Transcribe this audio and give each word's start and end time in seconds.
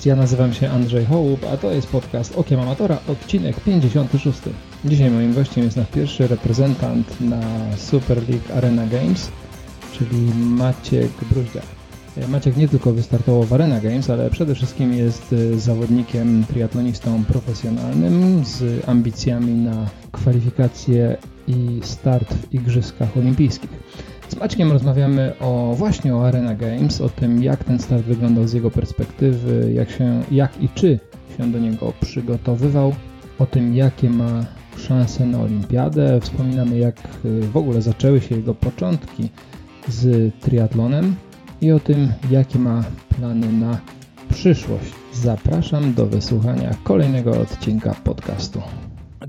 Cześć, 0.00 0.06
ja 0.06 0.16
nazywam 0.16 0.54
się 0.54 0.70
Andrzej 0.70 1.06
Hołub, 1.06 1.46
a 1.52 1.56
to 1.56 1.70
jest 1.70 1.88
podcast 1.88 2.36
Okiem 2.36 2.60
Amatora, 2.60 2.98
odcinek 3.08 3.60
56. 3.60 4.38
Dzisiaj 4.84 5.10
moim 5.10 5.34
gościem 5.34 5.64
jest 5.64 5.76
nasz 5.76 5.88
pierwszy 5.88 6.26
reprezentant 6.26 7.20
na 7.20 7.40
Super 7.76 8.16
League 8.28 8.52
Arena 8.56 8.86
Games, 8.86 9.30
czyli 9.92 10.34
Maciek 10.34 11.10
Bruździak. 11.30 11.64
Maciek 12.28 12.56
nie 12.56 12.68
tylko 12.68 12.92
wystartował 12.92 13.44
w 13.44 13.52
Arena 13.52 13.80
Games, 13.80 14.10
ale 14.10 14.30
przede 14.30 14.54
wszystkim 14.54 14.92
jest 14.92 15.34
zawodnikiem 15.56 16.44
triatlonistą 16.48 17.24
profesjonalnym 17.24 18.44
z 18.44 18.88
ambicjami 18.88 19.52
na 19.52 19.86
kwalifikacje 20.12 21.16
i 21.48 21.80
start 21.82 22.34
w 22.34 22.54
Igrzyskach 22.54 23.16
Olimpijskich. 23.16 23.70
Z 24.30 24.36
Maćkiem 24.36 24.72
rozmawiamy 24.72 25.32
o 25.40 25.74
właśnie 25.76 26.16
o 26.16 26.26
Arena 26.26 26.54
Games, 26.54 27.00
o 27.00 27.08
tym 27.08 27.42
jak 27.42 27.64
ten 27.64 27.78
start 27.78 28.02
wyglądał 28.02 28.48
z 28.48 28.52
jego 28.52 28.70
perspektywy, 28.70 29.72
jak, 29.72 29.90
się, 29.90 30.22
jak 30.30 30.62
i 30.62 30.68
czy 30.68 30.98
się 31.38 31.52
do 31.52 31.58
niego 31.58 31.92
przygotowywał, 32.00 32.94
o 33.38 33.46
tym 33.46 33.76
jakie 33.76 34.10
ma 34.10 34.44
szanse 34.78 35.26
na 35.26 35.40
olimpiadę. 35.40 36.20
Wspominamy 36.20 36.78
jak 36.78 36.96
w 37.52 37.56
ogóle 37.56 37.82
zaczęły 37.82 38.20
się 38.20 38.36
jego 38.36 38.54
początki 38.54 39.28
z 39.88 40.34
triatlonem 40.40 41.14
i 41.60 41.72
o 41.72 41.80
tym 41.80 42.12
jakie 42.30 42.58
ma 42.58 42.84
plany 43.16 43.52
na 43.52 43.78
przyszłość. 44.28 44.92
Zapraszam 45.12 45.94
do 45.94 46.06
wysłuchania 46.06 46.74
kolejnego 46.84 47.30
odcinka 47.30 47.94
podcastu. 48.04 48.62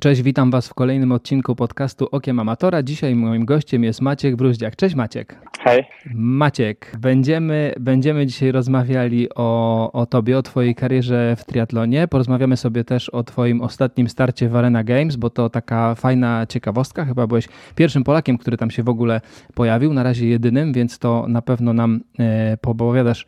Cześć, 0.02 0.22
witam 0.22 0.52
Was 0.52 0.68
w 0.68 0.74
kolejnym 0.74 1.12
odcinku 1.12 1.56
podcastu 1.56 2.08
Okiem 2.12 2.40
Amatora. 2.40 2.84
Dzisiaj 2.84 3.16
moim 3.16 3.46
gościem 3.46 3.84
jest 3.84 4.02
Maciek 4.02 4.36
Bruździak. 4.36 4.76
Cześć 4.76 4.96
Maciek. 4.96 5.40
Hej. 5.60 5.84
Maciek, 6.14 6.92
będziemy, 7.00 7.74
będziemy 7.80 8.26
dzisiaj 8.26 8.52
rozmawiali 8.52 9.28
o, 9.36 9.92
o 9.92 10.06
Tobie, 10.06 10.38
o 10.38 10.42
Twojej 10.42 10.76
karierze 10.76 11.36
w 11.36 11.46
triatlonie. 11.46 12.08
Porozmawiamy 12.08 12.58
sobie 12.58 12.84
też 12.84 13.10
o 13.10 13.24
Twoim 13.24 13.62
ostatnim 13.62 14.10
starcie 14.10 14.50
w 14.50 14.56
Arena 14.56 14.84
Games, 14.84 15.16
bo 15.16 15.30
to 15.30 15.50
taka 15.50 15.96
fajna 15.96 16.46
ciekawostka. 16.50 17.06
Chyba 17.06 17.28
byłeś 17.28 17.48
pierwszym 17.76 18.04
Polakiem, 18.04 18.38
który 18.38 18.58
tam 18.58 18.72
się 18.72 18.84
w 18.84 18.90
ogóle 18.90 19.22
pojawił, 19.54 19.94
na 19.94 20.04
razie 20.04 20.28
jedynym, 20.28 20.74
więc 20.74 21.00
to 21.00 21.26
na 21.28 21.42
pewno 21.42 21.74
nam 21.74 22.00
e, 22.20 22.58
poopowiadasz 22.58 23.26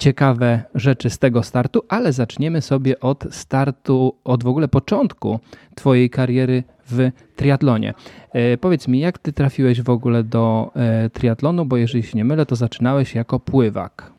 ciekawe 0.00 0.62
rzeczy 0.74 1.10
z 1.10 1.18
tego 1.18 1.42
startu, 1.42 1.82
ale 1.88 2.12
zaczniemy 2.12 2.60
sobie 2.60 3.00
od 3.00 3.24
startu, 3.30 4.14
od 4.24 4.44
w 4.44 4.46
ogóle 4.46 4.68
początku 4.68 5.38
Twojej 5.74 6.10
kariery 6.10 6.62
w 6.86 7.10
triatlonie. 7.36 7.94
E, 8.32 8.56
powiedz 8.56 8.88
mi, 8.88 9.00
jak 9.00 9.18
Ty 9.18 9.32
trafiłeś 9.32 9.82
w 9.82 9.90
ogóle 9.90 10.22
do 10.24 10.70
e, 10.76 11.10
triatlonu, 11.10 11.64
bo 11.64 11.76
jeżeli 11.76 12.02
się 12.02 12.18
nie 12.18 12.24
mylę, 12.24 12.46
to 12.46 12.56
zaczynałeś 12.56 13.14
jako 13.14 13.40
pływak. 13.40 14.12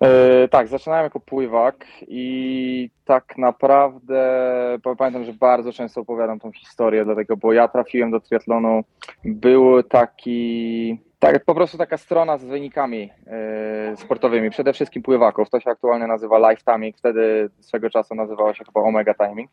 E, 0.00 0.48
tak, 0.48 0.68
zaczynałem 0.68 1.04
jako 1.04 1.20
pływak 1.20 1.86
i 2.08 2.90
tak 3.04 3.38
naprawdę 3.38 4.24
pamiętam, 4.98 5.24
że 5.24 5.32
bardzo 5.32 5.72
często 5.72 6.00
opowiadam 6.00 6.40
tą 6.40 6.52
historię, 6.52 7.04
dlatego, 7.04 7.36
bo 7.36 7.52
ja 7.52 7.68
trafiłem 7.68 8.10
do 8.10 8.20
triatlonu, 8.20 8.84
był 9.24 9.82
taki 9.82 10.98
tak, 11.24 11.44
po 11.44 11.54
prostu 11.54 11.78
taka 11.78 11.96
strona 11.96 12.38
z 12.38 12.44
wynikami 12.44 13.10
y, 13.92 13.96
sportowymi, 13.96 14.50
przede 14.50 14.72
wszystkim 14.72 15.02
pływaków. 15.02 15.50
To 15.50 15.60
się 15.60 15.70
aktualnie 15.70 16.06
nazywa 16.06 16.50
Life 16.50 16.62
Timing, 16.72 16.98
wtedy 16.98 17.50
swego 17.60 17.90
czasu 17.90 18.14
nazywało 18.14 18.54
się 18.54 18.64
chyba 18.64 18.80
Omega 18.80 19.14
Timing. 19.14 19.50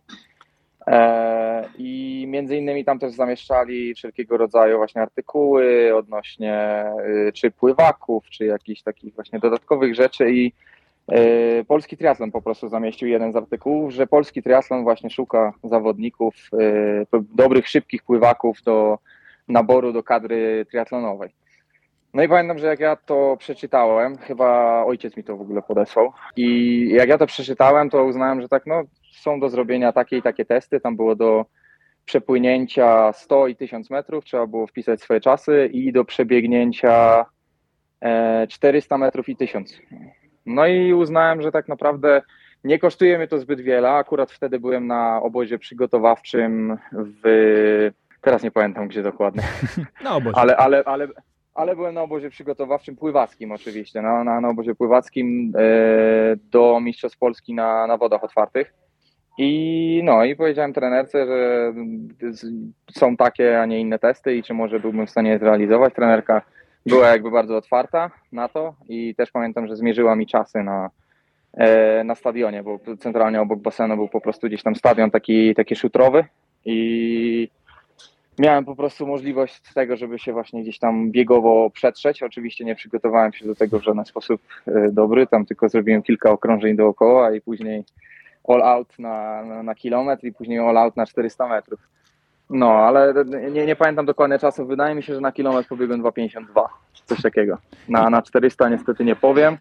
E, 0.87 1.69
I 1.77 2.25
między 2.27 2.57
innymi 2.57 2.85
tam 2.85 2.99
też 2.99 3.13
zamieszczali 3.13 3.93
wszelkiego 3.93 4.37
rodzaju 4.37 4.77
właśnie 4.77 5.01
artykuły 5.01 5.95
odnośnie 5.95 6.85
y, 7.27 7.31
czy 7.33 7.51
pływaków, 7.51 8.29
czy 8.29 8.45
jakichś 8.45 8.81
takich 8.81 9.15
właśnie 9.15 9.39
dodatkowych 9.39 9.95
rzeczy 9.95 10.31
i 10.31 10.53
y, 11.11 11.65
Polski 11.67 11.97
Triathlon 11.97 12.31
po 12.31 12.41
prostu 12.41 12.69
zamieścił 12.69 13.07
jeden 13.07 13.33
z 13.33 13.35
artykułów, 13.35 13.91
że 13.91 14.07
Polski 14.07 14.43
Triathlon 14.43 14.83
właśnie 14.83 15.09
szuka 15.09 15.53
zawodników, 15.63 16.35
dobrych, 17.35 17.67
szybkich 17.67 18.03
pływaków 18.03 18.61
do 18.63 18.97
naboru 19.47 19.93
do 19.93 20.03
kadry 20.03 20.65
triatlonowej. 20.69 21.40
No 22.13 22.23
i 22.23 22.29
pamiętam, 22.29 22.59
że 22.59 22.67
jak 22.67 22.79
ja 22.79 22.95
to 22.95 23.37
przeczytałem, 23.39 24.17
chyba 24.17 24.83
ojciec 24.85 25.17
mi 25.17 25.23
to 25.23 25.37
w 25.37 25.41
ogóle 25.41 25.61
podesłał 25.61 26.13
i 26.35 26.89
jak 26.93 27.09
ja 27.09 27.17
to 27.17 27.27
przeczytałem, 27.27 27.89
to 27.89 28.05
uznałem, 28.05 28.41
że 28.41 28.49
tak, 28.49 28.65
no 28.65 28.83
są 29.11 29.39
do 29.39 29.49
zrobienia 29.49 29.91
takie 29.91 30.17
i 30.17 30.21
takie 30.21 30.45
testy, 30.45 30.79
tam 30.79 30.95
było 30.95 31.15
do 31.15 31.45
przepłynięcia 32.05 33.13
100 33.13 33.47
i 33.47 33.55
1000 33.55 33.89
metrów, 33.89 34.25
trzeba 34.25 34.47
było 34.47 34.67
wpisać 34.67 35.01
swoje 35.01 35.21
czasy 35.21 35.69
i 35.73 35.91
do 35.91 36.05
przebiegnięcia 36.05 37.25
400 38.49 38.95
e, 38.95 38.97
metrów 38.97 39.29
i 39.29 39.35
1000. 39.35 39.79
No 40.45 40.67
i 40.67 40.93
uznałem, 40.93 41.41
że 41.41 41.51
tak 41.51 41.67
naprawdę 41.67 42.21
nie 42.63 42.79
kosztuje 42.79 43.17
mnie 43.17 43.27
to 43.27 43.39
zbyt 43.39 43.61
wiele. 43.61 43.91
Akurat 43.91 44.31
wtedy 44.31 44.59
byłem 44.59 44.87
na 44.87 45.21
obozie 45.21 45.59
przygotowawczym 45.59 46.77
w. 46.91 47.91
Teraz 48.21 48.43
nie 48.43 48.51
pamiętam 48.51 48.87
gdzie 48.87 49.03
dokładnie. 49.03 49.43
Na 50.03 50.15
obozie. 50.15 50.37
Ale, 50.37 50.57
ale, 50.57 50.83
ale, 50.85 51.07
ale 51.53 51.75
byłem 51.75 51.95
na 51.95 52.01
obozie 52.01 52.29
przygotowawczym 52.29 52.95
pływackim 52.95 53.51
oczywiście, 53.51 54.01
na, 54.01 54.23
na, 54.23 54.41
na 54.41 54.49
obozie 54.49 54.75
pływackim 54.75 55.53
e, 55.57 55.61
do 56.51 56.79
Mistrzostw 56.79 57.17
Polski 57.17 57.53
na, 57.53 57.87
na 57.87 57.97
wodach 57.97 58.23
otwartych. 58.23 58.73
I 59.37 60.01
no 60.03 60.23
i 60.23 60.35
powiedziałem 60.35 60.73
trenerce, 60.73 61.25
że 61.25 61.73
są 62.91 63.17
takie, 63.17 63.61
a 63.61 63.65
nie 63.65 63.79
inne 63.79 63.99
testy 63.99 64.35
i 64.35 64.43
czy 64.43 64.53
może 64.53 64.79
byłbym 64.79 65.07
w 65.07 65.09
stanie 65.09 65.29
je 65.29 65.39
zrealizować. 65.39 65.93
Trenerka 65.93 66.41
była 66.85 67.07
jakby 67.07 67.31
bardzo 67.31 67.57
otwarta 67.57 68.11
na 68.31 68.47
to 68.47 68.75
i 68.89 69.15
też 69.15 69.31
pamiętam, 69.31 69.67
że 69.67 69.75
zmierzyła 69.75 70.15
mi 70.15 70.27
czasy 70.27 70.63
na, 70.63 70.89
e, 71.53 72.03
na 72.03 72.15
stadionie, 72.15 72.63
bo 72.63 72.79
centralnie 72.99 73.41
obok 73.41 73.59
basenu 73.59 73.95
był 73.95 74.07
po 74.07 74.21
prostu 74.21 74.47
gdzieś 74.47 74.63
tam 74.63 74.75
stadion 74.75 75.11
taki, 75.11 75.55
taki 75.55 75.75
szutrowy 75.75 76.25
i 76.65 77.49
miałem 78.41 78.65
po 78.65 78.75
prostu 78.75 79.07
możliwość 79.07 79.61
tego, 79.73 79.97
żeby 79.97 80.19
się 80.19 80.33
właśnie 80.33 80.61
gdzieś 80.61 80.79
tam 80.79 81.11
biegowo 81.11 81.69
przetrzeć. 81.69 82.23
Oczywiście 82.23 82.65
nie 82.65 82.75
przygotowałem 82.75 83.33
się 83.33 83.45
do 83.45 83.55
tego 83.55 83.79
w 83.79 83.83
żaden 83.83 84.05
sposób 84.05 84.41
e, 84.67 84.91
dobry, 84.91 85.27
tam 85.27 85.45
tylko 85.45 85.69
zrobiłem 85.69 86.03
kilka 86.03 86.31
okrążeń 86.31 86.75
dookoła 86.75 87.35
i 87.35 87.41
później 87.41 87.83
all 88.47 88.61
out 88.61 88.99
na, 88.99 89.43
na, 89.43 89.63
na 89.63 89.75
kilometr 89.75 90.25
i 90.25 90.33
później 90.33 90.59
all 90.59 90.77
out 90.77 90.97
na 90.97 91.05
400 91.05 91.47
metrów. 91.47 91.79
No, 92.49 92.71
ale 92.71 93.13
nie, 93.51 93.65
nie 93.65 93.75
pamiętam 93.75 94.05
dokładnie 94.05 94.39
czasu. 94.39 94.65
Wydaje 94.65 94.95
mi 94.95 95.03
się, 95.03 95.15
że 95.15 95.21
na 95.21 95.31
kilometr 95.31 95.69
pobiegłem 95.69 96.03
2,52, 96.03 96.65
coś 97.05 97.21
takiego. 97.21 97.57
Na, 97.89 98.09
na 98.09 98.21
400 98.21 98.69
niestety 98.69 99.05
nie 99.05 99.15
powiem. 99.15 99.57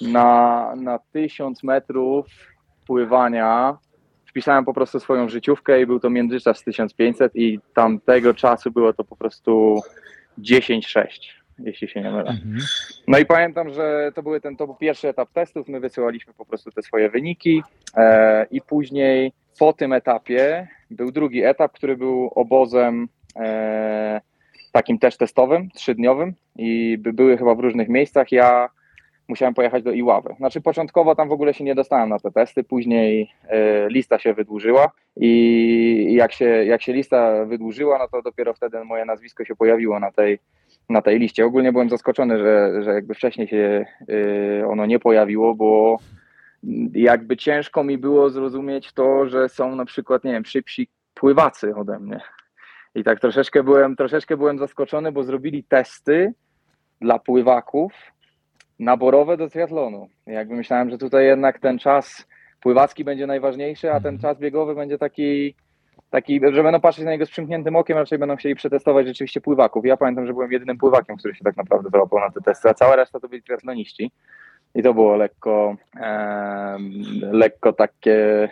Na, 0.00 0.72
na 0.76 0.98
1000 1.12 1.62
metrów 1.62 2.26
pływania 2.86 3.76
wpisałem 4.36 4.64
po 4.64 4.74
prostu 4.74 5.00
swoją 5.00 5.28
życiówkę 5.28 5.80
i 5.80 5.86
był 5.86 6.00
to 6.00 6.10
międzyczas 6.10 6.64
1500 6.64 7.36
i 7.36 7.60
tamtego 7.74 8.34
czasu 8.34 8.70
było 8.70 8.92
to 8.92 9.04
po 9.04 9.16
prostu 9.16 9.80
10-6, 10.38 11.06
jeśli 11.58 11.88
się 11.88 12.02
nie 12.02 12.10
mylę. 12.10 12.30
Mhm. 12.30 12.58
No 13.08 13.18
i 13.18 13.26
pamiętam, 13.26 13.70
że 13.70 14.12
to, 14.14 14.22
były 14.22 14.40
ten, 14.40 14.56
to 14.56 14.66
był 14.66 14.74
pierwszy 14.74 15.08
etap 15.08 15.32
testów, 15.32 15.68
my 15.68 15.80
wysyłaliśmy 15.80 16.32
po 16.34 16.44
prostu 16.44 16.70
te 16.70 16.82
swoje 16.82 17.10
wyniki 17.10 17.62
e, 17.96 18.46
i 18.50 18.60
później 18.60 19.32
po 19.58 19.72
tym 19.72 19.92
etapie 19.92 20.68
był 20.90 21.12
drugi 21.12 21.44
etap, 21.44 21.72
który 21.72 21.96
był 21.96 22.30
obozem 22.34 23.08
e, 23.36 24.20
takim 24.72 24.98
też 24.98 25.16
testowym, 25.16 25.70
trzydniowym 25.70 26.34
i 26.56 26.98
były 26.98 27.38
chyba 27.38 27.54
w 27.54 27.60
różnych 27.60 27.88
miejscach. 27.88 28.32
Ja 28.32 28.68
musiałem 29.28 29.54
pojechać 29.54 29.82
do 29.82 29.92
Iławy. 29.92 30.34
Znaczy 30.38 30.60
początkowo 30.60 31.14
tam 31.14 31.28
w 31.28 31.32
ogóle 31.32 31.54
się 31.54 31.64
nie 31.64 31.74
dostałem 31.74 32.08
na 32.08 32.18
te 32.18 32.30
testy, 32.30 32.64
później 32.64 33.32
y, 33.44 33.88
lista 33.88 34.18
się 34.18 34.34
wydłużyła 34.34 34.90
i 35.16 36.14
jak 36.14 36.32
się, 36.32 36.44
jak 36.44 36.82
się 36.82 36.92
lista 36.92 37.44
wydłużyła, 37.44 37.98
no 37.98 38.08
to 38.08 38.22
dopiero 38.22 38.54
wtedy 38.54 38.84
moje 38.84 39.04
nazwisko 39.04 39.44
się 39.44 39.56
pojawiło 39.56 40.00
na 40.00 40.12
tej, 40.12 40.38
na 40.88 41.02
tej 41.02 41.18
liście. 41.18 41.46
Ogólnie 41.46 41.72
byłem 41.72 41.90
zaskoczony, 41.90 42.38
że, 42.38 42.82
że 42.82 42.94
jakby 42.94 43.14
wcześniej 43.14 43.48
się 43.48 43.86
y, 44.10 44.66
ono 44.68 44.86
nie 44.86 44.98
pojawiło, 44.98 45.54
bo 45.54 45.98
jakby 46.92 47.36
ciężko 47.36 47.84
mi 47.84 47.98
było 47.98 48.30
zrozumieć 48.30 48.92
to, 48.92 49.28
że 49.28 49.48
są 49.48 49.76
na 49.76 49.84
przykład, 49.84 50.24
nie 50.24 50.32
wiem, 50.32 50.44
szybsi 50.44 50.88
pływacy 51.14 51.74
ode 51.74 51.98
mnie. 51.98 52.20
I 52.94 53.04
tak 53.04 53.20
troszeczkę 53.20 53.62
byłem, 53.62 53.96
troszeczkę 53.96 54.36
byłem 54.36 54.58
zaskoczony, 54.58 55.12
bo 55.12 55.24
zrobili 55.24 55.64
testy 55.64 56.34
dla 57.00 57.18
pływaków, 57.18 57.92
naborowe 58.78 59.36
do 59.36 59.50
triatlonu. 59.50 60.08
Jakby 60.26 60.54
myślałem, 60.54 60.90
że 60.90 60.98
tutaj 60.98 61.26
jednak 61.26 61.58
ten 61.58 61.78
czas 61.78 62.26
pływacki 62.60 63.04
będzie 63.04 63.26
najważniejszy, 63.26 63.90
a 63.92 64.00
ten 64.00 64.14
mhm. 64.14 64.18
czas 64.18 64.40
biegowy 64.40 64.74
będzie 64.74 64.98
taki, 64.98 65.54
taki, 66.10 66.40
że 66.52 66.62
będą 66.62 66.80
patrzeć 66.80 67.04
na 67.04 67.10
niego 67.10 67.26
z 67.26 67.30
przymkniętym 67.30 67.76
okiem, 67.76 67.98
raczej 67.98 68.18
będą 68.18 68.36
chcieli 68.36 68.54
przetestować 68.54 69.06
rzeczywiście 69.06 69.40
pływaków. 69.40 69.86
Ja 69.86 69.96
pamiętam, 69.96 70.26
że 70.26 70.32
byłem 70.32 70.52
jedynym 70.52 70.78
pływakiem, 70.78 71.16
który 71.16 71.34
się 71.34 71.44
tak 71.44 71.56
naprawdę 71.56 71.90
załapał 71.90 72.20
na 72.20 72.30
te 72.30 72.40
testy, 72.40 72.68
a 72.68 72.74
cała 72.74 72.96
reszta 72.96 73.20
to 73.20 73.28
byli 73.28 73.42
triatloniści. 73.42 74.10
I 74.74 74.82
to 74.82 74.94
było 74.94 75.16
lekko, 75.16 75.76
e, 76.00 76.78
lekko 77.32 77.72
takie 77.72 78.48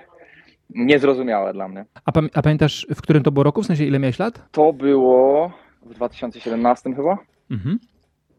niezrozumiałe 0.70 1.52
dla 1.52 1.68
mnie. 1.68 1.84
A, 2.04 2.12
a 2.34 2.42
pamiętasz, 2.42 2.86
w 2.94 3.02
którym 3.02 3.22
to 3.22 3.32
było 3.32 3.44
roku? 3.44 3.62
W 3.62 3.66
sensie 3.66 3.84
ile 3.84 3.98
miałeś 3.98 4.18
lat? 4.18 4.52
To 4.52 4.72
było 4.72 5.52
w 5.82 5.94
2017 5.94 6.94
chyba. 6.94 7.18
Mhm. 7.50 7.78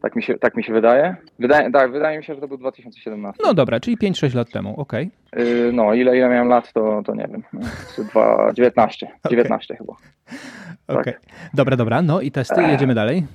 Tak 0.06 0.16
mi 0.16 0.22
się, 0.22 0.38
tak 0.38 0.54
mi 0.56 0.64
się 0.64 0.72
wydaje. 0.72 1.16
wydaje. 1.38 1.70
Tak, 1.70 1.92
wydaje 1.92 2.18
mi 2.18 2.24
się, 2.24 2.34
że 2.34 2.40
to 2.40 2.48
był 2.48 2.58
2017. 2.58 3.42
No 3.44 3.54
dobra, 3.54 3.80
czyli 3.80 3.96
5-6 3.98 4.34
lat 4.34 4.50
temu, 4.50 4.80
okej. 4.80 5.10
Okay. 5.32 5.44
Yy, 5.44 5.72
no, 5.72 5.94
ile, 5.94 6.18
ile 6.18 6.28
miałem 6.28 6.48
lat, 6.48 6.72
to, 6.72 7.02
to 7.06 7.14
nie 7.14 7.28
wiem. 7.32 7.42
2, 7.98 8.52
19, 8.52 9.06
okay. 9.06 9.30
19 9.30 9.76
chyba. 9.76 9.92
Okej, 9.92 11.00
okay. 11.00 11.12
tak. 11.12 11.22
dobra, 11.54 11.76
dobra. 11.76 12.02
No 12.02 12.20
i 12.20 12.30
testy, 12.30 12.62
jedziemy 12.62 12.94
dalej. 12.94 13.26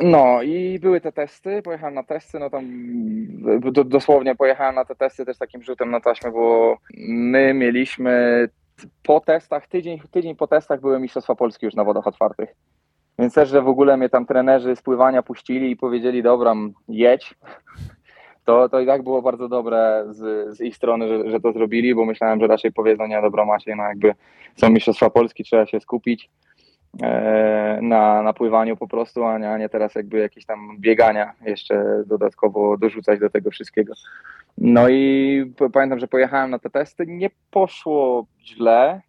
No 0.00 0.42
i 0.42 0.78
były 0.78 1.00
te 1.00 1.12
testy, 1.12 1.62
pojechałem 1.62 1.94
na 1.94 2.02
testy, 2.02 2.38
no 2.38 2.50
tam 2.50 2.64
dosłownie 3.84 4.34
pojechałem 4.34 4.74
na 4.74 4.84
te 4.84 4.94
testy 4.94 5.24
też 5.24 5.38
takim 5.38 5.62
rzutem 5.62 5.90
na 5.90 6.00
taśmę, 6.00 6.30
bo 6.30 6.76
my 7.08 7.54
mieliśmy 7.54 8.48
po 9.02 9.20
testach, 9.20 9.66
tydzień, 9.66 10.00
tydzień 10.10 10.36
po 10.36 10.46
testach 10.46 10.80
były 10.80 11.00
Mistrzostwa 11.00 11.34
Polski 11.34 11.66
już 11.66 11.74
na 11.74 11.84
wodach 11.84 12.06
otwartych. 12.06 12.54
Więc 13.18 13.34
też, 13.34 13.48
że 13.48 13.62
w 13.62 13.68
ogóle 13.68 13.96
mnie 13.96 14.08
tam 14.08 14.26
trenerzy 14.26 14.76
z 14.76 14.82
pływania 14.82 15.22
puścili 15.22 15.70
i 15.70 15.76
powiedzieli, 15.76 16.22
dobra, 16.22 16.54
jedź, 16.88 17.34
to, 18.44 18.68
to 18.68 18.80
i 18.80 18.86
tak 18.86 19.02
było 19.02 19.22
bardzo 19.22 19.48
dobre 19.48 20.04
z, 20.10 20.50
z 20.56 20.60
ich 20.60 20.76
strony, 20.76 21.08
że, 21.08 21.30
że 21.30 21.40
to 21.40 21.52
zrobili, 21.52 21.94
bo 21.94 22.04
myślałem, 22.04 22.40
że 22.40 22.46
raczej 22.46 22.72
powiedzą, 22.72 23.06
nie, 23.06 23.22
dobra 23.22 23.44
Maciej, 23.44 23.76
no 23.76 23.82
jakby 23.82 24.14
są 24.56 24.70
Mistrzostwa 24.70 25.10
Polski, 25.10 25.44
trzeba 25.44 25.66
się 25.66 25.80
skupić 25.80 26.30
e, 27.02 27.78
na, 27.82 28.22
na 28.22 28.32
pływaniu 28.32 28.76
po 28.76 28.88
prostu, 28.88 29.24
a 29.24 29.38
nie, 29.38 29.50
a 29.50 29.58
nie 29.58 29.68
teraz 29.68 29.94
jakby 29.94 30.18
jakieś 30.18 30.46
tam 30.46 30.76
biegania 30.78 31.32
jeszcze 31.44 32.02
dodatkowo 32.06 32.76
dorzucać 32.76 33.20
do 33.20 33.30
tego 33.30 33.50
wszystkiego. 33.50 33.94
No 34.58 34.88
i 34.88 35.52
pamiętam, 35.72 35.98
że 35.98 36.08
pojechałem 36.08 36.50
na 36.50 36.58
te 36.58 36.70
testy, 36.70 37.04
nie 37.06 37.30
poszło 37.50 38.26
źle, 38.40 39.00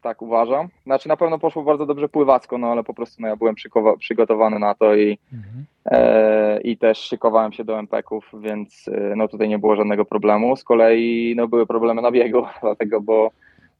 tak 0.00 0.22
uważam. 0.22 0.68
Znaczy 0.86 1.08
na 1.08 1.16
pewno 1.16 1.38
poszło 1.38 1.62
bardzo 1.62 1.86
dobrze 1.86 2.08
pływacko, 2.08 2.58
no 2.58 2.66
ale 2.66 2.84
po 2.84 2.94
prostu 2.94 3.22
no, 3.22 3.28
ja 3.28 3.36
byłem 3.36 3.54
przygotowany 3.98 4.58
na 4.58 4.74
to 4.74 4.94
i, 4.94 5.18
mhm. 5.32 5.64
e, 5.84 6.60
i 6.60 6.76
też 6.76 6.98
szykowałem 6.98 7.52
się 7.52 7.64
do 7.64 7.78
MPK-ów, 7.78 8.30
więc 8.40 8.88
e, 8.88 9.16
no 9.16 9.28
tutaj 9.28 9.48
nie 9.48 9.58
było 9.58 9.76
żadnego 9.76 10.04
problemu. 10.04 10.56
Z 10.56 10.64
kolei 10.64 11.34
no, 11.36 11.48
były 11.48 11.66
problemy 11.66 12.02
na 12.02 12.10
biegu, 12.10 12.46
dlatego, 12.62 13.00
bo 13.00 13.30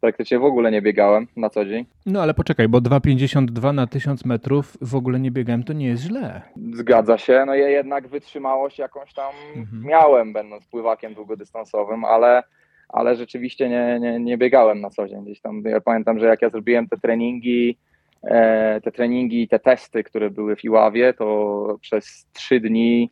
praktycznie 0.00 0.38
w 0.38 0.44
ogóle 0.44 0.70
nie 0.70 0.82
biegałem 0.82 1.26
na 1.36 1.50
co 1.50 1.64
dzień. 1.64 1.84
No 2.06 2.22
ale 2.22 2.34
poczekaj, 2.34 2.68
bo 2.68 2.78
2,52 2.78 3.74
na 3.74 3.86
1000 3.86 4.24
metrów 4.24 4.76
w 4.80 4.94
ogóle 4.94 5.20
nie 5.20 5.30
biegałem, 5.30 5.62
to 5.62 5.72
nie 5.72 5.86
jest 5.86 6.02
źle. 6.02 6.42
Zgadza 6.72 7.18
się, 7.18 7.44
no 7.46 7.54
ja 7.54 7.68
jednak 7.68 8.08
wytrzymałość 8.08 8.78
jakąś 8.78 9.14
tam 9.14 9.32
mhm. 9.56 9.82
miałem, 9.82 10.32
będąc 10.32 10.66
pływakiem 10.66 11.14
długodystansowym, 11.14 12.04
ale 12.04 12.42
ale 12.92 13.16
rzeczywiście 13.16 13.68
nie, 13.68 13.98
nie, 14.00 14.20
nie 14.20 14.38
biegałem 14.38 14.80
na 14.80 14.90
co 14.90 15.08
dzień. 15.08 15.24
Gdzieś 15.24 15.40
tam, 15.40 15.62
ja 15.64 15.80
pamiętam, 15.80 16.18
że 16.18 16.26
jak 16.26 16.42
ja 16.42 16.50
zrobiłem 16.50 16.88
te 16.88 16.96
treningi, 16.98 17.78
e, 18.22 18.80
te 18.80 18.92
treningi, 18.92 19.48
te 19.48 19.58
testy, 19.58 20.04
które 20.04 20.30
były 20.30 20.56
w 20.56 20.64
Iławie, 20.64 21.14
to 21.14 21.78
przez 21.80 22.26
trzy 22.32 22.60
dni 22.60 23.10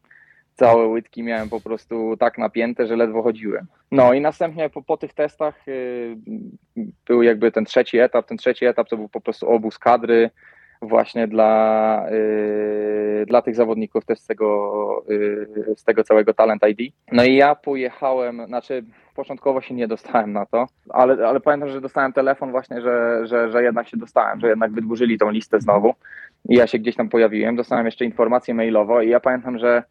całe 0.55 0.87
łydki 0.87 1.23
miałem 1.23 1.49
po 1.49 1.61
prostu 1.61 2.17
tak 2.17 2.39
napięte, 2.39 2.87
że 2.87 2.97
ledwo 2.97 3.23
chodziłem. 3.23 3.67
No 3.91 4.13
i 4.13 4.21
następnie 4.21 4.71
po, 4.71 4.83
po 4.83 4.97
tych 4.97 5.15
testach 5.15 5.69
y, 5.69 6.17
był 7.07 7.23
jakby 7.23 7.53
ten 7.53 7.65
trzeci 7.65 7.99
etap. 7.99 8.27
Ten 8.27 8.37
trzeci 8.37 8.67
etap 8.67 8.89
to 8.89 8.97
był 8.97 9.09
po 9.09 9.21
prostu 9.21 9.49
obóz 9.49 9.79
kadry 9.79 10.31
właśnie 10.83 11.29
dla, 11.29 12.07
y, 12.13 13.25
dla 13.27 13.43
tych 13.43 13.55
zawodników 13.55 14.05
też 14.05 14.19
z 14.19 14.27
tego, 14.27 15.05
y, 15.11 15.75
z 15.77 15.85
tego 15.85 16.05
całego 16.05 16.35
Talent 16.35 16.63
ID. 16.69 16.93
No 17.13 17.25
i 17.25 17.35
ja 17.35 17.55
pojechałem, 17.55 18.47
znaczy 18.47 18.85
początkowo 19.15 19.61
się 19.61 19.75
nie 19.75 19.89
dostałem 19.89 20.33
na 20.33 20.47
to, 20.47 20.67
ale, 20.89 21.29
ale 21.29 21.41
pamiętam, 21.41 21.69
że 21.69 21.81
dostałem 21.81 22.13
telefon 22.13 22.51
właśnie, 22.51 22.81
że, 22.81 23.27
że, 23.27 23.51
że 23.51 23.63
jednak 23.63 23.89
się 23.89 23.97
dostałem, 23.97 24.41
że 24.41 24.49
jednak 24.49 24.73
wydłużyli 24.73 25.19
tą 25.19 25.31
listę 25.31 25.61
znowu 25.61 25.95
i 26.49 26.57
ja 26.57 26.67
się 26.67 26.79
gdzieś 26.79 26.97
tam 26.97 27.09
pojawiłem, 27.09 27.57
dostałem 27.57 27.87
jeszcze 27.87 28.05
informację 28.05 28.55
mailowo 28.55 29.03
i 29.03 29.09
ja 29.09 29.21
pamiętam, 29.21 29.59
że 29.59 29.83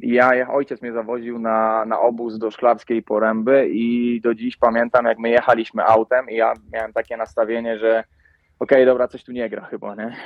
ja, 0.00 0.48
ojciec 0.52 0.82
mnie 0.82 0.92
zawoził 0.92 1.38
na, 1.38 1.84
na 1.84 2.00
obóz 2.00 2.38
do 2.38 2.50
Szklarskiej 2.50 3.02
Poręby 3.02 3.68
i 3.72 4.20
do 4.20 4.34
dziś 4.34 4.56
pamiętam, 4.56 5.04
jak 5.04 5.18
my 5.18 5.30
jechaliśmy 5.30 5.84
autem 5.84 6.30
i 6.30 6.34
ja 6.34 6.52
miałem 6.72 6.92
takie 6.92 7.16
nastawienie, 7.16 7.78
że 7.78 8.04
okej, 8.60 8.86
dobra, 8.86 9.08
coś 9.08 9.24
tu 9.24 9.32
nie 9.32 9.50
gra 9.50 9.64
chyba, 9.64 9.94
nie? 9.94 10.16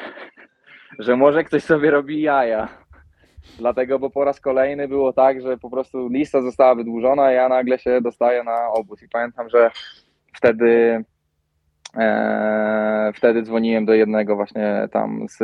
Że 0.99 1.17
może 1.17 1.45
ktoś 1.45 1.65
sobie 1.65 1.91
robi 1.91 2.23
jaja. 2.23 2.69
Dlatego, 3.59 3.99
bo 3.99 4.11
po 4.11 4.25
raz 4.25 4.41
kolejny 4.41 4.89
było 4.89 5.13
tak, 5.13 5.43
że 5.43 5.59
po 5.59 5.71
prostu 5.71 6.09
lista 6.09 6.43
została 6.43 6.75
wydłużona, 6.75 7.33
ja 7.33 7.49
nagle 7.49 7.79
się 7.79 8.01
dostaję 8.01 8.45
na 8.45 8.69
obóz. 8.69 9.03
I 9.03 9.09
pamiętam, 9.09 9.49
że 9.49 9.71
wtedy 10.35 11.05
e, 11.97 13.13
wtedy 13.15 13.43
dzwoniłem 13.43 13.85
do 13.85 13.95
jednego 13.95 14.37
właśnie 14.37 14.89
tam 14.93 15.27
z 15.29 15.41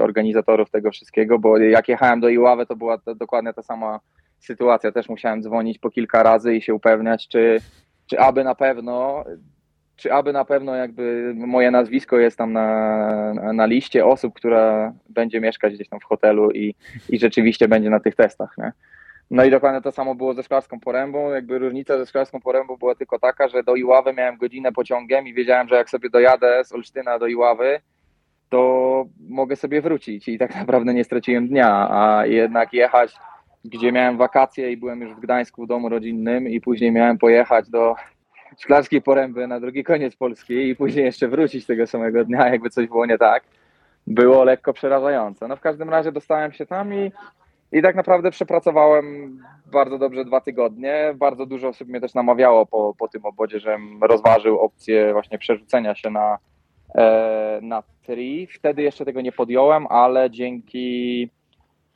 organizatorów 0.00 0.70
tego 0.70 0.90
wszystkiego, 0.90 1.38
bo 1.38 1.58
jak 1.58 1.88
jechałem 1.88 2.20
do 2.20 2.28
Iławy, 2.28 2.66
to 2.66 2.76
była 2.76 2.98
to 2.98 3.14
dokładnie 3.14 3.52
ta 3.52 3.62
sama 3.62 4.00
sytuacja. 4.38 4.92
Też 4.92 5.08
musiałem 5.08 5.42
dzwonić 5.42 5.78
po 5.78 5.90
kilka 5.90 6.22
razy 6.22 6.54
i 6.54 6.62
się 6.62 6.74
upewniać, 6.74 7.28
czy, 7.28 7.60
czy 8.06 8.20
aby 8.20 8.44
na 8.44 8.54
pewno 8.54 9.24
czy 9.96 10.12
aby 10.12 10.32
na 10.32 10.44
pewno 10.44 10.74
jakby 10.74 11.32
moje 11.36 11.70
nazwisko 11.70 12.18
jest 12.18 12.38
tam 12.38 12.52
na, 12.52 13.34
na 13.52 13.66
liście 13.66 14.06
osób, 14.06 14.34
która 14.34 14.92
będzie 15.08 15.40
mieszkać 15.40 15.74
gdzieś 15.74 15.88
tam 15.88 16.00
w 16.00 16.04
hotelu 16.04 16.50
i, 16.50 16.74
i 17.08 17.18
rzeczywiście 17.18 17.68
będzie 17.68 17.90
na 17.90 18.00
tych 18.00 18.14
testach, 18.14 18.58
nie? 18.58 18.72
No 19.30 19.44
i 19.44 19.50
dokładnie 19.50 19.80
to 19.80 19.92
samo 19.92 20.14
było 20.14 20.34
ze 20.34 20.42
Szklarską 20.42 20.80
Porębą. 20.80 21.30
Jakby 21.30 21.58
różnica 21.58 21.98
ze 21.98 22.06
Szklarską 22.06 22.40
Porębą 22.40 22.76
była 22.76 22.94
tylko 22.94 23.18
taka, 23.18 23.48
że 23.48 23.62
do 23.62 23.74
Iławy 23.74 24.12
miałem 24.12 24.36
godzinę 24.36 24.72
pociągiem 24.72 25.26
i 25.26 25.34
wiedziałem, 25.34 25.68
że 25.68 25.74
jak 25.74 25.90
sobie 25.90 26.10
dojadę 26.10 26.64
z 26.64 26.72
Olsztyna 26.72 27.18
do 27.18 27.26
Iławy, 27.26 27.80
to 28.48 29.04
mogę 29.28 29.56
sobie 29.56 29.82
wrócić 29.82 30.28
i 30.28 30.38
tak 30.38 30.56
naprawdę 30.56 30.94
nie 30.94 31.04
straciłem 31.04 31.48
dnia, 31.48 31.88
a 31.90 32.26
jednak 32.26 32.72
jechać, 32.72 33.16
gdzie 33.64 33.92
miałem 33.92 34.16
wakacje 34.16 34.72
i 34.72 34.76
byłem 34.76 35.00
już 35.00 35.14
w 35.14 35.20
Gdańsku 35.20 35.64
w 35.64 35.68
domu 35.68 35.88
rodzinnym 35.88 36.48
i 36.48 36.60
później 36.60 36.92
miałem 36.92 37.18
pojechać 37.18 37.70
do 37.70 37.94
Szklarskiej 38.58 39.02
Poręby 39.02 39.46
na 39.46 39.60
drugi 39.60 39.84
koniec 39.84 40.16
Polski 40.16 40.68
i 40.68 40.76
później 40.76 41.04
jeszcze 41.04 41.28
wrócić 41.28 41.66
tego 41.66 41.86
samego 41.86 42.24
dnia, 42.24 42.48
jakby 42.48 42.70
coś 42.70 42.86
było 42.86 43.06
nie 43.06 43.18
tak, 43.18 43.44
było 44.06 44.44
lekko 44.44 44.72
przerażające. 44.72 45.48
No 45.48 45.56
w 45.56 45.60
każdym 45.60 45.90
razie 45.90 46.12
dostałem 46.12 46.52
się 46.52 46.66
tam 46.66 46.94
i, 46.94 47.12
i 47.72 47.82
tak 47.82 47.96
naprawdę 47.96 48.30
przepracowałem 48.30 49.38
bardzo 49.72 49.98
dobrze 49.98 50.24
dwa 50.24 50.40
tygodnie. 50.40 51.14
Bardzo 51.16 51.46
dużo 51.46 51.68
osób 51.68 51.88
mnie 51.88 52.00
też 52.00 52.14
namawiało 52.14 52.66
po, 52.66 52.94
po 52.98 53.08
tym 53.08 53.24
obodzie, 53.24 53.60
żebym 53.60 54.04
rozważył 54.04 54.58
opcję 54.58 55.12
właśnie 55.12 55.38
przerzucenia 55.38 55.94
się 55.94 56.10
na, 56.10 56.38
e, 56.94 57.58
na 57.62 57.82
tri. 58.06 58.46
Wtedy 58.46 58.82
jeszcze 58.82 59.04
tego 59.04 59.20
nie 59.20 59.32
podjąłem, 59.32 59.86
ale 59.86 60.30
dzięki 60.30 61.30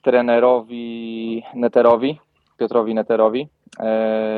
trenerowi 0.02 1.43
Neterowi, 1.55 2.21
Piotrowi 2.59 2.95
Neterowi, 2.95 3.49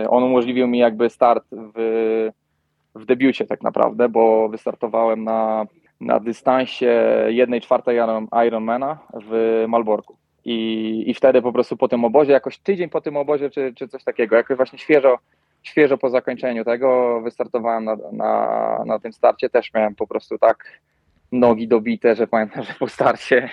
on 0.08 0.22
umożliwił 0.22 0.66
mi 0.66 0.78
jakby 0.78 1.10
start 1.10 1.44
w, 1.50 2.30
w 2.94 3.04
debiucie 3.04 3.46
tak 3.46 3.62
naprawdę, 3.62 4.08
bo 4.08 4.48
wystartowałem 4.48 5.24
na, 5.24 5.66
na 6.00 6.20
dystansie 6.20 7.04
1 7.28 7.60
czwartej 7.60 7.98
Ironmana 8.46 8.98
w 9.26 9.64
Malborku. 9.68 10.16
I, 10.44 11.04
I 11.06 11.14
wtedy 11.14 11.42
po 11.42 11.52
prostu 11.52 11.76
po 11.76 11.88
tym 11.88 12.04
obozie, 12.04 12.32
jakoś 12.32 12.58
tydzień 12.58 12.88
po 12.88 13.00
tym 13.00 13.16
obozie, 13.16 13.50
czy, 13.50 13.72
czy 13.76 13.88
coś 13.88 14.04
takiego, 14.04 14.36
jakoś 14.36 14.56
właśnie 14.56 14.78
świeżo, 14.78 15.18
świeżo 15.62 15.98
po 15.98 16.10
zakończeniu 16.10 16.64
tego 16.64 17.20
wystartowałem 17.20 17.84
na, 17.84 17.96
na, 18.12 18.82
na 18.86 18.98
tym 18.98 19.12
starcie. 19.12 19.50
Też 19.50 19.74
miałem 19.74 19.94
po 19.94 20.06
prostu 20.06 20.38
tak 20.38 20.80
nogi 21.32 21.68
dobite, 21.68 22.14
że 22.14 22.26
pamiętam, 22.26 22.62
że 22.64 22.74
po 22.78 22.88
starcie 22.88 23.50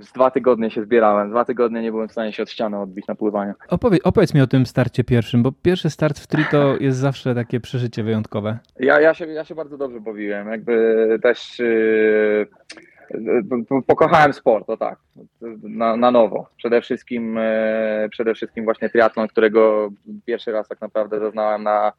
z 0.00 0.12
dwa 0.12 0.30
tygodnie 0.30 0.70
się 0.70 0.82
zbierałem. 0.82 1.30
Dwa 1.30 1.44
tygodnie 1.44 1.82
nie 1.82 1.90
byłem 1.90 2.08
w 2.08 2.12
stanie 2.12 2.32
się 2.32 2.42
od 2.42 2.50
ściany 2.50 2.80
odbić 2.80 3.06
na 3.06 3.14
pływaniu. 3.14 3.54
Opowiedz, 3.68 4.00
opowiedz 4.04 4.34
mi 4.34 4.40
o 4.40 4.46
tym 4.46 4.66
starcie 4.66 5.04
pierwszym, 5.04 5.42
bo 5.42 5.52
pierwszy 5.52 5.90
start 5.90 6.18
w 6.18 6.26
Trito 6.26 6.76
jest 6.80 6.98
zawsze 6.98 7.34
takie 7.34 7.60
przeżycie 7.60 8.02
wyjątkowe. 8.02 8.58
Ja, 8.80 9.00
ja, 9.00 9.14
się, 9.14 9.26
ja 9.26 9.44
się 9.44 9.54
bardzo 9.54 9.78
dobrze 9.78 10.00
bawiłem. 10.00 10.48
Jakby 10.48 11.18
też 11.22 11.58
yy, 11.58 12.46
pokochałem 13.86 14.32
sport, 14.32 14.66
to 14.66 14.76
tak, 14.76 14.98
na, 15.62 15.96
na 15.96 16.10
nowo. 16.10 16.46
Przede 16.56 16.80
wszystkim, 16.80 17.36
yy, 17.36 18.08
przede 18.08 18.34
wszystkim 18.34 18.64
właśnie 18.64 18.90
triatlon, 18.90 19.28
którego 19.28 19.90
pierwszy 20.26 20.52
raz 20.52 20.68
tak 20.68 20.80
naprawdę 20.80 21.20
zaznałem 21.20 21.62
na 21.62 21.92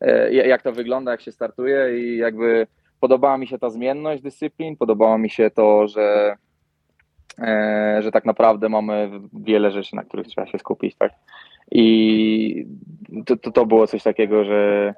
yy, 0.00 0.32
jak 0.32 0.62
to 0.62 0.72
wygląda, 0.72 1.10
jak 1.10 1.20
się 1.20 1.32
startuje 1.32 1.98
i 1.98 2.16
jakby 2.16 2.66
podobała 3.00 3.38
mi 3.38 3.46
się 3.46 3.58
ta 3.58 3.70
zmienność 3.70 4.22
dyscyplin, 4.22 4.76
podobało 4.76 5.18
mi 5.18 5.30
się 5.30 5.50
to, 5.50 5.88
że 5.88 6.36
że 8.00 8.10
tak 8.12 8.24
naprawdę 8.24 8.68
mamy 8.68 9.10
wiele 9.32 9.70
rzeczy, 9.70 9.96
na 9.96 10.02
których 10.02 10.26
trzeba 10.26 10.46
się 10.46 10.58
skupić, 10.58 10.96
tak? 10.96 11.12
I 11.70 12.66
to, 13.26 13.36
to, 13.36 13.50
to 13.50 13.66
było 13.66 13.86
coś 13.86 14.02
takiego, 14.02 14.44
że 14.44 14.94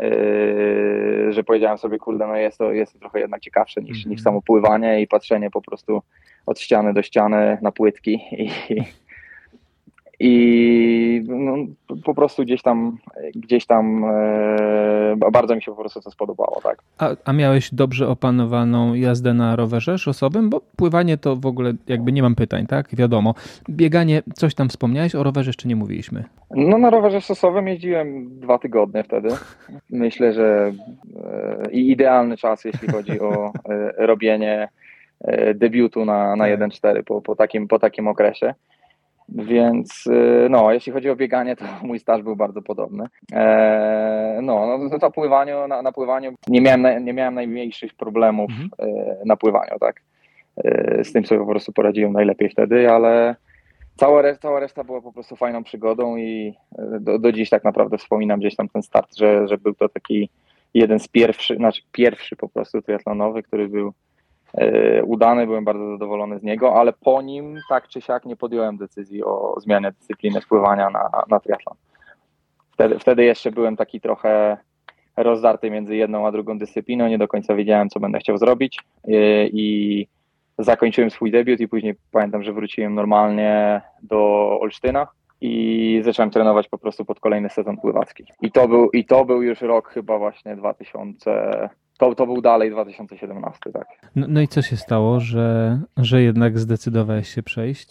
Yy, 0.00 1.32
że 1.32 1.44
powiedziałem 1.44 1.78
sobie, 1.78 1.98
kurde, 1.98 2.26
no 2.26 2.36
jest 2.36 2.58
to, 2.58 2.72
jest 2.72 2.92
to 2.92 2.98
trochę 2.98 3.20
jednak 3.20 3.40
ciekawsze 3.40 3.80
niż, 3.80 3.96
niż 3.96 4.04
mhm. 4.04 4.18
samo 4.18 4.42
pływanie 4.42 5.00
i 5.00 5.06
patrzenie 5.06 5.50
po 5.50 5.62
prostu 5.62 6.02
od 6.46 6.60
ściany 6.60 6.94
do 6.94 7.02
ściany 7.02 7.58
na 7.62 7.72
płytki 7.72 8.20
i, 8.32 8.50
i 10.20 11.22
no, 11.28 11.54
po 12.04 12.14
prostu 12.14 12.42
gdzieś 12.42 12.62
tam, 12.62 12.98
gdzieś 13.34 13.66
tam 13.66 14.04
e, 14.04 15.16
bardzo 15.32 15.54
mi 15.54 15.62
się 15.62 15.72
po 15.72 15.80
prostu 15.80 16.00
to 16.00 16.10
spodobało, 16.10 16.60
tak. 16.62 16.78
A, 16.98 17.10
a 17.24 17.32
miałeś 17.32 17.74
dobrze 17.74 18.08
opanowaną 18.08 18.94
jazdę 18.94 19.34
na 19.34 19.56
rowerze 19.56 19.98
szosowym? 19.98 20.50
Bo 20.50 20.60
pływanie 20.76 21.16
to 21.18 21.36
w 21.36 21.46
ogóle 21.46 21.72
jakby 21.86 22.12
nie 22.12 22.22
mam 22.22 22.34
pytań, 22.34 22.66
tak? 22.66 22.96
Wiadomo. 22.96 23.34
Bieganie, 23.70 24.22
coś 24.34 24.54
tam 24.54 24.68
wspomniałeś, 24.68 25.14
o 25.14 25.22
rowerze 25.22 25.48
jeszcze 25.48 25.68
nie 25.68 25.76
mówiliśmy. 25.76 26.24
No 26.50 26.78
na 26.78 26.90
rowerze 26.90 27.20
szosowym 27.20 27.68
jeździłem 27.68 28.40
dwa 28.40 28.58
tygodnie 28.58 29.04
wtedy. 29.04 29.28
Myślę, 29.90 30.32
że 30.32 30.72
e, 31.66 31.70
idealny 31.70 32.36
czas, 32.36 32.64
jeśli 32.64 32.88
chodzi 32.88 33.20
o 33.20 33.52
e, 33.68 34.06
robienie 34.06 34.68
e, 35.20 35.54
debiutu 35.54 36.04
na, 36.04 36.36
na 36.36 36.44
1.4 36.44 36.80
tak. 36.80 37.04
po, 37.04 37.22
po, 37.22 37.36
takim, 37.36 37.68
po 37.68 37.78
takim 37.78 38.08
okresie. 38.08 38.54
Więc 39.28 40.06
y, 40.06 40.46
no, 40.50 40.72
jeśli 40.72 40.92
chodzi 40.92 41.10
o 41.10 41.16
bieganie, 41.16 41.56
to 41.56 41.64
mój 41.82 41.98
staż 41.98 42.22
był 42.22 42.36
bardzo 42.36 42.62
podobny. 42.62 43.04
E, 43.32 44.38
no, 44.42 44.78
no 44.78 44.98
to 44.98 45.10
pływaniu, 45.10 45.68
na, 45.68 45.82
na 45.82 45.92
pływaniu 45.92 46.34
nie 46.48 46.60
miałem, 46.60 47.04
nie 47.04 47.12
miałem 47.12 47.34
najmniejszych 47.34 47.94
problemów 47.94 48.50
mhm. 48.50 48.70
E, 48.78 49.22
na 49.24 49.36
pływaniu, 49.36 49.78
tak. 49.80 50.02
E, 50.64 51.04
z 51.04 51.12
tym 51.12 51.26
sobie 51.26 51.40
po 51.40 51.50
prostu 51.50 51.72
poradziłem 51.72 52.12
najlepiej 52.12 52.48
wtedy, 52.48 52.90
ale 52.90 53.36
cała 53.96 54.22
reszta, 54.22 54.42
cała 54.42 54.60
reszta 54.60 54.84
była 54.84 55.00
po 55.00 55.12
prostu 55.12 55.36
fajną 55.36 55.64
przygodą 55.64 56.16
i 56.16 56.54
do, 57.00 57.18
do 57.18 57.32
dziś 57.32 57.50
tak 57.50 57.64
naprawdę 57.64 57.98
wspominam 57.98 58.40
gdzieś 58.40 58.56
tam 58.56 58.68
ten 58.68 58.82
start, 58.82 59.16
że, 59.16 59.48
że 59.48 59.58
był 59.58 59.74
to 59.74 59.88
taki 59.88 60.30
jeden 60.74 60.98
z 60.98 61.08
pierwszych, 61.08 61.56
znaczy 61.56 61.82
pierwszy 61.92 62.36
po 62.36 62.48
prostu 62.48 62.82
triatlonowy, 62.82 63.42
który 63.42 63.68
był 63.68 63.92
E, 63.92 64.05
udany, 65.04 65.46
byłem 65.46 65.64
bardzo 65.64 65.90
zadowolony 65.90 66.38
z 66.38 66.42
niego, 66.42 66.74
ale 66.80 66.92
po 66.92 67.22
nim 67.22 67.58
tak 67.68 67.88
czy 67.88 68.00
siak 68.00 68.24
nie 68.24 68.36
podjąłem 68.36 68.76
decyzji 68.76 69.24
o 69.24 69.54
zmianie 69.60 69.92
dyscypliny 69.92 70.40
spływania 70.40 70.90
na, 70.90 71.10
na 71.28 71.40
triatlon. 71.40 71.76
Wtedy, 72.72 72.98
wtedy 72.98 73.24
jeszcze 73.24 73.50
byłem 73.50 73.76
taki 73.76 74.00
trochę 74.00 74.56
rozdarty 75.16 75.70
między 75.70 75.96
jedną 75.96 76.26
a 76.26 76.32
drugą 76.32 76.58
dyscypliną, 76.58 77.08
nie 77.08 77.18
do 77.18 77.28
końca 77.28 77.54
wiedziałem, 77.54 77.88
co 77.88 78.00
będę 78.00 78.18
chciał 78.18 78.38
zrobić 78.38 78.80
e, 79.08 79.46
i 79.46 80.06
zakończyłem 80.58 81.10
swój 81.10 81.30
debiut 81.30 81.60
i 81.60 81.68
później 81.68 81.94
pamiętam, 82.12 82.42
że 82.42 82.52
wróciłem 82.52 82.94
normalnie 82.94 83.80
do 84.02 84.18
Olsztyna 84.60 85.06
i 85.40 86.00
zacząłem 86.04 86.30
trenować 86.30 86.68
po 86.68 86.78
prostu 86.78 87.04
pod 87.04 87.20
kolejny 87.20 87.50
sezon 87.50 87.76
pływacki. 87.76 88.24
I 88.42 88.52
to 88.52 88.68
był, 88.68 88.90
i 88.90 89.04
to 89.04 89.24
był 89.24 89.42
już 89.42 89.60
rok 89.60 89.88
chyba 89.88 90.18
właśnie 90.18 90.56
2000 90.56 91.68
to, 91.98 92.14
to 92.14 92.26
był 92.26 92.40
dalej 92.40 92.70
2017, 92.70 93.72
tak. 93.72 93.86
No, 94.16 94.26
no, 94.28 94.40
i 94.40 94.48
co 94.48 94.62
się 94.62 94.76
stało, 94.76 95.20
że, 95.20 95.78
że 95.96 96.22
jednak 96.22 96.58
zdecydowałeś 96.58 97.28
się 97.28 97.42
przejść? 97.42 97.88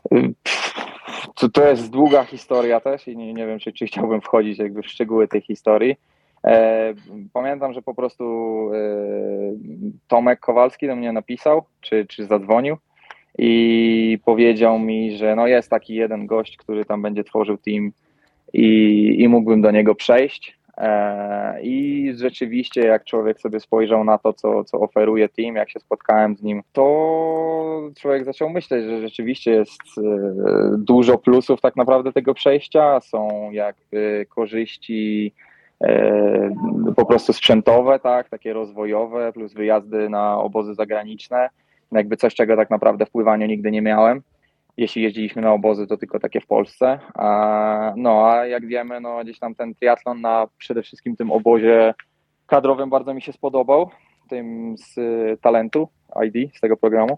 To, 1.35 1.49
to 1.49 1.67
jest 1.67 1.89
długa 1.89 2.23
historia 2.23 2.79
też 2.79 3.07
i 3.07 3.17
nie, 3.17 3.33
nie 3.33 3.47
wiem, 3.47 3.59
czy, 3.59 3.73
czy 3.73 3.85
chciałbym 3.85 4.21
wchodzić 4.21 4.59
jakby 4.59 4.81
w 4.81 4.87
szczegóły 4.87 5.27
tej 5.27 5.41
historii. 5.41 5.95
E, 6.43 6.93
pamiętam, 7.33 7.73
że 7.73 7.81
po 7.81 7.93
prostu 7.93 8.23
e, 8.73 8.79
Tomek 10.07 10.39
Kowalski 10.39 10.87
do 10.87 10.95
mnie 10.95 11.11
napisał, 11.11 11.63
czy, 11.81 12.05
czy 12.09 12.25
zadzwonił 12.25 12.77
i 13.37 14.19
powiedział 14.25 14.79
mi, 14.79 15.17
że 15.17 15.35
no 15.35 15.47
jest 15.47 15.69
taki 15.69 15.95
jeden 15.95 16.25
gość, 16.25 16.57
który 16.57 16.85
tam 16.85 17.01
będzie 17.01 17.23
tworzył 17.23 17.57
team 17.57 17.91
i, 18.53 19.15
i 19.19 19.27
mógłbym 19.27 19.61
do 19.61 19.71
niego 19.71 19.95
przejść. 19.95 20.57
E, 20.77 21.61
I 21.61 22.11
rzeczywiście, 22.15 22.81
jak 22.81 23.03
człowiek 23.03 23.39
sobie 23.39 23.59
spojrzał 23.59 24.03
na 24.03 24.17
to, 24.17 24.33
co, 24.33 24.63
co 24.63 24.79
oferuje 24.79 25.29
team, 25.29 25.55
jak 25.55 25.69
się 25.69 25.79
spotkałem 25.79 26.35
z 26.35 26.43
nim, 26.43 26.61
to 26.73 27.91
człowiek 27.99 28.25
zaczął 28.25 28.49
myśleć, 28.49 28.85
że 28.85 29.01
rzeczywiście 29.01 29.51
jest 29.51 29.81
e, 29.97 30.01
dużo 30.77 31.17
plusów 31.17 31.61
tak 31.61 31.75
naprawdę 31.75 32.11
tego 32.11 32.33
przejścia. 32.33 32.99
Są 32.99 33.51
jakby 33.51 34.25
korzyści 34.29 35.33
e, 35.81 36.55
po 36.95 37.05
prostu 37.05 37.33
sprzętowe, 37.33 37.99
tak, 37.99 38.29
takie 38.29 38.53
rozwojowe, 38.53 39.33
plus 39.33 39.53
wyjazdy 39.53 40.09
na 40.09 40.39
obozy 40.39 40.73
zagraniczne. 40.73 41.49
Jakby 41.91 42.17
coś, 42.17 42.35
czego 42.35 42.55
tak 42.55 42.69
naprawdę 42.69 43.05
w 43.05 43.37
nigdy 43.47 43.71
nie 43.71 43.81
miałem 43.81 44.21
jeśli 44.77 45.03
jeździliśmy 45.03 45.41
na 45.41 45.53
obozy, 45.53 45.87
to 45.87 45.97
tylko 45.97 46.19
takie 46.19 46.41
w 46.41 46.47
Polsce. 46.47 46.99
No 47.95 48.31
a 48.31 48.45
jak 48.45 48.67
wiemy, 48.67 48.99
no 48.99 49.23
gdzieś 49.23 49.39
tam 49.39 49.55
ten 49.55 49.75
triatlon 49.75 50.21
na 50.21 50.47
przede 50.57 50.83
wszystkim 50.83 51.15
tym 51.15 51.31
obozie 51.31 51.93
kadrowym 52.47 52.89
bardzo 52.89 53.13
mi 53.13 53.21
się 53.21 53.33
spodobał, 53.33 53.89
tym 54.29 54.75
z 54.77 54.95
talentu 55.41 55.87
ID, 56.25 56.55
z 56.55 56.59
tego 56.59 56.77
programu. 56.77 57.17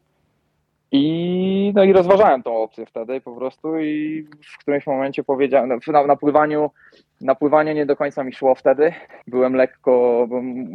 I, 0.92 1.72
no 1.76 1.84
i 1.84 1.94
rozważałem 1.94 2.44
tą 2.44 2.58
opcję 2.58 2.86
wtedy 2.86 3.22
po 3.22 3.36
prostu 3.36 3.80
i 3.80 4.24
w 4.54 4.58
którymś 4.58 4.88
momencie 4.88 5.24
powiedziałem, 5.24 5.80
na, 5.88 6.04
na 6.04 6.16
pływaniu, 6.16 6.72
na 7.22 7.36
pływanie 7.36 7.74
nie 7.74 7.86
do 7.86 7.96
końca 7.96 8.24
mi 8.24 8.34
szło 8.34 8.56
wtedy. 8.56 8.94
Byłem 9.28 9.56
lekko, 9.56 10.28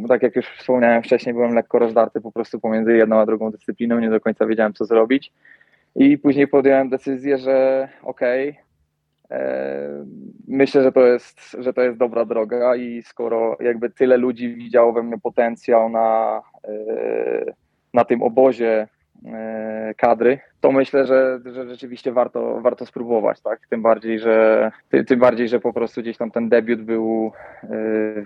tak 0.07 0.23
jak 0.23 0.35
już 0.35 0.47
wspomniałem 0.47 1.03
wcześniej, 1.03 1.33
byłem 1.33 1.55
lekko 1.55 1.79
rozdarty 1.79 2.21
po 2.21 2.31
prostu 2.31 2.59
pomiędzy 2.59 2.97
jedną 2.97 3.19
a 3.19 3.25
drugą 3.25 3.51
dyscypliną, 3.51 3.99
nie 3.99 4.09
do 4.09 4.19
końca 4.19 4.45
wiedziałem 4.45 4.73
co 4.73 4.85
zrobić. 4.85 5.31
I 5.95 6.17
później 6.17 6.47
podjąłem 6.47 6.89
decyzję, 6.89 7.37
że 7.37 7.89
okej, 8.03 8.49
okay, 8.49 9.39
e, 9.39 10.05
myślę, 10.47 10.83
że 10.83 10.91
to, 10.91 11.05
jest, 11.05 11.57
że 11.59 11.73
to 11.73 11.81
jest 11.81 11.97
dobra 11.97 12.25
droga 12.25 12.75
i 12.75 13.01
skoro 13.03 13.57
jakby 13.59 13.89
tyle 13.89 14.17
ludzi 14.17 14.55
widziało 14.55 14.93
we 14.93 15.03
mnie 15.03 15.17
potencjał 15.19 15.89
na, 15.89 16.41
e, 16.67 17.53
na 17.93 18.05
tym 18.05 18.21
obozie 18.21 18.87
e, 19.25 19.93
kadry, 19.97 20.39
to 20.61 20.71
myślę, 20.71 21.05
że, 21.05 21.39
że 21.45 21.69
rzeczywiście 21.69 22.11
warto, 22.11 22.61
warto 22.61 22.85
spróbować, 22.85 23.41
tak? 23.41 23.59
Tym 23.69 23.81
bardziej, 23.81 24.19
że 24.19 24.71
tym 25.07 25.19
bardziej, 25.19 25.47
że 25.47 25.59
po 25.59 25.73
prostu 25.73 26.01
gdzieś 26.01 26.17
tam 26.17 26.31
ten 26.31 26.49
debiut 26.49 26.81
był 26.81 27.31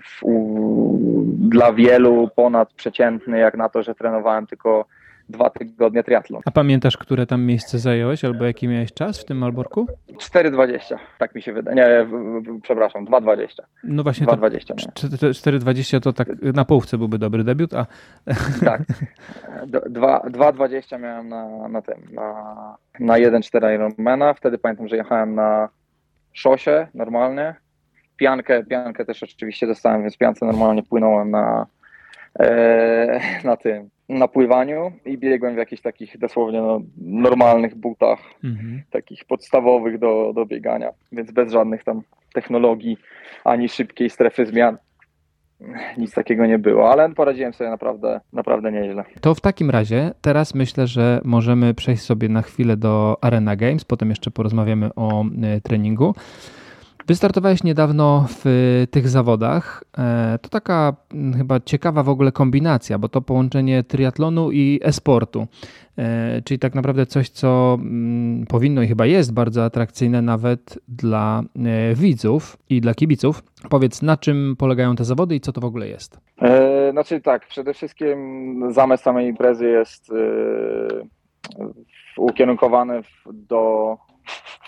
w, 0.02 0.22
u, 0.22 0.98
dla 1.38 1.72
wielu 1.72 2.28
ponad 2.36 2.72
przeciętny, 2.72 3.38
jak 3.38 3.56
na 3.56 3.68
to, 3.68 3.82
że 3.82 3.94
trenowałem 3.94 4.46
tylko 4.46 4.84
dwa 5.28 5.50
tygodnie 5.50 6.04
triatlon. 6.04 6.42
A 6.44 6.50
pamiętasz, 6.50 6.96
które 6.96 7.26
tam 7.26 7.42
miejsce 7.42 7.78
zająłeś 7.78 8.24
albo 8.24 8.44
jaki 8.44 8.68
miałeś 8.68 8.92
czas 8.92 9.20
w 9.20 9.24
tym 9.24 9.38
Malborku? 9.38 9.86
4,20, 10.12 10.96
tak 11.18 11.34
mi 11.34 11.42
się 11.42 11.52
wydaje. 11.52 11.76
Nie, 11.76 12.06
przepraszam, 12.62 13.06
2,20. 13.06 13.46
No 13.84 14.02
właśnie, 14.02 14.26
2,20 14.26 14.74
4,20 14.74 16.00
to 16.00 16.12
tak 16.12 16.28
na 16.42 16.64
połówce 16.64 16.98
byłby 16.98 17.18
dobry 17.18 17.44
debiut, 17.44 17.74
a... 17.74 17.86
Tak, 18.64 18.82
2,20 19.66 21.00
miałem 21.00 21.28
na, 21.28 21.68
na 21.68 21.82
tym, 21.82 21.94
na, 22.12 22.76
na 23.00 23.14
1,4 23.14 23.74
Ironmana, 23.74 24.34
wtedy 24.34 24.58
pamiętam, 24.58 24.88
że 24.88 24.96
jechałem 24.96 25.34
na 25.34 25.68
szosie 26.32 26.86
normalnie, 26.94 27.54
piankę, 28.16 28.64
piankę 28.64 29.04
też 29.04 29.22
oczywiście 29.22 29.66
dostałem, 29.66 30.02
więc 30.02 30.16
piance 30.16 30.46
normalnie 30.46 30.82
płynąłem 30.82 31.30
na, 31.30 31.66
e, 32.40 33.20
na 33.44 33.56
tym, 33.56 33.90
na 34.08 34.28
pływaniu 34.28 34.92
i 35.04 35.18
biegłem 35.18 35.54
w 35.54 35.58
jakichś 35.58 35.82
takich 35.82 36.18
dosłownie 36.18 36.62
no, 36.62 36.80
normalnych 36.96 37.74
butach, 37.74 38.18
mhm. 38.44 38.82
takich 38.90 39.24
podstawowych 39.24 39.98
do, 39.98 40.32
do 40.34 40.46
biegania, 40.46 40.90
więc 41.12 41.30
bez 41.30 41.52
żadnych 41.52 41.84
tam 41.84 42.02
technologii 42.34 42.98
ani 43.44 43.68
szybkiej 43.68 44.10
strefy 44.10 44.46
zmian. 44.46 44.76
Nic 45.98 46.14
takiego 46.14 46.46
nie 46.46 46.58
było, 46.58 46.92
ale 46.92 47.14
poradziłem 47.14 47.54
sobie 47.54 47.70
naprawdę, 47.70 48.20
naprawdę 48.32 48.72
nieźle. 48.72 49.04
To 49.20 49.34
w 49.34 49.40
takim 49.40 49.70
razie 49.70 50.10
teraz 50.20 50.54
myślę, 50.54 50.86
że 50.86 51.20
możemy 51.24 51.74
przejść 51.74 52.02
sobie 52.02 52.28
na 52.28 52.42
chwilę 52.42 52.76
do 52.76 53.16
Arena 53.20 53.56
Games, 53.56 53.84
potem 53.84 54.10
jeszcze 54.10 54.30
porozmawiamy 54.30 54.94
o 54.94 55.24
y, 55.24 55.60
treningu. 55.60 56.14
Wystartowałeś 57.08 57.64
niedawno 57.64 58.26
w 58.28 58.44
tych 58.90 59.08
zawodach. 59.08 59.84
E, 59.98 60.38
to 60.42 60.48
taka 60.48 60.96
mm, 61.14 61.34
chyba 61.34 61.60
ciekawa 61.60 62.02
w 62.02 62.08
ogóle 62.08 62.32
kombinacja, 62.32 62.98
bo 62.98 63.08
to 63.08 63.20
połączenie 63.20 63.82
triatlonu 63.82 64.50
i 64.52 64.80
e-sportu. 64.82 65.46
E, 65.98 66.42
czyli 66.42 66.58
tak 66.58 66.74
naprawdę 66.74 67.06
coś, 67.06 67.28
co 67.28 67.78
mm, 67.80 68.46
powinno 68.46 68.82
i 68.82 68.86
chyba 68.86 69.06
jest 69.06 69.34
bardzo 69.34 69.64
atrakcyjne 69.64 70.22
nawet 70.22 70.78
dla 70.88 71.42
e, 71.56 71.94
widzów 71.94 72.56
i 72.70 72.80
dla 72.80 72.94
kibiców. 72.94 73.42
Powiedz, 73.70 74.02
na 74.02 74.16
czym 74.16 74.56
polegają 74.58 74.96
te 74.96 75.04
zawody 75.04 75.34
i 75.34 75.40
co 75.40 75.52
to 75.52 75.60
w 75.60 75.64
ogóle 75.64 75.88
jest? 75.88 76.20
Znaczy 76.92 77.20
tak, 77.20 77.46
przede 77.46 77.74
wszystkim 77.74 78.62
zamysł 78.72 79.02
samej 79.02 79.28
imprezy 79.28 79.68
jest 79.68 80.12
ukierunkowany 82.16 83.02
do 83.32 83.96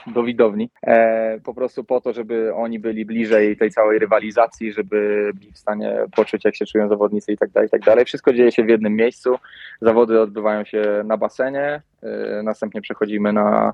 do 0.07 0.23
widowni, 0.23 0.71
e, 0.83 1.41
po 1.45 1.55
prostu 1.55 1.85
po 1.85 2.01
to, 2.01 2.13
żeby 2.13 2.55
oni 2.55 2.79
byli 2.79 3.05
bliżej 3.05 3.57
tej 3.57 3.71
całej 3.71 3.99
rywalizacji, 3.99 4.73
żeby 4.73 5.31
byli 5.35 5.53
w 5.53 5.59
stanie 5.59 5.97
poczuć, 6.17 6.45
jak 6.45 6.57
się 6.57 6.67
czują 6.67 6.89
zawodnicy 6.89 7.33
i 7.33 7.37
tak 7.37 7.51
dalej, 7.51 7.67
i 7.67 7.71
tak 7.71 7.81
dalej. 7.81 8.05
Wszystko 8.05 8.33
dzieje 8.33 8.53
się 8.53 8.65
w 8.65 8.69
jednym 8.69 8.97
miejscu, 8.97 9.39
zawody 9.81 10.21
odbywają 10.21 10.65
się 10.65 10.83
na 11.05 11.17
basenie, 11.17 11.83
e, 12.03 12.43
następnie 12.43 12.81
przechodzimy 12.81 13.33
na 13.33 13.73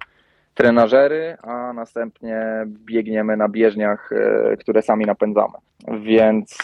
trenażery, 0.55 1.37
a 1.43 1.73
następnie 1.73 2.43
biegniemy 2.67 3.37
na 3.37 3.49
bieżniach, 3.49 4.11
e, 4.13 4.57
które 4.57 4.83
sami 4.83 5.05
napędzamy. 5.05 5.55
Więc 6.01 6.57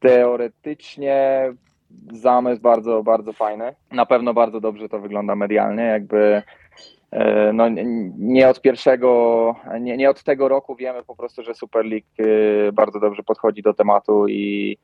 teoretycznie 0.00 1.52
zamysł 2.12 2.62
bardzo, 2.62 3.02
bardzo 3.02 3.32
fajny. 3.32 3.74
Na 3.92 4.06
pewno 4.06 4.34
bardzo 4.34 4.60
dobrze 4.60 4.88
to 4.88 5.00
wygląda 5.00 5.36
medialnie, 5.36 5.82
jakby 5.82 6.42
no, 7.52 7.68
nie 8.18 8.48
od 8.48 8.60
pierwszego, 8.60 9.54
nie, 9.80 9.96
nie 9.96 10.10
od 10.10 10.22
tego 10.22 10.48
roku 10.48 10.76
wiemy 10.76 11.02
po 11.02 11.16
prostu, 11.16 11.42
że 11.42 11.54
Super 11.54 11.84
League 11.84 12.06
e, 12.18 12.72
bardzo 12.72 13.00
dobrze 13.00 13.22
podchodzi 13.22 13.62
do 13.62 13.74
tematu 13.74 14.28
i 14.28 14.76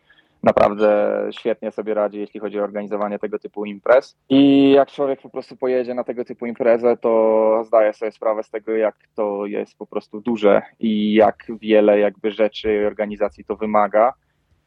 naprawdę 0.43 1.19
świetnie 1.31 1.71
sobie 1.71 1.95
radzi, 1.95 2.19
jeśli 2.19 2.41
chodzi 2.41 2.61
o 2.61 2.65
organizowanie 2.65 3.19
tego 3.19 3.39
typu 3.39 3.65
imprez. 3.65 4.17
I 4.29 4.71
jak 4.71 4.91
człowiek 4.91 5.23
po 5.23 5.31
prostu 5.31 5.57
pojedzie 5.57 5.95
na 5.95 6.05
tego 6.05 6.25
typu 6.25 6.47
imprezę, 6.47 6.97
to 6.97 7.63
zdaje 7.67 7.93
sobie 7.93 8.13
sprawę 8.13 8.43
z 8.43 8.51
tego, 8.51 8.77
jak 8.77 8.95
to 9.15 9.47
jest 9.47 9.79
po 9.79 9.87
prostu 9.87 10.21
duże 10.21 10.63
i 10.81 11.13
jak 11.13 11.47
wiele 11.61 11.99
jakby 11.99 12.31
rzeczy 12.31 12.85
organizacji 12.87 13.45
to 13.45 13.57
wymaga. 13.57 14.13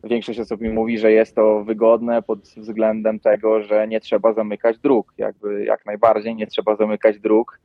Większość 0.06 0.40
osób 0.40 0.62
mi 0.62 0.70
mówi, 0.70 0.98
że 0.98 1.12
jest 1.12 1.36
to 1.36 1.64
wygodne 1.64 2.22
pod 2.22 2.40
względem 2.40 3.20
tego, 3.20 3.64
że 3.64 3.88
nie 3.88 4.00
trzeba 4.00 4.34
zamykać 4.34 4.80
dróg. 4.80 5.14
Jakby 5.18 5.66
jak 5.66 5.86
najbardziej 5.86 6.36
nie 6.36 6.48
trzeba 6.48 6.76
zamykać 6.76 7.20
dróg, 7.20 7.60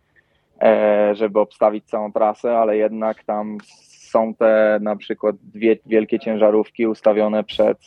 e, 0.63 1.15
żeby 1.15 1.41
obstawić 1.41 1.85
całą 1.85 2.13
trasę, 2.13 2.59
ale 2.59 2.77
jednak 2.77 3.25
tam 3.25 3.59
są 3.89 4.35
te 4.35 4.79
na 4.83 4.97
przykład 4.97 5.37
dwie 5.43 5.77
wielkie 5.87 6.19
ciężarówki 6.19 6.87
ustawione 6.87 7.45
przed, 7.45 7.79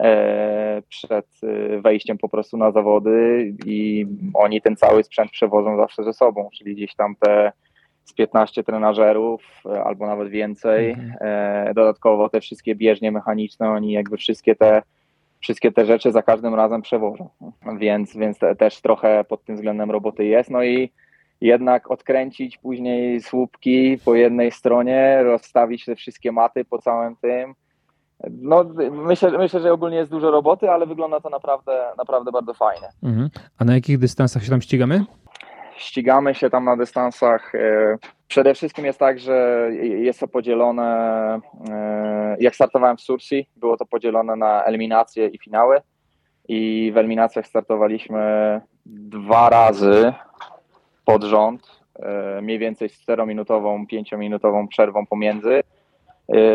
e, 0.00 0.82
przed 0.88 1.26
e, 1.42 1.80
wejściem 1.80 2.18
po 2.18 2.28
prostu 2.28 2.56
na 2.56 2.72
zawody 2.72 3.52
i 3.66 4.06
oni 4.34 4.60
ten 4.60 4.76
cały 4.76 5.04
sprzęt 5.04 5.30
przewożą 5.30 5.76
zawsze 5.76 6.04
ze 6.04 6.12
sobą, 6.12 6.48
czyli 6.58 6.74
gdzieś 6.74 6.94
tam 6.94 7.14
te 7.20 7.52
z 8.04 8.12
15 8.12 8.64
trenażerów 8.64 9.42
e, 9.66 9.84
albo 9.84 10.06
nawet 10.06 10.28
więcej. 10.28 10.90
Mhm. 10.90 11.14
E, 11.20 11.74
dodatkowo 11.74 12.28
te 12.28 12.40
wszystkie 12.40 12.74
bieżnie 12.74 13.12
mechaniczne, 13.12 13.70
oni 13.70 13.92
jakby 13.92 14.16
wszystkie 14.16 14.56
te 14.56 14.82
wszystkie 15.40 15.72
te 15.72 15.86
rzeczy 15.86 16.12
za 16.12 16.22
każdym 16.22 16.54
razem 16.54 16.82
przewożą. 16.82 17.28
Więc, 17.78 18.16
więc 18.16 18.38
te, 18.38 18.56
też 18.56 18.80
trochę 18.80 19.24
pod 19.24 19.44
tym 19.44 19.56
względem 19.56 19.90
roboty 19.90 20.24
jest. 20.24 20.50
No 20.50 20.62
i 20.62 20.92
jednak 21.40 21.90
odkręcić 21.90 22.58
później 22.58 23.22
słupki 23.22 23.98
po 24.04 24.14
jednej 24.14 24.52
stronie, 24.52 25.22
rozstawić 25.22 25.84
te 25.84 25.96
wszystkie 25.96 26.32
maty 26.32 26.64
po 26.64 26.78
całym 26.78 27.16
tym. 27.16 27.54
No, 28.30 28.64
myślę, 28.90 29.38
myślę, 29.38 29.60
że 29.60 29.72
ogólnie 29.72 29.96
jest 29.96 30.10
dużo 30.10 30.30
roboty, 30.30 30.70
ale 30.70 30.86
wygląda 30.86 31.20
to 31.20 31.30
naprawdę, 31.30 31.84
naprawdę 31.98 32.32
bardzo 32.32 32.54
fajnie. 32.54 32.88
Mhm. 33.02 33.30
A 33.58 33.64
na 33.64 33.74
jakich 33.74 33.98
dystansach 33.98 34.44
się 34.44 34.50
tam 34.50 34.60
ścigamy? 34.60 35.04
Ścigamy 35.76 36.34
się 36.34 36.50
tam 36.50 36.64
na 36.64 36.76
dystansach. 36.76 37.54
E, 37.54 37.98
przede 38.28 38.54
wszystkim 38.54 38.84
jest 38.84 38.98
tak, 38.98 39.18
że 39.18 39.68
jest 39.80 40.20
to 40.20 40.28
podzielone, 40.28 41.40
e, 41.70 42.36
jak 42.40 42.54
startowałem 42.54 42.96
w 42.96 43.00
Sursi, 43.00 43.46
było 43.56 43.76
to 43.76 43.86
podzielone 43.86 44.36
na 44.36 44.64
eliminacje 44.64 45.26
i 45.26 45.38
finały 45.38 45.80
i 46.48 46.90
w 46.94 46.96
eliminacjach 46.96 47.46
startowaliśmy 47.46 48.20
dwa 48.86 49.50
razy 49.50 50.12
pod 51.04 51.24
rząd, 51.24 51.80
e, 51.96 52.40
mniej 52.42 52.58
więcej 52.58 52.88
z 52.88 53.06
4-minutową, 53.06 53.86
5-minutową 53.86 54.68
przerwą 54.68 55.06
pomiędzy. 55.06 55.60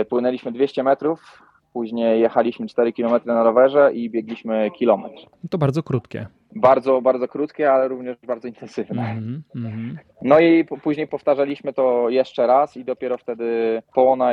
Płynęliśmy 0.10 0.52
200 0.52 0.84
metrów, 0.84 1.44
później 1.74 2.22
jechaliśmy 2.22 2.68
4 2.68 2.94
km 2.94 3.22
na 3.26 3.44
rowerze 3.44 3.94
i 3.94 4.10
biegliśmy 4.10 4.72
kilometr. 4.72 5.22
To 5.50 5.58
bardzo 5.58 5.84
krótkie. 5.84 6.28
Bardzo, 6.56 7.02
bardzo 7.02 7.28
krótkie, 7.28 7.72
ale 7.72 7.88
również 7.88 8.18
bardzo 8.28 8.48
intensywne. 8.48 9.12
Mm 9.12 9.44
-hmm. 9.56 9.96
No 10.22 10.40
i 10.40 10.66
później 10.66 11.08
powtarzaliśmy 11.08 11.74
to 11.74 12.10
jeszcze 12.10 12.48
raz 12.48 12.78
i 12.78 12.86
dopiero 12.86 13.18
wtedy 13.18 13.82
połona, 13.94 14.32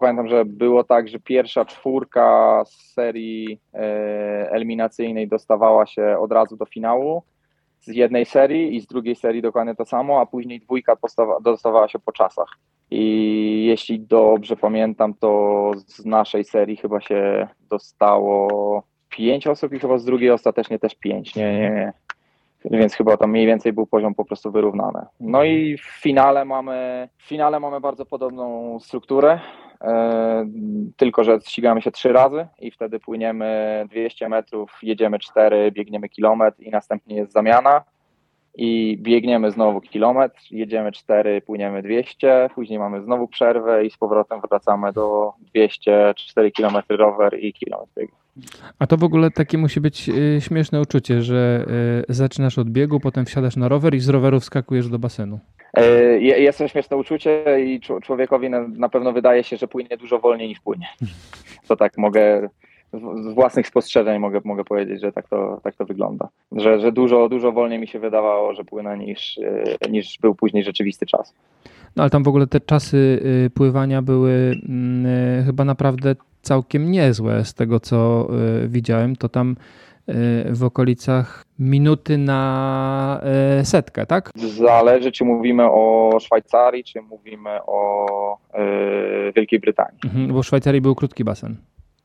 pamiętam, 0.00 0.28
że 0.28 0.44
było 0.44 0.84
tak, 0.84 1.08
że 1.08 1.18
pierwsza 1.18 1.64
czwórka 1.64 2.62
z 2.66 2.92
serii 2.92 3.60
e, 3.74 3.78
eliminacyjnej 4.50 5.28
dostawała 5.28 5.86
się 5.86 6.16
od 6.18 6.32
razu 6.32 6.56
do 6.56 6.64
finału 6.64 7.22
z 7.80 7.88
jednej 7.88 8.26
serii 8.26 8.76
i 8.76 8.80
z 8.80 8.86
drugiej 8.86 9.16
serii 9.16 9.42
dokładnie 9.42 9.74
to 9.74 9.84
samo, 9.84 10.20
a 10.20 10.26
później 10.26 10.60
dwójka 10.60 10.96
dostawała 11.42 11.88
się 11.88 11.98
po 11.98 12.12
czasach. 12.12 12.58
I 12.90 13.64
jeśli 13.66 14.00
dobrze 14.00 14.56
pamiętam, 14.56 15.14
to 15.14 15.70
z 15.76 16.04
naszej 16.04 16.44
serii 16.44 16.76
chyba 16.76 17.00
się 17.00 17.48
dostało 17.70 18.82
pięć 19.10 19.46
osób 19.46 19.72
i 19.72 19.78
chyba 19.78 19.98
z 19.98 20.04
drugiej 20.04 20.30
ostatecznie 20.30 20.78
też 20.78 20.94
pięć. 20.94 21.34
Nie, 21.34 21.52
nie, 21.52 21.70
nie. 21.70 21.92
Więc 22.64 22.94
chyba 22.94 23.16
tam 23.16 23.30
mniej 23.30 23.46
więcej 23.46 23.72
był 23.72 23.86
poziom 23.86 24.14
po 24.14 24.24
prostu 24.24 24.52
wyrównany. 24.52 25.00
No 25.20 25.44
i 25.44 25.76
w 25.76 25.84
finale 25.84 26.44
mamy, 26.44 27.08
w 27.18 27.28
finale 27.28 27.60
mamy 27.60 27.80
bardzo 27.80 28.06
podobną 28.06 28.78
strukturę, 28.80 29.40
e, 29.80 30.46
tylko 30.96 31.24
że 31.24 31.38
ścigamy 31.40 31.82
się 31.82 31.90
trzy 31.90 32.12
razy 32.12 32.46
i 32.58 32.70
wtedy 32.70 32.98
płyniemy 32.98 33.84
200 33.90 34.28
metrów, 34.28 34.78
jedziemy 34.82 35.18
4, 35.18 35.72
biegniemy 35.72 36.08
kilometr 36.08 36.62
i 36.62 36.70
następnie 36.70 37.16
jest 37.16 37.32
zamiana 37.32 37.82
i 38.54 38.98
biegniemy 39.00 39.50
znowu 39.50 39.80
kilometr, 39.80 40.40
jedziemy 40.50 40.92
4, 40.92 41.40
płyniemy 41.40 41.82
200, 41.82 42.50
później 42.54 42.78
mamy 42.78 43.02
znowu 43.02 43.28
przerwę 43.28 43.84
i 43.84 43.90
z 43.90 43.96
powrotem 43.96 44.40
wracamy 44.40 44.92
do 44.92 45.32
200, 45.40 46.12
4 46.16 46.52
km 46.52 46.76
rower 46.88 47.38
i 47.40 47.52
kilometr 47.52 47.92
biegu. 47.96 48.19
A 48.78 48.86
to 48.86 48.96
w 48.96 49.04
ogóle 49.04 49.30
takie 49.30 49.58
musi 49.58 49.80
być 49.80 50.08
y, 50.08 50.40
śmieszne 50.40 50.80
uczucie, 50.80 51.22
że 51.22 51.66
y, 52.10 52.14
zaczynasz 52.14 52.58
od 52.58 52.70
biegu, 52.70 53.00
potem 53.00 53.24
wsiadasz 53.24 53.56
na 53.56 53.68
rower 53.68 53.94
i 53.94 54.00
z 54.00 54.08
roweru 54.08 54.40
wskakujesz 54.40 54.88
do 54.88 54.98
basenu. 54.98 55.38
E, 55.74 56.18
jest 56.20 56.58
to 56.58 56.68
śmieszne 56.68 56.96
uczucie 56.96 57.44
i 57.66 57.80
człowiekowi 58.02 58.50
na 58.68 58.88
pewno 58.88 59.12
wydaje 59.12 59.44
się, 59.44 59.56
że 59.56 59.68
płynie 59.68 59.96
dużo 59.96 60.18
wolniej 60.18 60.48
niż 60.48 60.60
płynie. 60.60 60.86
To 61.68 61.76
tak 61.76 61.98
mogę 61.98 62.48
z 62.92 63.34
własnych 63.34 63.66
spostrzeżeń 63.66 64.18
mogę, 64.18 64.40
mogę 64.44 64.64
powiedzieć, 64.64 65.00
że 65.00 65.12
tak 65.12 65.28
to, 65.28 65.60
tak 65.64 65.74
to 65.74 65.84
wygląda. 65.84 66.28
Że, 66.52 66.80
że 66.80 66.92
dużo, 66.92 67.28
dużo 67.28 67.52
wolniej 67.52 67.78
mi 67.78 67.88
się 67.88 67.98
wydawało, 67.98 68.54
że 68.54 68.64
płynę 68.64 68.98
niż, 68.98 69.38
e, 69.82 69.90
niż 69.90 70.18
był 70.20 70.34
później 70.34 70.64
rzeczywisty 70.64 71.06
czas. 71.06 71.34
No 71.96 72.02
ale 72.02 72.10
tam 72.10 72.22
w 72.22 72.28
ogóle 72.28 72.46
te 72.46 72.60
czasy 72.60 72.96
y, 73.46 73.50
pływania 73.50 74.02
były 74.02 74.60
mm, 74.68 75.44
chyba 75.44 75.64
naprawdę 75.64 76.14
całkiem 76.42 76.90
niezłe 76.90 77.44
z 77.44 77.54
tego, 77.54 77.80
co 77.80 78.28
y, 78.64 78.68
widziałem, 78.68 79.16
to 79.16 79.28
tam 79.28 79.56
y, 80.08 80.14
w 80.50 80.64
okolicach 80.64 81.44
minuty 81.58 82.18
na 82.18 83.20
y, 83.60 83.64
setkę, 83.64 84.06
tak? 84.06 84.30
Zależy, 84.34 85.12
czy 85.12 85.24
mówimy 85.24 85.62
o 85.70 86.10
Szwajcarii, 86.20 86.84
czy 86.84 87.02
mówimy 87.02 87.50
o 87.66 88.06
Wielkiej 89.36 89.60
Brytanii. 89.60 90.00
Mhm, 90.04 90.32
bo 90.32 90.42
w 90.42 90.46
Szwajcarii 90.46 90.80
był 90.80 90.94
krótki 90.94 91.24
basen. 91.24 91.56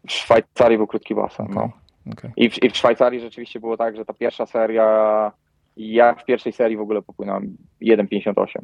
W 0.08 0.12
Szwajcarii 0.12 0.78
był 0.78 0.88
krótki 0.88 1.15
basen, 1.15 1.45
okay. 1.45 1.56
no. 1.56 1.86
Okay. 2.13 2.32
I, 2.38 2.50
w, 2.50 2.63
I 2.63 2.69
w 2.69 2.78
Szwajcarii 2.78 3.19
rzeczywiście 3.19 3.60
było 3.60 3.78
tak, 3.78 3.95
że 3.95 4.06
ta 4.06 4.13
pierwsza 4.13 4.45
seria, 4.45 5.32
ja 5.78 6.13
w 6.13 6.26
pierwszej 6.26 6.54
serii 6.54 6.78
w 6.78 6.82
ogóle 6.82 7.02
popłynąłem 7.02 7.58
1,58. 7.82 8.62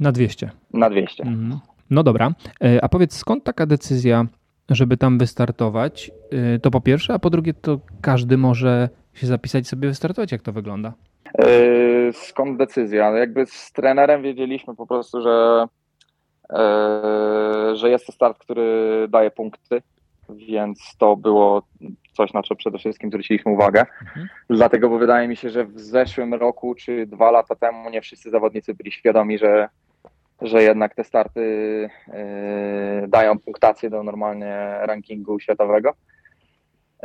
Na 0.00 0.12
200. 0.12 0.50
Na 0.72 0.90
200. 0.90 1.22
Mhm. 1.22 1.58
No 1.90 2.02
dobra, 2.02 2.32
e, 2.64 2.84
a 2.84 2.88
powiedz 2.88 3.16
skąd 3.16 3.44
taka 3.44 3.66
decyzja 3.66 4.26
żeby 4.70 4.96
tam 4.96 5.18
wystartować, 5.18 6.10
y, 6.56 6.60
to 6.60 6.70
po 6.70 6.80
pierwsze, 6.80 7.14
a 7.14 7.18
po 7.18 7.30
drugie, 7.30 7.54
to 7.54 7.80
każdy 8.00 8.36
może 8.36 8.88
się 9.14 9.26
zapisać 9.26 9.66
sobie 9.66 9.88
wystartować. 9.88 10.32
Jak 10.32 10.42
to 10.42 10.52
wygląda? 10.52 10.92
Yy, 11.38 12.12
skąd 12.12 12.58
decyzja? 12.58 13.10
No 13.10 13.16
jakby 13.16 13.46
z 13.46 13.72
trenerem 13.72 14.22
wiedzieliśmy 14.22 14.76
po 14.76 14.86
prostu, 14.86 15.22
że, 15.22 15.66
yy, 16.50 17.76
że 17.76 17.90
jest 17.90 18.06
to 18.06 18.12
start, 18.12 18.38
który 18.38 19.06
daje 19.08 19.30
punkty, 19.30 19.82
więc 20.28 20.96
to 20.98 21.16
było 21.16 21.62
coś, 22.12 22.32
na 22.32 22.42
co 22.42 22.56
przede 22.56 22.78
wszystkim 22.78 23.10
zwróciliśmy 23.10 23.52
uwagę. 23.52 23.80
Mhm. 23.80 24.28
Dlatego, 24.50 24.88
bo 24.88 24.98
wydaje 24.98 25.28
mi 25.28 25.36
się, 25.36 25.50
że 25.50 25.64
w 25.64 25.80
zeszłym 25.80 26.34
roku 26.34 26.74
czy 26.74 27.06
dwa 27.06 27.30
lata 27.30 27.54
temu 27.54 27.90
nie 27.90 28.00
wszyscy 28.00 28.30
zawodnicy 28.30 28.74
byli 28.74 28.92
świadomi, 28.92 29.38
że 29.38 29.68
że 30.42 30.62
jednak 30.62 30.94
te 30.94 31.04
starty 31.04 31.40
y, 33.04 33.08
dają 33.08 33.38
punktację 33.38 33.90
do 33.90 34.02
normalnie 34.02 34.78
rankingu 34.80 35.40
światowego. 35.40 35.94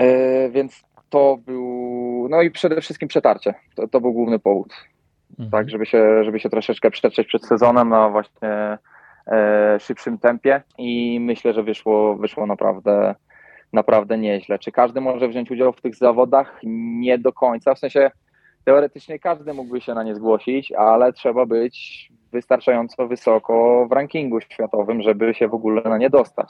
Y, 0.02 0.50
więc 0.52 0.84
to 1.10 1.38
był, 1.46 2.28
no 2.30 2.41
i 2.41 2.52
przede 2.52 2.82
wszystkim 2.82 3.08
przetarcie. 3.08 3.54
To, 3.76 3.88
to 3.88 4.02
był 4.02 4.13
główny 4.13 4.39
powód. 4.39 4.74
Mhm. 5.30 5.50
Tak, 5.50 5.69
żeby 5.69 5.86
się, 5.86 6.24
żeby 6.24 6.39
się 6.39 6.50
troszeczkę 6.50 6.91
przetrzeć 6.91 7.28
przed 7.28 7.46
sezonem 7.46 7.89
na 7.89 8.10
właśnie 8.10 8.78
e, 9.28 9.78
szybszym 9.80 10.17
tempie 10.17 10.62
i 10.78 11.19
myślę, 11.19 11.54
że 11.54 11.63
wyszło, 11.63 12.15
wyszło 12.15 12.46
naprawdę, 12.46 13.15
naprawdę 13.74 14.17
nieźle. 14.17 14.60
Czy 14.60 14.72
każdy 14.72 15.02
może 15.02 15.28
wziąć 15.28 15.52
udział 15.52 15.74
w 15.74 15.82
tych 15.82 15.96
zawodach? 15.96 16.60
Nie 16.63 17.17
do 17.17 17.34
końca. 17.34 17.76
W 17.76 17.80
sensie 17.80 18.12
teoretycznie 18.65 19.19
każdy 19.19 19.54
mógłby 19.54 19.82
się 19.82 19.93
na 19.93 20.04
nie 20.04 20.15
zgłosić, 20.15 20.72
ale 20.72 21.13
trzeba 21.13 21.46
być 21.46 22.10
wystarczająco 22.34 23.08
wysoko 23.08 23.86
w 23.89 23.91
rankingu 23.91 24.41
światowym, 24.41 25.02
żeby 25.02 25.34
się 25.34 25.48
w 25.48 25.54
ogóle 25.54 25.82
na 25.82 25.98
nie 25.98 26.10
dostać. 26.10 26.48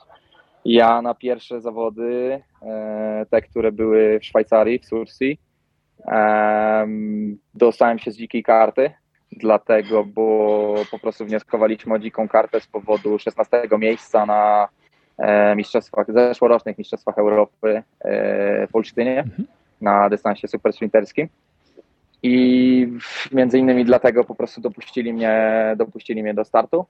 Ja 0.65 1.01
na 1.01 1.13
pierwsze 1.13 1.61
zawody, 1.61 2.41
e, 2.61 3.25
te, 3.29 3.41
które 3.41 3.71
były 3.71 4.19
w 4.19 4.25
Szwajcarii, 4.25 4.79
w 4.79 4.85
Sursi, 4.85 5.37
dostałem 7.53 7.99
się 7.99 8.11
z 8.11 8.17
dzikiej 8.17 8.43
karty, 8.43 8.91
dlatego, 9.31 10.05
bo 10.05 10.75
po 10.91 10.99
prostu 10.99 11.25
wnioskowaliśmy 11.25 11.93
o 11.93 11.99
dziką 11.99 12.27
kartę 12.27 12.59
z 12.61 12.67
powodu 12.67 13.19
16 13.19 13.61
miejsca 13.79 14.25
na 14.25 14.67
e, 15.17 15.55
mistrzostwach, 15.55 16.07
zeszłorocznych 16.09 16.77
mistrzostwach 16.77 17.17
Europy 17.17 17.83
e, 17.99 18.67
w 18.67 18.75
Olsztynie 18.75 19.19
mhm. 19.19 19.47
na 19.81 20.09
dystansie 20.09 20.47
supersprinterskim. 20.47 21.27
I 22.23 22.87
między 23.31 23.59
innymi 23.59 23.85
dlatego 23.85 24.23
po 24.23 24.35
prostu 24.35 24.61
dopuścili 24.61 25.13
mnie, 25.13 25.75
dopuścili 25.77 26.23
mnie 26.23 26.33
do 26.33 26.45
startu. 26.45 26.85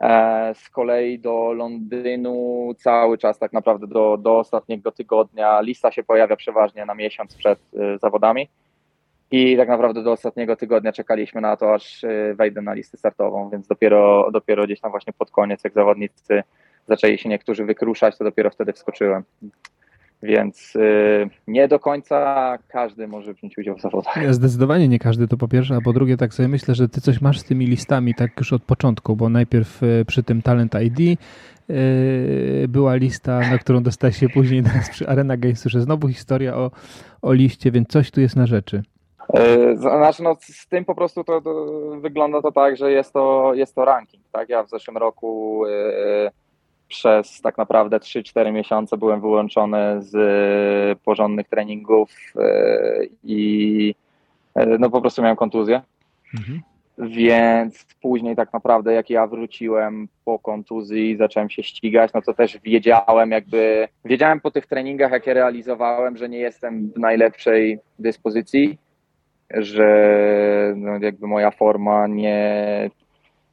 E, 0.00 0.54
z 0.54 0.70
kolei 0.70 1.18
do 1.18 1.52
Londynu 1.52 2.74
cały 2.78 3.18
czas 3.18 3.38
tak 3.38 3.52
naprawdę 3.52 3.86
do, 3.86 4.16
do 4.16 4.38
ostatniego 4.38 4.92
tygodnia 4.92 5.60
lista 5.60 5.92
się 5.92 6.02
pojawia 6.02 6.36
przeważnie 6.36 6.86
na 6.86 6.94
miesiąc 6.94 7.34
przed 7.34 7.58
e, 7.58 7.98
zawodami 7.98 8.48
i 9.30 9.56
tak 9.56 9.68
naprawdę 9.68 10.02
do 10.02 10.12
ostatniego 10.12 10.56
tygodnia 10.56 10.92
czekaliśmy 10.92 11.40
na 11.40 11.56
to, 11.56 11.74
aż 11.74 12.04
e, 12.04 12.34
wejdę 12.34 12.62
na 12.62 12.72
listę 12.72 12.96
startową, 12.96 13.50
więc 13.50 13.66
dopiero, 13.66 14.30
dopiero 14.32 14.64
gdzieś 14.64 14.80
tam 14.80 14.90
właśnie 14.90 15.12
pod 15.12 15.30
koniec, 15.30 15.64
jak 15.64 15.72
zawodnicy 15.72 16.42
zaczęli 16.86 17.18
się 17.18 17.28
niektórzy 17.28 17.64
wykruszać, 17.64 18.18
to 18.18 18.24
dopiero 18.24 18.50
wtedy 18.50 18.72
wskoczyłem. 18.72 19.22
Więc 20.22 20.76
y, 20.76 21.30
nie 21.46 21.68
do 21.68 21.78
końca 21.78 22.58
każdy 22.68 23.08
może 23.08 23.34
wziąć 23.34 23.58
udział 23.58 23.76
w 23.76 23.80
zawodach. 23.80 24.34
Zdecydowanie 24.34 24.88
nie 24.88 24.98
każdy 24.98 25.28
to 25.28 25.36
po 25.36 25.48
pierwsze, 25.48 25.76
a 25.76 25.80
po 25.80 25.92
drugie 25.92 26.16
tak 26.16 26.34
sobie 26.34 26.48
myślę, 26.48 26.74
że 26.74 26.88
ty 26.88 27.00
coś 27.00 27.20
masz 27.20 27.38
z 27.38 27.44
tymi 27.44 27.66
listami 27.66 28.14
tak 28.14 28.30
już 28.38 28.52
od 28.52 28.62
początku, 28.62 29.16
bo 29.16 29.28
najpierw 29.28 29.82
y, 29.82 30.04
przy 30.06 30.22
tym 30.22 30.42
Talent 30.42 30.74
ID 30.82 31.20
y, 31.70 32.66
była 32.68 32.94
lista, 32.94 33.40
na 33.40 33.58
którą 33.58 33.82
dostałeś 33.82 34.16
się 34.16 34.28
później 34.28 34.62
teraz 34.62 34.90
przy 34.90 35.08
Arena 35.08 35.36
Games, 35.36 35.60
słyszę 35.60 35.80
znowu 35.80 36.08
historia 36.08 36.56
o, 36.56 36.70
o 37.22 37.32
liście, 37.32 37.70
więc 37.70 37.88
coś 37.88 38.10
tu 38.10 38.20
jest 38.20 38.36
na 38.36 38.46
rzeczy. 38.46 38.82
Znaczy, 39.74 40.22
no, 40.22 40.36
z 40.40 40.68
tym 40.68 40.84
po 40.84 40.94
prostu 40.94 41.24
to, 41.24 41.40
to, 41.40 41.66
wygląda 42.00 42.42
to 42.42 42.52
tak, 42.52 42.76
że 42.76 42.92
jest 42.92 43.12
to, 43.12 43.54
jest 43.54 43.74
to 43.74 43.84
ranking. 43.84 44.24
Tak? 44.32 44.48
Ja 44.48 44.62
w 44.62 44.70
zeszłym 44.70 44.96
roku 44.96 45.62
przez 46.88 47.40
tak 47.40 47.58
naprawdę 47.58 47.98
3-4 47.98 48.52
miesiące 48.52 48.96
byłem 48.96 49.20
wyłączony 49.20 50.02
z 50.02 50.14
e, 50.14 51.04
porządnych 51.04 51.48
treningów 51.48 52.10
e, 52.36 53.00
i 53.24 53.94
e, 54.54 54.66
no 54.78 54.90
po 54.90 55.00
prostu 55.00 55.22
miałem 55.22 55.36
kontuzję. 55.36 55.82
Mhm. 56.34 56.62
Więc 56.98 57.86
później 58.02 58.36
tak 58.36 58.52
naprawdę 58.52 58.92
jak 58.92 59.10
ja 59.10 59.26
wróciłem 59.26 60.08
po 60.24 60.38
kontuzji 60.38 61.10
i 61.10 61.16
zacząłem 61.16 61.50
się 61.50 61.62
ścigać, 61.62 62.12
no 62.12 62.22
to 62.22 62.34
też 62.34 62.58
wiedziałem 62.58 63.30
jakby, 63.30 63.88
wiedziałem 64.04 64.40
po 64.40 64.50
tych 64.50 64.66
treningach, 64.66 65.12
jakie 65.12 65.34
realizowałem, 65.34 66.16
że 66.16 66.28
nie 66.28 66.38
jestem 66.38 66.92
w 66.96 66.98
najlepszej 66.98 67.78
dyspozycji, 67.98 68.78
że 69.50 70.72
no 70.76 70.98
jakby 71.00 71.26
moja 71.26 71.50
forma 71.50 72.06
nie 72.06 72.90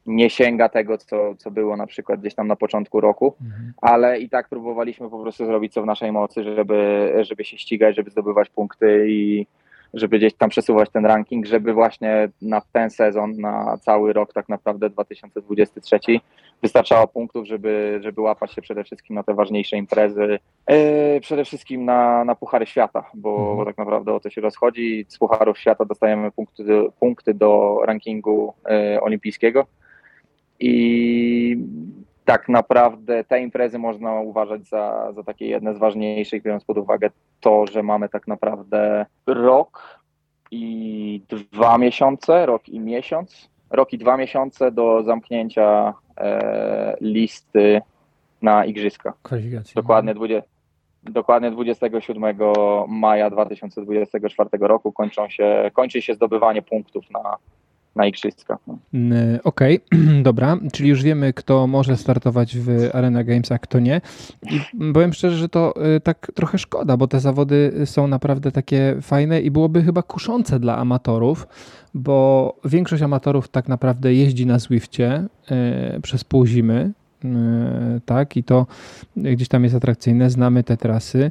nie 0.06 0.30
sięga 0.30 0.68
tego, 0.68 0.98
co, 0.98 1.34
co 1.34 1.50
było 1.50 1.76
na 1.76 1.86
przykład 1.86 2.20
gdzieś 2.20 2.34
tam 2.34 2.46
na 2.46 2.56
początku 2.56 3.00
roku, 3.00 3.34
mhm. 3.42 3.72
ale 3.82 4.18
i 4.18 4.28
tak 4.28 4.48
próbowaliśmy 4.48 5.10
po 5.10 5.18
prostu 5.18 5.46
zrobić 5.46 5.72
co 5.72 5.82
w 5.82 5.86
naszej 5.86 6.12
mocy, 6.12 6.44
żeby, 6.44 7.12
żeby 7.20 7.44
się 7.44 7.58
ścigać, 7.58 7.96
żeby 7.96 8.10
zdobywać 8.10 8.50
punkty 8.50 9.06
i 9.08 9.46
żeby 9.94 10.18
gdzieś 10.18 10.34
tam 10.34 10.50
przesuwać 10.50 10.90
ten 10.90 11.06
ranking, 11.06 11.46
żeby 11.46 11.72
właśnie 11.72 12.28
na 12.42 12.62
ten 12.72 12.90
sezon, 12.90 13.36
na 13.36 13.78
cały 13.80 14.12
rok 14.12 14.32
tak 14.32 14.48
naprawdę 14.48 14.90
2023 14.90 15.98
wystarczało 16.62 17.08
punktów, 17.08 17.46
żeby, 17.46 18.00
żeby 18.02 18.20
łapać 18.20 18.52
się 18.52 18.62
przede 18.62 18.84
wszystkim 18.84 19.16
na 19.16 19.22
te 19.22 19.34
ważniejsze 19.34 19.76
imprezy, 19.76 20.38
yy, 20.68 21.20
przede 21.20 21.44
wszystkim 21.44 21.84
na, 21.84 22.24
na 22.24 22.34
Puchary 22.34 22.66
Świata, 22.66 23.10
bo, 23.14 23.38
mhm. 23.38 23.56
bo, 23.56 23.64
tak 23.64 23.78
naprawdę 23.78 24.14
o 24.14 24.20
to 24.20 24.30
się 24.30 24.40
rozchodzi. 24.40 25.06
Z 25.08 25.18
Pucharów 25.18 25.58
Świata 25.58 25.84
dostajemy 25.84 26.30
punkty, 26.30 26.64
punkty 27.00 27.34
do 27.34 27.80
rankingu 27.84 28.54
yy, 28.68 29.00
olimpijskiego 29.00 29.66
i 30.60 31.56
tak 32.24 32.48
naprawdę 32.48 33.24
te 33.24 33.40
imprezy 33.40 33.78
można 33.78 34.20
uważać 34.20 34.68
za, 34.68 35.12
za 35.12 35.22
takie 35.22 35.46
jedne 35.46 35.74
z 35.74 35.78
ważniejszych, 35.78 36.42
biorąc 36.42 36.64
pod 36.64 36.78
uwagę 36.78 37.10
to, 37.40 37.66
że 37.66 37.82
mamy 37.82 38.08
tak 38.08 38.26
naprawdę 38.28 39.06
rok 39.26 40.00
i 40.50 41.22
dwa 41.28 41.78
miesiące, 41.78 42.46
rok 42.46 42.68
i 42.68 42.80
miesiąc, 42.80 43.50
rok 43.70 43.92
i 43.92 43.98
dwa 43.98 44.16
miesiące 44.16 44.70
do 44.72 45.02
zamknięcia 45.02 45.94
e, 46.16 46.96
listy 47.00 47.82
na 48.42 48.64
igrzyska. 48.64 49.12
Dokładnie, 49.74 50.14
20, 50.14 50.50
dokładnie 51.02 51.50
27 51.50 52.36
maja 52.88 53.30
2024 53.30 54.50
roku 54.60 54.92
kończą 54.92 55.28
się, 55.28 55.70
kończy 55.74 56.02
się 56.02 56.14
zdobywanie 56.14 56.62
punktów 56.62 57.10
na, 57.10 57.36
na 57.96 58.06
igrzyska. 58.06 58.58
No. 58.66 58.78
Okej, 59.44 59.80
okay. 59.84 60.22
dobra, 60.22 60.58
czyli 60.72 60.88
już 60.88 61.02
wiemy, 61.02 61.32
kto 61.32 61.66
może 61.66 61.96
startować 61.96 62.58
w 62.58 62.90
Arena 62.92 63.24
Games, 63.24 63.52
a 63.52 63.58
kto 63.58 63.80
nie. 63.80 64.00
I 64.50 64.60
powiem 64.92 65.12
szczerze, 65.12 65.36
że 65.36 65.48
to 65.48 65.74
y, 65.96 66.00
tak 66.00 66.32
trochę 66.34 66.58
szkoda, 66.58 66.96
bo 66.96 67.08
te 67.08 67.20
zawody 67.20 67.72
są 67.84 68.06
naprawdę 68.06 68.52
takie 68.52 68.96
fajne 69.02 69.40
i 69.40 69.50
byłoby 69.50 69.82
chyba 69.82 70.02
kuszące 70.02 70.60
dla 70.60 70.76
amatorów, 70.76 71.46
bo 71.94 72.56
większość 72.64 73.02
amatorów 73.02 73.48
tak 73.48 73.68
naprawdę 73.68 74.14
jeździ 74.14 74.46
na 74.46 74.58
Zwifcie 74.58 75.24
y, 75.96 76.00
przez 76.00 76.24
pół 76.24 76.46
zimy, 76.46 76.92
y, 77.24 77.28
tak, 78.04 78.36
i 78.36 78.44
to 78.44 78.66
gdzieś 79.16 79.48
tam 79.48 79.64
jest 79.64 79.76
atrakcyjne, 79.76 80.30
znamy 80.30 80.64
te 80.64 80.76
trasy. 80.76 81.30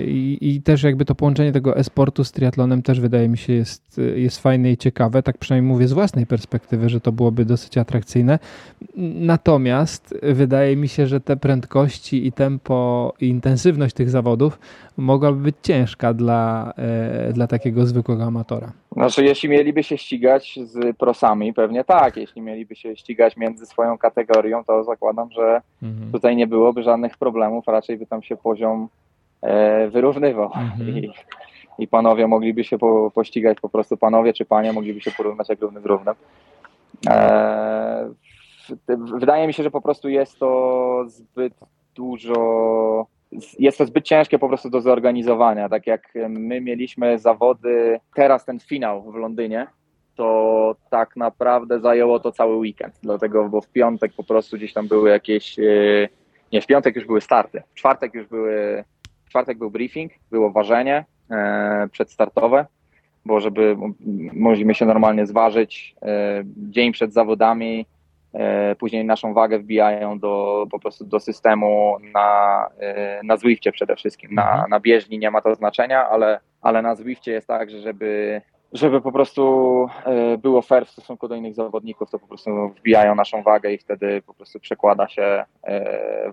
I, 0.00 0.38
I, 0.40 0.62
też 0.62 0.82
jakby 0.82 1.04
to 1.04 1.14
połączenie 1.14 1.52
tego 1.52 1.76
e-sportu 1.76 2.24
z 2.24 2.32
triatlonem 2.32 2.82
też 2.82 3.00
wydaje 3.00 3.28
mi 3.28 3.38
się 3.38 3.52
jest, 3.52 4.00
jest 4.16 4.42
fajne 4.42 4.72
i 4.72 4.76
ciekawe, 4.76 5.22
tak 5.22 5.38
przynajmniej 5.38 5.72
mówię 5.72 5.88
z 5.88 5.92
własnej 5.92 6.26
perspektywy, 6.26 6.88
że 6.88 7.00
to 7.00 7.12
byłoby 7.12 7.44
dosyć 7.44 7.78
atrakcyjne. 7.78 8.38
Natomiast 9.14 10.14
wydaje 10.22 10.76
mi 10.76 10.88
się, 10.88 11.06
że 11.06 11.20
te 11.20 11.36
prędkości 11.36 12.26
i 12.26 12.32
tempo 12.32 13.12
i 13.20 13.28
intensywność 13.28 13.94
tych 13.94 14.10
zawodów 14.10 14.58
mogłaby 14.96 15.38
być 15.38 15.56
ciężka 15.62 16.14
dla, 16.14 16.72
e, 16.76 17.32
dla 17.32 17.46
takiego 17.46 17.86
zwykłego 17.86 18.24
amatora. 18.24 18.72
Znaczy, 18.92 19.24
jeśli 19.24 19.48
mieliby 19.48 19.82
się 19.82 19.98
ścigać 19.98 20.58
z 20.64 20.96
prosami, 20.96 21.54
pewnie 21.54 21.84
tak. 21.84 22.16
Jeśli 22.16 22.42
mieliby 22.42 22.76
się 22.76 22.96
ścigać 22.96 23.36
między 23.36 23.66
swoją 23.66 23.98
kategorią, 23.98 24.64
to 24.64 24.84
zakładam, 24.84 25.30
że 25.30 25.60
mhm. 25.82 26.12
tutaj 26.12 26.36
nie 26.36 26.46
byłoby 26.46 26.82
żadnych 26.82 27.18
problemów, 27.18 27.64
raczej 27.66 27.98
by 27.98 28.06
tam 28.06 28.22
się 28.22 28.36
poziom 28.36 28.88
wyrównywał. 29.90 30.50
Mhm. 30.54 30.88
I, 30.88 31.10
I, 31.78 31.88
panowie 31.88 32.26
mogliby 32.26 32.64
się 32.64 32.78
po, 32.78 33.10
pościgać, 33.10 33.60
po 33.60 33.68
prostu 33.68 33.96
panowie 33.96 34.32
czy 34.32 34.44
panie 34.44 34.72
mogliby 34.72 35.00
się 35.00 35.10
porównać 35.10 35.48
jak 35.48 35.60
równy 35.60 35.80
z 35.80 35.86
równym. 35.86 36.14
E, 37.10 38.10
wydaje 39.18 39.46
mi 39.46 39.54
się, 39.54 39.62
że 39.62 39.70
po 39.70 39.80
prostu 39.80 40.08
jest 40.08 40.38
to 40.38 41.04
zbyt 41.06 41.54
dużo 41.94 43.06
jest 43.58 43.78
to 43.78 43.86
zbyt 43.86 44.04
ciężkie 44.04 44.38
po 44.38 44.48
prostu 44.48 44.70
do 44.70 44.80
zorganizowania. 44.80 45.68
Tak 45.68 45.86
jak 45.86 46.12
my 46.28 46.60
mieliśmy 46.60 47.18
zawody, 47.18 48.00
teraz 48.14 48.44
ten 48.44 48.60
finał 48.60 49.12
w 49.12 49.14
Londynie, 49.14 49.66
to 50.16 50.76
tak 50.90 51.16
naprawdę 51.16 51.80
zajęło 51.80 52.20
to 52.20 52.32
cały 52.32 52.56
weekend. 52.56 52.94
Dlatego, 53.02 53.48
bo 53.48 53.60
w 53.60 53.68
piątek 53.68 54.12
po 54.16 54.24
prostu 54.24 54.56
gdzieś 54.56 54.72
tam 54.72 54.88
były 54.88 55.10
jakieś. 55.10 55.58
E, 55.58 55.62
nie, 56.52 56.62
w 56.62 56.66
piątek 56.66 56.96
już 56.96 57.06
były 57.06 57.20
starty. 57.20 57.62
W 57.70 57.74
czwartek 57.74 58.14
już 58.14 58.26
były. 58.26 58.84
Czwartek 59.36 59.58
był 59.58 59.70
briefing, 59.70 60.12
było 60.30 60.50
ważenie 60.50 61.04
e, 61.30 61.88
przedstartowe, 61.92 62.66
bo 63.24 63.40
żeby 63.40 63.76
mogliśmy 64.32 64.74
się 64.74 64.86
normalnie 64.86 65.26
zważyć. 65.26 65.96
E, 66.02 66.42
dzień 66.46 66.92
przed 66.92 67.12
zawodami 67.12 67.86
E, 68.36 68.74
później 68.74 69.04
naszą 69.04 69.34
wagę 69.34 69.58
wbijają 69.58 70.18
do, 70.18 70.66
po 70.70 70.78
prostu 70.78 71.04
do 71.04 71.20
systemu 71.20 71.96
na, 72.14 72.68
e, 72.80 73.20
na 73.24 73.36
Zwifcie 73.36 73.72
przede 73.72 73.96
wszystkim. 73.96 74.34
Na, 74.34 74.52
mhm. 74.52 74.70
na 74.70 74.80
bieżni 74.80 75.18
nie 75.18 75.30
ma 75.30 75.40
to 75.40 75.54
znaczenia, 75.54 76.08
ale, 76.08 76.40
ale 76.62 76.82
na 76.82 76.94
Zwifcie 76.94 77.32
jest 77.32 77.48
tak, 77.48 77.70
że 77.70 77.80
żeby, 77.80 78.42
żeby 78.76 79.00
po 79.00 79.12
prostu 79.12 79.86
e, 80.04 80.38
było 80.38 80.62
fair 80.62 80.86
w 80.86 80.90
stosunku 80.90 81.28
do 81.28 81.34
innych 81.34 81.54
zawodników, 81.54 82.10
to 82.10 82.18
po 82.18 82.26
prostu 82.26 82.68
wbijają 82.68 83.14
naszą 83.14 83.42
wagę 83.42 83.72
i 83.72 83.78
wtedy 83.78 84.22
po 84.22 84.34
prostu 84.34 84.60
przekłada 84.60 85.08
się 85.08 85.44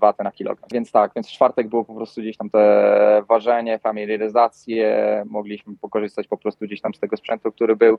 watę 0.01 0.23
na 0.23 0.31
kilogram. 0.31 0.67
Więc 0.73 0.91
tak, 0.91 1.11
więc 1.15 1.27
w 1.27 1.31
czwartek 1.31 1.67
było 1.67 1.85
po 1.85 1.95
prostu 1.95 2.21
gdzieś 2.21 2.37
tam 2.37 2.49
te 2.49 3.23
ważenie, 3.29 3.79
familiaryzację, 3.79 5.23
mogliśmy 5.25 5.73
pokorzystać 5.81 6.27
po 6.27 6.37
prostu 6.37 6.65
gdzieś 6.65 6.81
tam 6.81 6.93
z 6.93 6.99
tego 6.99 7.17
sprzętu, 7.17 7.51
który 7.51 7.75
był 7.75 7.97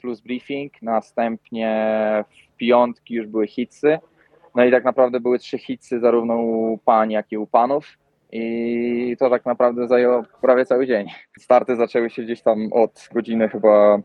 plus 0.00 0.20
briefing, 0.20 0.72
następnie 0.82 2.24
piątki 2.56 3.14
już 3.14 3.26
były 3.26 3.46
hitsy. 3.46 3.98
No 4.54 4.64
i 4.64 4.70
tak 4.70 4.84
naprawdę 4.84 5.20
były 5.20 5.38
trzy 5.38 5.58
hitsy 5.58 6.00
zarówno 6.00 6.36
u 6.36 6.78
pań, 6.78 7.10
jak 7.10 7.32
i 7.32 7.38
u 7.38 7.46
panów. 7.46 7.98
I 8.32 9.16
to 9.18 9.30
tak 9.30 9.46
naprawdę 9.46 9.88
zajęło 9.88 10.22
prawie 10.40 10.66
cały 10.66 10.86
dzień. 10.86 11.06
Starty 11.38 11.76
zaczęły 11.76 12.10
się 12.10 12.22
gdzieś 12.22 12.42
tam 12.42 12.72
od 12.72 13.08
godziny 13.12 13.48
chyba 13.48 13.98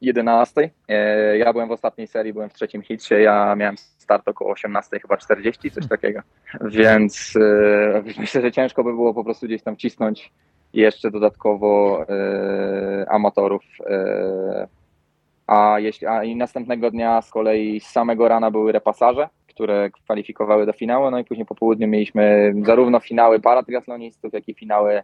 11. 0.00 0.70
E, 0.88 1.38
ja 1.38 1.52
byłem 1.52 1.68
w 1.68 1.72
ostatniej 1.72 2.06
serii, 2.06 2.32
byłem 2.32 2.50
w 2.50 2.54
trzecim 2.54 2.82
hitsie, 2.82 3.14
ja 3.14 3.56
miałem 3.56 3.76
start 3.78 4.28
około 4.28 4.50
18, 4.50 5.00
chyba 5.00 5.16
40, 5.16 5.70
coś 5.70 5.88
takiego. 5.88 6.20
Więc 6.60 7.34
e, 7.36 8.02
myślę, 8.18 8.40
że 8.40 8.52
ciężko 8.52 8.84
by 8.84 8.92
było 8.92 9.14
po 9.14 9.24
prostu 9.24 9.46
gdzieś 9.46 9.62
tam 9.62 9.76
cisnąć 9.76 10.32
jeszcze 10.72 11.10
dodatkowo 11.10 12.04
e, 12.08 13.06
amatorów 13.08 13.62
a, 15.46 15.78
jeśli, 15.78 16.06
a 16.06 16.24
i 16.24 16.36
następnego 16.36 16.90
dnia 16.90 17.22
z 17.22 17.30
kolei 17.30 17.80
z 17.80 17.86
samego 17.86 18.28
rana 18.28 18.50
były 18.50 18.72
repasarze, 18.72 19.28
które 19.62 19.90
kwalifikowały 19.90 20.66
do 20.66 20.72
finału, 20.72 21.10
no 21.10 21.18
i 21.18 21.24
później 21.24 21.46
po 21.46 21.54
południu 21.54 21.88
mieliśmy 21.88 22.54
zarówno 22.62 23.00
finały 23.00 23.40
paratriatlonistów, 23.40 24.32
jak 24.32 24.48
i 24.48 24.54
finały 24.54 25.02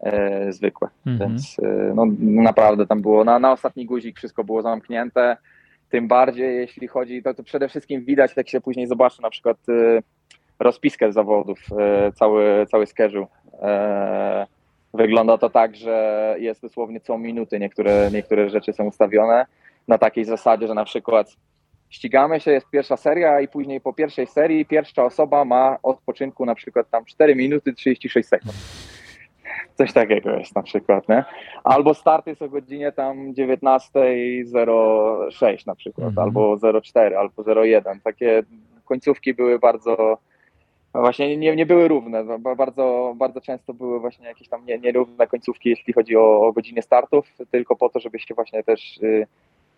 e, 0.00 0.52
zwykłe. 0.52 0.88
Mhm. 1.06 1.30
Więc 1.30 1.56
e, 1.62 1.92
no, 1.94 2.06
naprawdę 2.20 2.86
tam 2.86 3.02
było 3.02 3.24
na, 3.24 3.38
na 3.38 3.52
ostatni 3.52 3.86
guzik 3.86 4.16
wszystko 4.16 4.44
było 4.44 4.62
zamknięte. 4.62 5.36
Tym 5.90 6.08
bardziej 6.08 6.56
jeśli 6.56 6.88
chodzi, 6.88 7.22
to, 7.22 7.34
to 7.34 7.42
przede 7.42 7.68
wszystkim 7.68 8.04
widać, 8.04 8.36
jak 8.36 8.48
się 8.48 8.60
później 8.60 8.86
zobaczy 8.86 9.22
na 9.22 9.30
przykład 9.30 9.56
e, 9.68 10.02
rozpiskę 10.58 11.12
zawodów, 11.12 11.58
e, 11.78 12.12
cały, 12.12 12.66
cały 12.70 12.86
schedule. 12.86 13.26
E, 13.62 14.46
wygląda 14.94 15.38
to 15.38 15.50
tak, 15.50 15.76
że 15.76 16.36
jest 16.38 16.62
dosłownie 16.62 17.00
co 17.00 17.18
minuty 17.18 17.58
niektóre, 17.58 18.10
niektóre 18.12 18.50
rzeczy 18.50 18.72
są 18.72 18.84
ustawione 18.84 19.46
na 19.88 19.98
takiej 19.98 20.24
zasadzie, 20.24 20.66
że 20.66 20.74
na 20.74 20.84
przykład 20.84 21.36
ścigamy 21.90 22.40
się, 22.40 22.50
jest 22.50 22.70
pierwsza 22.70 22.96
seria 22.96 23.40
i 23.40 23.48
później 23.48 23.80
po 23.80 23.92
pierwszej 23.92 24.26
serii 24.26 24.66
pierwsza 24.66 25.04
osoba 25.04 25.44
ma 25.44 25.78
odpoczynku 25.82 26.46
na 26.46 26.54
przykład 26.54 26.90
tam 26.90 27.04
4 27.04 27.34
minuty 27.34 27.72
36 27.72 28.28
sekund. 28.28 28.54
Coś 29.74 29.92
takiego 29.92 30.30
jest 30.30 30.56
na 30.56 30.62
przykład, 30.62 31.08
nie? 31.08 31.24
Albo 31.64 31.94
start 31.94 32.26
jest 32.26 32.42
o 32.42 32.48
godzinie 32.48 32.92
tam 32.92 33.32
19.06 33.32 35.66
na 35.66 35.74
przykład, 35.74 36.08
mhm. 36.08 36.26
albo 36.26 36.58
04, 36.82 37.16
albo 37.16 37.62
01. 37.62 38.00
Takie 38.00 38.42
końcówki 38.84 39.34
były 39.34 39.58
bardzo 39.58 40.18
właśnie 40.94 41.36
nie, 41.36 41.56
nie 41.56 41.66
były 41.66 41.88
równe. 41.88 42.24
Bardzo, 42.56 43.14
bardzo 43.16 43.40
często 43.40 43.74
były 43.74 44.00
właśnie 44.00 44.26
jakieś 44.26 44.48
tam 44.48 44.66
nierówne 44.82 45.26
końcówki, 45.26 45.68
jeśli 45.68 45.92
chodzi 45.92 46.16
o, 46.16 46.40
o 46.40 46.52
godziny 46.52 46.82
startów, 46.82 47.26
tylko 47.50 47.76
po 47.76 47.88
to, 47.88 48.00
żeby 48.00 48.18
się 48.18 48.34
właśnie 48.34 48.64
też 48.64 48.98
y, 49.02 49.26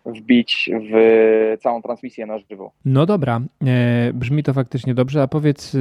wbić 0.05 0.69
w 0.91 1.57
całą 1.61 1.81
transmisję 1.81 2.25
na 2.25 2.37
żywo. 2.37 2.71
No 2.85 3.05
dobra, 3.05 3.41
e, 3.65 4.11
brzmi 4.13 4.43
to 4.43 4.53
faktycznie 4.53 4.93
dobrze, 4.93 5.21
a 5.21 5.27
powiedz, 5.27 5.75
e, 5.75 5.79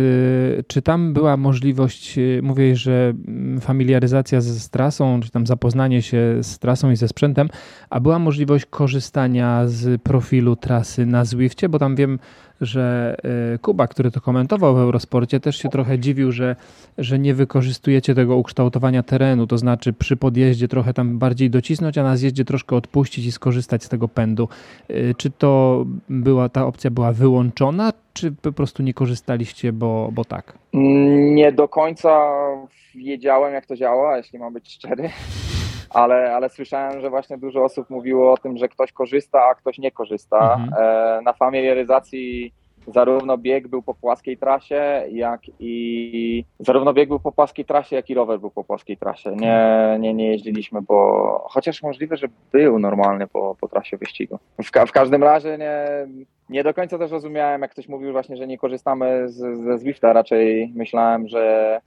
czy 0.62 0.82
tam 0.82 1.12
była 1.12 1.36
możliwość, 1.36 2.18
e, 2.18 2.42
mówię, 2.42 2.76
że 2.76 3.12
mm, 3.28 3.60
familiaryzacja 3.60 4.40
z 4.40 4.70
trasą, 4.70 5.20
czy 5.20 5.30
tam 5.30 5.46
zapoznanie 5.46 6.02
się 6.02 6.38
z 6.42 6.58
trasą 6.58 6.90
i 6.90 6.96
ze 6.96 7.08
sprzętem, 7.08 7.48
a 7.90 8.00
była 8.00 8.18
możliwość 8.18 8.66
korzystania 8.66 9.62
z 9.66 10.02
profilu 10.02 10.56
trasy 10.56 11.06
na 11.06 11.24
Zwiftie, 11.24 11.68
bo 11.68 11.78
tam 11.78 11.96
wiem, 11.96 12.18
że 12.60 13.16
y, 13.54 13.58
Kuba, 13.58 13.86
który 13.86 14.10
to 14.10 14.20
komentował 14.20 14.74
w 14.74 14.78
Eurosporcie, 14.78 15.40
też 15.40 15.56
się 15.56 15.68
trochę 15.68 15.98
dziwił, 15.98 16.32
że, 16.32 16.56
że 16.98 17.18
nie 17.18 17.34
wykorzystujecie 17.34 18.14
tego 18.14 18.36
ukształtowania 18.36 19.02
terenu, 19.02 19.46
to 19.46 19.58
znaczy 19.58 19.92
przy 19.92 20.16
podjeździe 20.16 20.68
trochę 20.68 20.94
tam 20.94 21.18
bardziej 21.18 21.50
docisnąć, 21.50 21.98
a 21.98 22.02
na 22.02 22.16
zjeździe 22.16 22.44
troszkę 22.44 22.76
odpuścić 22.76 23.26
i 23.26 23.32
skorzystać 23.32 23.84
z 23.84 23.88
tego 23.88 24.08
pędu. 24.08 24.48
Y, 24.90 25.14
czy 25.16 25.30
to 25.30 25.84
była, 26.08 26.48
ta 26.48 26.66
opcja 26.66 26.90
była 26.90 27.12
wyłączona, 27.12 27.92
czy 28.12 28.32
po 28.32 28.52
prostu 28.52 28.82
nie 28.82 28.94
korzystaliście, 28.94 29.72
bo, 29.72 30.10
bo 30.12 30.24
tak? 30.24 30.58
Nie 31.32 31.52
do 31.52 31.68
końca 31.68 32.28
wiedziałem, 32.94 33.54
jak 33.54 33.66
to 33.66 33.76
działa, 33.76 34.16
jeśli 34.16 34.38
mam 34.38 34.52
być 34.52 34.72
szczery 34.72 35.10
ale, 35.90 36.34
ale 36.34 36.48
słyszałem, 36.48 37.00
że 37.00 37.10
właśnie 37.10 37.38
dużo 37.38 37.64
osób 37.64 37.90
mówiło 37.90 38.32
o 38.32 38.36
tym, 38.36 38.58
że 38.58 38.68
ktoś 38.68 38.92
korzysta, 38.92 39.44
a 39.50 39.54
ktoś 39.54 39.78
nie 39.78 39.90
korzysta. 39.90 40.54
Mhm. 40.54 40.70
E, 40.78 41.22
na 41.22 41.32
familiaryzacji 41.32 42.52
zarówno 42.86 43.38
bieg 43.38 43.68
był 43.68 43.82
po 43.82 43.94
płaskiej 43.94 44.36
trasie, 44.36 45.04
jak 45.10 45.40
i 45.58 46.44
zarówno 46.60 46.92
bieg 46.92 47.08
był 47.08 47.20
po 47.20 47.32
płaskiej 47.32 47.64
trasie, 47.64 47.96
jak 47.96 48.10
i 48.10 48.14
rower 48.14 48.40
był 48.40 48.50
po 48.50 48.64
płaskiej 48.64 48.96
trasie. 48.96 49.36
Nie, 49.36 49.96
nie, 50.00 50.14
nie 50.14 50.30
jeździliśmy, 50.30 50.82
bo 50.82 51.46
chociaż 51.50 51.82
możliwe, 51.82 52.16
że 52.16 52.26
był 52.52 52.78
normalnie 52.78 53.26
po, 53.26 53.56
po 53.60 53.68
trasie 53.68 53.96
wyścigu. 53.96 54.38
W, 54.62 54.70
ka 54.70 54.86
w 54.86 54.92
każdym 54.92 55.22
razie 55.22 55.58
nie, 55.58 55.86
nie 56.48 56.64
do 56.64 56.74
końca 56.74 56.98
też 56.98 57.10
rozumiałem, 57.10 57.62
jak 57.62 57.70
ktoś 57.70 57.88
mówił 57.88 58.12
właśnie, 58.12 58.36
że 58.36 58.46
nie 58.46 58.58
korzystamy 58.58 59.28
z, 59.28 59.64
ze 59.64 59.78
Zwifta, 59.78 60.12
raczej 60.12 60.72
myślałem, 60.74 61.28
że 61.28 61.80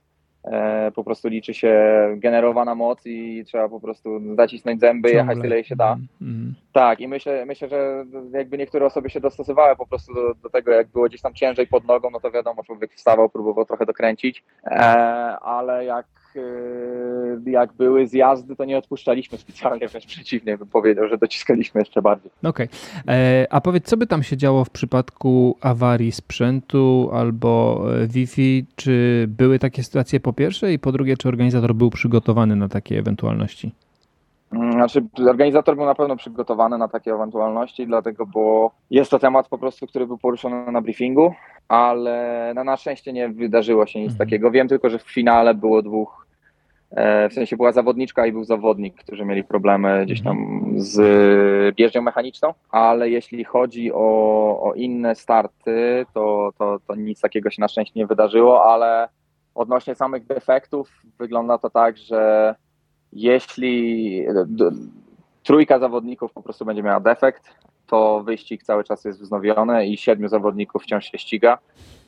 po 0.96 1.04
prostu 1.04 1.28
liczy 1.28 1.54
się 1.54 1.76
generowana 2.18 2.76
moc 2.76 3.06
i 3.06 3.44
trzeba 3.46 3.70
po 3.70 3.80
prostu 3.80 4.36
zacisnąć 4.36 4.80
zęby, 4.80 5.10
Ciągle. 5.10 5.22
jechać 5.22 5.42
tyle, 5.42 5.56
ile 5.56 5.64
się 5.64 5.76
da. 5.76 5.98
Mm, 6.22 6.54
Tak, 6.74 7.00
i 7.00 7.08
myślę, 7.08 7.46
myślę, 7.46 7.70
że 7.70 8.06
jakby 8.32 8.58
niektóre 8.58 8.86
osoby 8.86 9.10
się 9.10 9.20
dostosowały 9.20 9.76
po 9.76 9.88
prostu 9.88 10.14
do, 10.14 10.34
do, 10.44 10.50
tego, 10.50 10.72
jak 10.72 10.88
było 10.88 11.06
gdzieś 11.06 11.22
tam 11.22 11.34
ciężej 11.34 11.68
pod 11.68 11.86
nogą, 11.86 12.10
no 12.10 12.20
to 12.20 12.32
wiadomo, 12.32 12.64
człowiek 12.64 12.94
wstawał, 12.94 13.30
próbował 13.30 13.66
trochę 13.66 13.86
dokręcić, 13.86 14.44
e, 14.66 14.70
ale 15.40 15.86
jak 15.86 16.06
jak 17.46 17.74
były 17.74 18.08
zjazdy, 18.08 18.56
to 18.56 18.65
nie 18.65 18.78
odpuszczaliśmy 18.78 19.38
specjalnie, 19.38 19.88
wręcz 19.88 20.06
przeciwnie, 20.06 20.58
bym 20.58 20.67
powiedział, 20.67 21.08
że 21.08 21.17
dociskaliśmy 21.17 21.82
jeszcze 21.82 22.02
bardziej. 22.02 22.32
Okej. 22.43 22.67
Okay. 23.04 23.15
E, 23.15 23.48
a 23.50 23.62
powiedz, 23.62 23.86
co 23.86 23.98
by 23.98 24.08
tam 24.08 24.24
się 24.24 24.38
działo 24.38 24.65
w 24.65 24.69
przypadku 24.69 25.58
awarii 25.62 26.12
sprzętu 26.12 27.10
albo 27.13 27.84
e, 28.02 28.08
Wi-Fi? 28.08 28.65
Czy 28.76 29.26
były 29.28 29.60
takie 29.60 29.84
sytuacje 29.84 30.19
po 30.19 30.34
pierwsze 30.34 30.74
i 30.74 30.80
po 30.80 30.91
drugie, 30.91 31.17
czy 31.17 31.28
organizator 31.28 31.76
był 31.76 31.89
przygotowany 31.89 32.56
na 32.56 32.69
takie 32.69 33.00
ewentualności? 33.00 33.72
Znaczy, 34.72 35.04
organizator 35.30 35.76
był 35.76 35.86
na 35.86 35.96
pewno 35.96 36.15
przygotowany 36.15 36.78
na 36.78 36.88
takie 36.88 37.13
ewentualności, 37.13 37.88
dlatego, 37.88 38.26
bo 38.26 38.72
jest 38.89 39.12
to 39.12 39.19
temat 39.19 39.48
po 39.48 39.58
prostu, 39.58 39.88
który 39.88 40.08
był 40.08 40.17
poruszony 40.17 40.72
na 40.72 40.82
briefingu, 40.82 41.34
ale 41.67 42.52
na, 42.56 42.63
na 42.63 42.78
szczęście 42.78 43.13
nie 43.13 43.30
wydarzyło 43.30 43.86
się 43.86 44.00
nic 44.00 44.12
mhm. 44.12 44.28
takiego. 44.28 44.52
Wiem 44.52 44.67
tylko, 44.67 44.89
że 44.89 45.00
w 45.00 45.12
finale 45.12 45.54
było 45.54 45.82
dwóch 45.82 46.23
E, 46.23 46.23
w 47.30 47.34
sensie 47.34 47.58
była 47.58 47.72
zawodniczka 47.72 48.26
i 48.26 48.32
był 48.32 48.44
zawodnik, 48.44 48.96
którzy 48.96 49.26
mieli 49.26 49.44
problemy 49.44 50.06
gdzieś 50.06 50.24
tam 50.24 50.38
mhm. 50.38 50.82
z 50.82 51.76
bieżnią 51.76 52.02
mechaniczną, 52.02 52.54
ale 52.70 53.10
jeśli 53.10 53.44
chodzi 53.44 53.94
o, 53.94 54.60
o 54.62 54.74
inne 54.74 55.16
starty, 55.16 56.06
to, 56.14 56.52
to, 56.58 56.80
to 56.88 56.96
nic 56.96 57.22
takiego 57.22 57.50
się 57.50 57.62
na 57.62 57.68
szczęście 57.68 58.00
nie 58.00 58.08
wydarzyło, 58.08 58.66
ale 58.66 59.10
odnośnie 59.56 59.96
samych 59.96 60.26
defektów 60.26 60.92
wygląda 61.20 61.58
to 61.58 61.70
tak, 61.70 61.98
że 61.98 62.56
jeśli 63.14 64.26
trójka 65.44 65.80
zawodników 65.80 66.34
po 66.34 66.42
prostu 66.42 66.66
będzie 66.66 66.84
miała 66.84 67.00
defekt, 67.00 67.44
to 67.88 68.24
wyścig 68.24 68.64
cały 68.64 68.84
czas 68.84 69.06
jest 69.06 69.22
wznowiony 69.22 69.88
i 69.88 69.98
siedmiu 69.98 70.28
zawodników 70.28 70.84
wciąż 70.84 71.06
się 71.06 71.18
ściga 71.18 71.58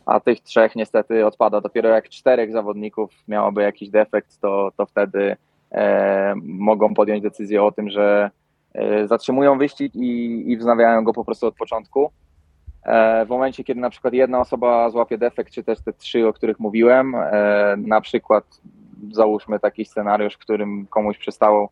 a 0.05 0.19
tych 0.19 0.41
trzech 0.41 0.75
niestety 0.75 1.25
odpada. 1.25 1.61
Dopiero 1.61 1.89
jak 1.89 2.09
czterech 2.09 2.51
zawodników 2.51 3.11
miałoby 3.27 3.61
jakiś 3.61 3.89
defekt, 3.89 4.39
to, 4.41 4.71
to 4.77 4.85
wtedy 4.85 5.35
e, 5.71 6.33
mogą 6.43 6.93
podjąć 6.93 7.23
decyzję 7.23 7.63
o 7.63 7.71
tym, 7.71 7.89
że 7.89 8.31
e, 8.73 9.07
zatrzymują 9.07 9.57
wyścig 9.57 9.95
i, 9.95 10.43
i 10.51 10.57
wznawiają 10.57 11.03
go 11.03 11.13
po 11.13 11.25
prostu 11.25 11.47
od 11.47 11.55
początku. 11.55 12.11
E, 12.85 13.25
w 13.25 13.29
momencie, 13.29 13.63
kiedy 13.63 13.81
na 13.81 13.89
przykład 13.89 14.13
jedna 14.13 14.39
osoba 14.39 14.89
złapie 14.89 15.17
defekt, 15.17 15.53
czy 15.53 15.63
też 15.63 15.81
te 15.81 15.93
trzy, 15.93 16.27
o 16.27 16.33
których 16.33 16.59
mówiłem, 16.59 17.15
e, 17.15 17.75
na 17.77 18.01
przykład 18.01 18.61
załóżmy 19.11 19.59
taki 19.59 19.85
scenariusz, 19.85 20.33
w 20.33 20.39
którym 20.39 20.87
komuś 20.87 21.17
przestało 21.17 21.69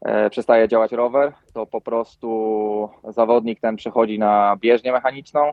e, 0.00 0.30
przestaje 0.30 0.68
działać 0.68 0.92
rower, 0.92 1.32
to 1.54 1.66
po 1.66 1.80
prostu 1.80 2.88
zawodnik 3.08 3.60
ten 3.60 3.76
przechodzi 3.76 4.18
na 4.18 4.56
bieżnię 4.60 4.92
mechaniczną, 4.92 5.52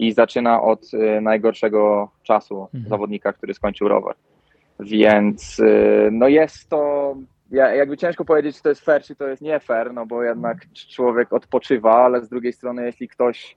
i 0.00 0.12
zaczyna 0.12 0.62
od 0.62 0.94
y, 0.94 1.20
najgorszego 1.20 2.10
czasu 2.22 2.62
mhm. 2.62 2.88
zawodnika, 2.88 3.32
który 3.32 3.54
skończył 3.54 3.88
rower. 3.88 4.14
Więc 4.80 5.58
y, 5.58 6.08
no 6.12 6.28
jest 6.28 6.68
to, 6.68 7.14
jakby 7.50 7.96
ciężko 7.96 8.24
powiedzieć, 8.24 8.56
czy 8.56 8.62
to 8.62 8.68
jest 8.68 8.84
fair, 8.84 9.02
czy 9.02 9.16
to 9.16 9.28
jest 9.28 9.42
nie 9.42 9.60
fair, 9.60 9.94
no 9.94 10.06
bo 10.06 10.22
jednak 10.22 10.58
człowiek 10.72 11.32
odpoczywa, 11.32 12.04
ale 12.04 12.20
z 12.20 12.28
drugiej 12.28 12.52
strony, 12.52 12.86
jeśli 12.86 13.08
ktoś 13.08 13.56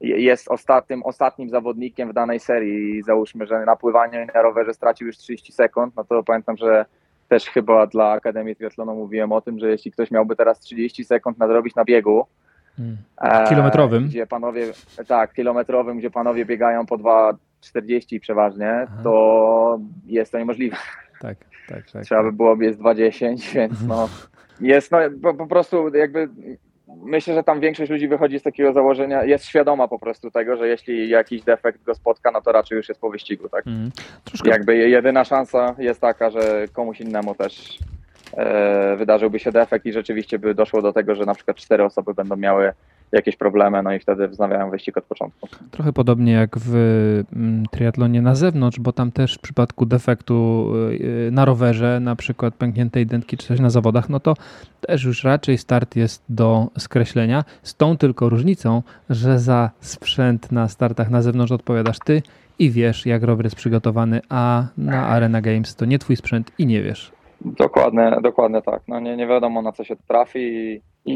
jest 0.00 0.48
ostatnim, 0.48 1.02
ostatnim 1.02 1.50
zawodnikiem 1.50 2.10
w 2.10 2.12
danej 2.12 2.40
serii 2.40 2.98
i 2.98 3.02
załóżmy, 3.02 3.46
że 3.46 3.64
na 3.64 3.76
pływaniu 3.76 4.22
i 4.22 4.26
na 4.34 4.42
rowerze 4.42 4.74
stracił 4.74 5.06
już 5.06 5.16
30 5.16 5.52
sekund, 5.52 5.96
no 5.96 6.04
to 6.04 6.22
pamiętam, 6.22 6.56
że 6.56 6.84
też 7.28 7.44
chyba 7.44 7.86
dla 7.86 8.10
Akademii 8.10 8.56
Triathlonu 8.56 8.94
mówiłem 8.94 9.32
o 9.32 9.40
tym, 9.40 9.58
że 9.58 9.70
jeśli 9.70 9.92
ktoś 9.92 10.10
miałby 10.10 10.36
teraz 10.36 10.60
30 10.60 11.04
sekund 11.04 11.38
nadrobić 11.38 11.74
na 11.74 11.84
biegu, 11.84 12.26
Hmm. 12.76 12.96
Kilometrowym? 13.48 14.08
Gdzie 14.08 14.26
panowie, 14.26 14.66
tak, 15.08 15.32
kilometrowym, 15.32 15.98
gdzie 15.98 16.10
panowie 16.10 16.44
biegają 16.44 16.86
po 16.86 16.98
2,40 16.98 18.20
przeważnie, 18.20 18.72
Aha. 18.72 19.00
to 19.02 19.78
jest 20.06 20.32
to 20.32 20.38
niemożliwe. 20.38 20.76
Tak, 21.20 21.38
tak, 21.68 21.90
tak. 21.90 22.04
Trzeba 22.04 22.22
by 22.22 22.32
było 22.32 22.56
biec 22.56 22.76
2,10, 22.78 23.54
więc 23.54 23.82
no 23.82 24.08
jest 24.60 24.92
no, 24.92 24.98
po, 25.22 25.34
po 25.34 25.46
prostu 25.46 25.94
jakby 25.94 26.28
myślę, 27.02 27.34
że 27.34 27.42
tam 27.42 27.60
większość 27.60 27.90
ludzi 27.90 28.08
wychodzi 28.08 28.38
z 28.38 28.42
takiego 28.42 28.72
założenia, 28.72 29.24
jest 29.24 29.44
świadoma 29.44 29.88
po 29.88 29.98
prostu 29.98 30.30
tego, 30.30 30.56
że 30.56 30.68
jeśli 30.68 31.08
jakiś 31.08 31.42
defekt 31.42 31.82
go 31.82 31.94
spotka, 31.94 32.30
no 32.30 32.40
to 32.40 32.52
raczej 32.52 32.76
już 32.76 32.88
jest 32.88 33.00
po 33.00 33.10
wyścigu, 33.10 33.48
tak? 33.48 33.66
Mm. 33.66 33.90
Troszkę... 34.24 34.50
Jakby 34.50 34.76
jedyna 34.76 35.24
szansa 35.24 35.74
jest 35.78 36.00
taka, 36.00 36.30
że 36.30 36.64
komuś 36.72 37.00
innemu 37.00 37.34
też 37.34 37.78
wydarzyłby 38.96 39.38
się 39.38 39.52
defekt 39.52 39.86
i 39.86 39.92
rzeczywiście 39.92 40.38
by 40.38 40.54
doszło 40.54 40.82
do 40.82 40.92
tego, 40.92 41.14
że 41.14 41.24
na 41.26 41.34
przykład 41.34 41.56
cztery 41.56 41.84
osoby 41.84 42.14
będą 42.14 42.36
miały 42.36 42.72
jakieś 43.12 43.36
problemy, 43.36 43.82
no 43.82 43.92
i 43.92 43.98
wtedy 43.98 44.28
wznawiają 44.28 44.70
wyścig 44.70 44.96
od 44.96 45.04
początku. 45.04 45.48
Trochę 45.70 45.92
podobnie 45.92 46.32
jak 46.32 46.58
w 46.58 46.74
mm, 47.36 47.66
triatlonie 47.70 48.22
na 48.22 48.34
zewnątrz, 48.34 48.80
bo 48.80 48.92
tam 48.92 49.12
też 49.12 49.34
w 49.34 49.38
przypadku 49.38 49.86
defektu 49.86 50.68
e, 51.26 51.30
na 51.30 51.44
rowerze, 51.44 52.00
na 52.00 52.16
przykład 52.16 52.54
pękniętej 52.54 53.06
dętki 53.06 53.36
czy 53.36 53.46
coś 53.46 53.60
na 53.60 53.70
zawodach, 53.70 54.08
no 54.08 54.20
to 54.20 54.34
też 54.80 55.04
już 55.04 55.24
raczej 55.24 55.58
start 55.58 55.96
jest 55.96 56.22
do 56.28 56.66
skreślenia, 56.78 57.44
z 57.62 57.74
tą 57.74 57.96
tylko 57.96 58.28
różnicą, 58.28 58.82
że 59.10 59.38
za 59.38 59.70
sprzęt 59.80 60.52
na 60.52 60.68
startach 60.68 61.10
na 61.10 61.22
zewnątrz 61.22 61.52
odpowiadasz 61.52 61.98
ty 61.98 62.22
i 62.58 62.70
wiesz, 62.70 63.06
jak 63.06 63.22
rower 63.22 63.46
jest 63.46 63.56
przygotowany, 63.56 64.20
a 64.28 64.66
na 64.76 65.06
Arena 65.06 65.40
Games 65.40 65.76
to 65.76 65.84
nie 65.84 65.98
twój 65.98 66.16
sprzęt 66.16 66.52
i 66.58 66.66
nie 66.66 66.82
wiesz. 66.82 67.13
Dokładnie, 67.44 68.16
dokładnie 68.22 68.62
tak. 68.62 68.82
No 68.88 69.00
nie, 69.00 69.16
nie 69.16 69.26
wiadomo 69.26 69.62
na 69.62 69.72
co 69.72 69.84
się 69.84 69.96
trafi 70.08 70.80
i, 71.04 71.14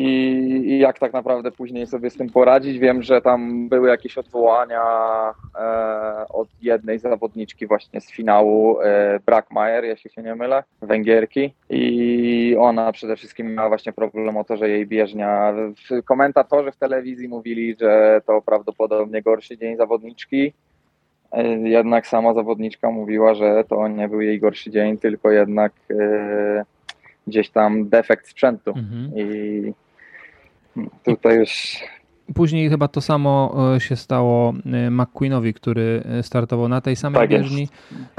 i, 0.67 0.79
jak 0.79 0.99
tak 0.99 1.13
naprawdę 1.13 1.53
później 1.53 1.87
sobie 1.87 2.11
z 2.11 2.17
tym 2.17 2.31
poradzić. 2.31 2.79
Wiem, 2.79 3.03
że 3.03 3.21
tam 3.21 3.69
były 3.69 3.89
jakieś 3.89 4.19
odwołania 4.19 4.83
e, 5.59 6.27
od 6.29 6.49
jednej 6.63 6.99
zawodniczki 6.99 7.67
właśnie 7.67 8.01
z 8.01 8.13
finału, 8.13 8.81
e, 8.81 9.21
Brackmeyer, 9.27 9.85
jeśli 9.85 10.11
się 10.11 10.23
nie 10.23 10.35
mylę, 10.35 10.65
Węgierki 10.83 11.55
i 11.71 12.57
ona 12.61 12.93
przede 12.93 13.17
wszystkim 13.17 13.55
miała 13.55 13.69
właśnie 13.69 13.93
problem 13.93 14.37
o 14.37 14.45
to, 14.45 14.57
że 14.57 14.69
jej 14.69 14.87
bieżnia, 14.87 15.55
komentatorzy 16.05 16.73
w 16.73 16.77
telewizji 16.77 17.29
mówili, 17.29 17.77
że 17.81 18.21
to 18.27 18.43
prawdopodobnie 18.43 19.23
gorszy 19.23 19.59
dzień 19.59 19.77
zawodniczki, 19.77 20.53
jednak 21.63 22.07
sama 22.07 22.35
zawodniczka 22.35 22.91
mówiła, 22.91 23.35
że 23.35 23.65
to 23.69 23.89
nie 23.89 24.09
był 24.09 24.21
jej 24.21 24.41
gorszy 24.41 24.71
dzień, 24.71 24.99
tylko 24.99 25.31
jednak 25.31 25.73
e, 25.91 26.65
gdzieś 27.27 27.51
tam 27.51 27.89
defekt 27.89 28.29
sprzętu. 28.29 28.71
Mhm. 28.71 29.11
I 29.17 29.73
tutaj 31.05 31.39
już. 31.39 31.77
Później 32.35 32.69
chyba 32.69 32.89
to 32.89 33.01
samo 33.01 33.55
e, 33.77 33.81
się 33.81 33.97
stało 33.97 34.55
McQueenowi, 34.91 35.55
który 35.55 36.03
startował 36.23 36.69
na 36.69 36.81
tej 36.81 36.97
samej 36.97 37.21
tak 37.21 37.31
bieżni. 37.31 37.69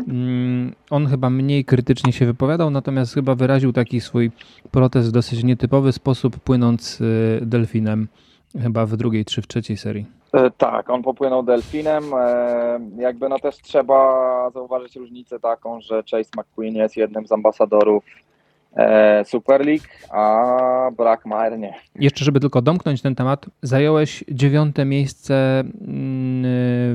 Mm, 0.07 0.73
on 0.89 1.07
chyba 1.07 1.29
mniej 1.29 1.65
krytycznie 1.65 2.13
się 2.13 2.25
wypowiadał, 2.25 2.69
natomiast 2.69 3.13
chyba 3.13 3.35
wyraził 3.35 3.73
taki 3.73 4.01
swój 4.01 4.31
protest 4.71 5.09
w 5.09 5.11
dosyć 5.11 5.43
nietypowy 5.43 5.91
sposób, 5.91 6.39
płynąc 6.39 6.99
delfinem 7.41 8.07
chyba 8.61 8.85
w 8.85 8.97
drugiej 8.97 9.25
czy 9.25 9.41
w 9.41 9.47
trzeciej 9.47 9.77
serii. 9.77 10.18
E, 10.33 10.51
tak, 10.51 10.89
on 10.89 11.01
popłynął 11.01 11.43
delfinem. 11.43 12.03
E, 12.13 12.79
jakby 12.97 13.29
no 13.29 13.39
też 13.39 13.57
trzeba 13.57 14.49
zauważyć 14.49 14.95
różnicę 14.95 15.39
taką, 15.39 15.81
że 15.81 16.03
Chase 16.11 16.29
McQueen 16.37 16.75
jest 16.75 16.97
jednym 16.97 17.27
z 17.27 17.31
ambasadorów 17.31 18.03
Super 19.23 19.65
League, 19.65 19.87
a 20.09 20.91
Brackmeyer 20.97 21.59
nie. 21.59 21.73
Jeszcze, 21.95 22.25
żeby 22.25 22.39
tylko 22.39 22.61
domknąć 22.61 23.01
ten 23.01 23.15
temat, 23.15 23.45
zająłeś 23.61 24.23
dziewiąte 24.31 24.85
miejsce 24.85 25.59
mm, 25.59 26.43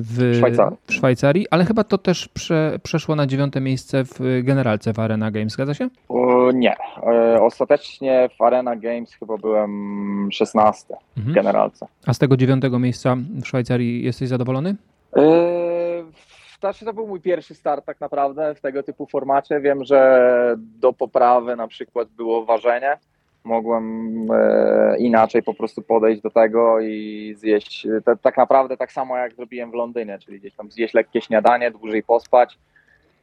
w 0.03 0.35
Szwajcarii, 0.37 0.77
w 0.87 0.95
Szwajcarii 0.95 1.47
ale 1.51 1.65
chyba 1.65 1.85
to 1.85 1.99
też 1.99 2.29
prze, 2.29 2.79
przeszło 2.83 3.17
na 3.17 3.27
dziewiąte 3.27 3.61
miejsce 3.61 4.05
w 4.05 4.41
generalce 4.43 4.93
w 4.93 4.99
Arena 4.99 5.31
Games, 5.31 5.53
zgadza 5.53 5.75
się? 5.75 5.89
O, 6.09 6.51
nie. 6.51 6.77
E, 7.03 7.43
ostatecznie 7.43 8.29
w 8.39 8.43
Arena 8.43 8.77
Games 8.77 9.15
chyba 9.15 9.37
byłem 9.39 10.29
szesnasty 10.33 10.95
mhm. 11.17 11.33
w 11.33 11.35
generalce. 11.35 11.87
A 12.07 12.15
z 12.15 12.19
tego 12.19 12.37
dziewiątego 12.37 12.79
miejsca 12.79 13.17
w 13.17 13.47
Szwajcarii 13.47 14.05
jesteś 14.05 14.29
zadowolony? 14.29 14.77
E, 15.17 15.54
znaczy 16.65 16.85
to 16.85 16.93
był 16.93 17.07
mój 17.07 17.21
pierwszy 17.21 17.55
start 17.55 17.85
tak 17.85 18.01
naprawdę 18.01 18.55
w 18.55 18.61
tego 18.61 18.83
typu 18.83 19.07
formacie. 19.07 19.61
Wiem, 19.61 19.85
że 19.85 20.57
do 20.59 20.93
poprawy 20.93 21.57
na 21.57 21.69
przykład 21.69 22.09
było 22.09 22.45
ważenie. 22.45 22.99
Mogłem 23.45 24.17
e, 24.33 24.99
inaczej 24.99 25.43
po 25.43 25.55
prostu 25.55 25.83
podejść 25.83 26.23
do 26.23 26.31
tego 26.31 26.81
i 26.81 27.35
zjeść 27.39 27.87
te, 28.05 28.17
tak 28.17 28.37
naprawdę 28.37 28.77
tak 28.77 28.93
samo 28.93 29.17
jak 29.17 29.35
zrobiłem 29.35 29.71
w 29.71 29.75
Londynie, 29.75 30.19
czyli 30.19 30.41
gdzieś 30.41 30.55
tam 30.55 30.71
zjeść 30.71 30.95
lekkie 30.95 31.21
śniadanie, 31.21 31.71
dłużej 31.71 32.03
pospać 32.03 32.59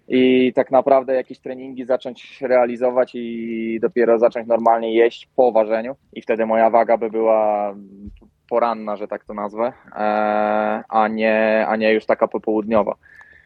i 0.07 0.53
tak 0.55 0.71
naprawdę 0.71 1.15
jakieś 1.15 1.39
treningi 1.39 1.85
zacząć 1.85 2.41
realizować 2.41 3.11
i 3.15 3.79
dopiero 3.81 4.19
zacząć 4.19 4.47
normalnie 4.47 4.93
jeść 4.95 5.29
po 5.35 5.51
ważeniu 5.51 5.95
i 6.13 6.21
wtedy 6.21 6.45
moja 6.45 6.69
waga 6.69 6.97
by 6.97 7.09
była 7.09 7.75
poranna, 8.49 8.95
że 8.95 9.07
tak 9.07 9.25
to 9.25 9.33
nazwę, 9.33 9.73
e, 9.95 9.99
a 10.89 11.07
nie, 11.07 11.65
a 11.67 11.75
nie 11.75 11.93
już 11.93 12.05
taka 12.05 12.27
popołudniowa. 12.27 12.95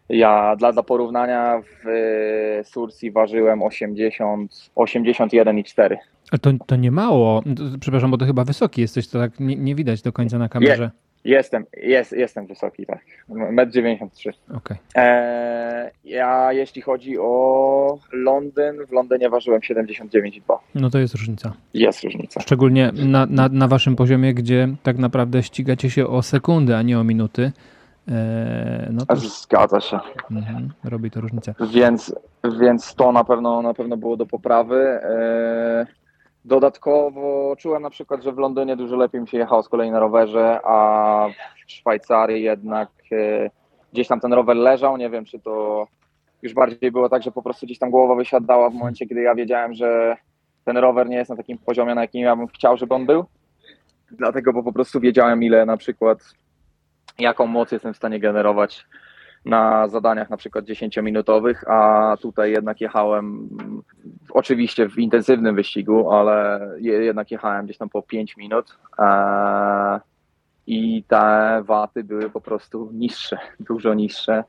Ja 0.09 0.55
dla, 0.55 0.71
dla 0.71 0.83
porównania 0.83 1.61
w 1.61 1.87
e, 1.87 2.63
Sursi 2.63 3.11
ważyłem 3.11 3.63
80, 3.63 4.51
81,4. 4.75 5.97
A 6.31 6.37
to, 6.37 6.51
to 6.65 6.75
nie 6.75 6.91
mało. 6.91 7.43
Przepraszam, 7.79 8.11
bo 8.11 8.17
to 8.17 8.25
chyba 8.25 8.43
wysoki 8.43 8.81
jesteś, 8.81 9.07
to 9.07 9.19
tak 9.19 9.39
nie, 9.39 9.55
nie 9.55 9.75
widać 9.75 10.01
do 10.01 10.13
końca 10.13 10.37
na 10.37 10.49
kamerze. 10.49 10.91
Je, 11.23 11.31
jestem, 11.35 11.65
jest, 11.77 12.11
jestem 12.11 12.47
wysoki, 12.47 12.85
tak. 12.85 12.99
1,93 13.29 14.29
m. 14.49 14.57
Okay. 14.57 14.77
E, 14.95 15.91
ja 16.03 16.53
jeśli 16.53 16.81
chodzi 16.81 17.17
o 17.19 17.99
Londyn, 18.11 18.85
w 18.87 18.91
Londynie 18.91 19.29
ważyłem 19.29 19.61
79,2. 19.61 20.57
No 20.75 20.89
to 20.89 20.99
jest 20.99 21.15
różnica. 21.15 21.53
Jest 21.73 22.03
różnica. 22.03 22.41
Szczególnie 22.41 22.91
na, 22.95 23.25
na, 23.25 23.49
na 23.49 23.67
waszym 23.67 23.95
poziomie, 23.95 24.33
gdzie 24.33 24.67
tak 24.83 24.97
naprawdę 24.97 25.43
ścigacie 25.43 25.89
się 25.89 26.07
o 26.07 26.21
sekundy, 26.21 26.75
a 26.75 26.81
nie 26.81 26.99
o 26.99 27.03
minuty. 27.03 27.51
E, 28.07 28.89
no 28.91 29.05
to... 29.05 29.15
Zgadza 29.15 29.79
się. 29.81 29.99
Mhm, 30.31 30.69
robi 30.83 31.11
to 31.11 31.21
różnicę. 31.21 31.55
Więc, 31.71 32.15
więc 32.59 32.95
to 32.95 33.11
na 33.11 33.23
pewno, 33.23 33.61
na 33.61 33.73
pewno 33.73 33.97
było 33.97 34.17
do 34.17 34.25
poprawy. 34.25 34.81
E, 35.03 35.85
dodatkowo 36.45 37.55
czułem 37.57 37.81
na 37.81 37.89
przykład, 37.89 38.23
że 38.23 38.31
w 38.31 38.37
Londynie 38.37 38.75
dużo 38.75 38.95
lepiej 38.95 39.21
mi 39.21 39.27
się 39.27 39.37
jechało 39.37 39.63
z 39.63 39.69
kolei 39.69 39.91
na 39.91 39.99
rowerze, 39.99 40.59
a 40.63 41.27
w 41.67 41.71
Szwajcarii 41.71 42.43
jednak 42.43 42.89
e, 43.11 43.49
gdzieś 43.93 44.07
tam 44.07 44.19
ten 44.19 44.33
rower 44.33 44.57
leżał. 44.57 44.97
Nie 44.97 45.09
wiem, 45.09 45.25
czy 45.25 45.39
to 45.39 45.87
już 46.41 46.53
bardziej 46.53 46.91
było 46.91 47.09
tak, 47.09 47.23
że 47.23 47.31
po 47.31 47.41
prostu 47.41 47.65
gdzieś 47.65 47.79
tam 47.79 47.91
głowa 47.91 48.15
wysiadała 48.15 48.69
w 48.69 48.73
momencie, 48.73 49.07
kiedy 49.07 49.21
ja 49.21 49.35
wiedziałem, 49.35 49.73
że 49.73 50.17
ten 50.65 50.77
rower 50.77 51.09
nie 51.09 51.17
jest 51.17 51.29
na 51.29 51.35
takim 51.35 51.57
poziomie, 51.57 51.95
na 51.95 52.01
jakim 52.01 52.21
ja 52.21 52.35
bym 52.35 52.47
chciał, 52.47 52.77
żeby 52.77 52.95
on 52.95 53.05
był. 53.05 53.25
Dlatego, 54.11 54.53
bo 54.53 54.63
po 54.63 54.73
prostu 54.73 54.99
wiedziałem, 54.99 55.43
ile 55.43 55.65
na 55.65 55.77
przykład 55.77 56.19
jaką 57.19 57.47
moc 57.47 57.71
jestem 57.71 57.93
w 57.93 57.97
stanie 57.97 58.19
generować 58.19 58.85
na 59.45 59.87
zadaniach 59.87 60.29
na 60.29 60.37
przykład 60.37 60.65
10-minutowych, 60.65 61.55
a 61.67 62.17
tutaj 62.21 62.51
jednak 62.51 62.81
jechałem 62.81 63.49
oczywiście 64.29 64.89
w 64.89 64.99
intensywnym 64.99 65.55
wyścigu, 65.55 66.11
ale 66.11 66.59
jednak 66.81 67.31
jechałem 67.31 67.65
gdzieś 67.65 67.77
tam 67.77 67.89
po 67.89 68.01
5 68.01 68.37
minut 68.37 68.77
e, 68.99 69.99
i 70.67 71.03
te 71.07 71.61
waty 71.65 72.03
były 72.03 72.29
po 72.29 72.41
prostu 72.41 72.89
niższe, 72.93 73.37
dużo 73.69 73.93
niższe 73.93 74.43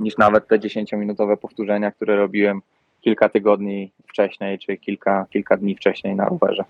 niż 0.00 0.18
nawet 0.18 0.48
te 0.48 0.58
10-minutowe 0.58 1.36
powtórzenia, 1.36 1.90
które 1.90 2.16
robiłem 2.16 2.60
kilka 3.00 3.28
tygodni 3.28 3.92
wcześniej, 4.08 4.58
czy 4.58 4.76
kilka, 4.76 5.26
kilka 5.30 5.56
dni 5.56 5.74
wcześniej 5.74 6.14
na 6.14 6.24
rowerze. 6.24 6.64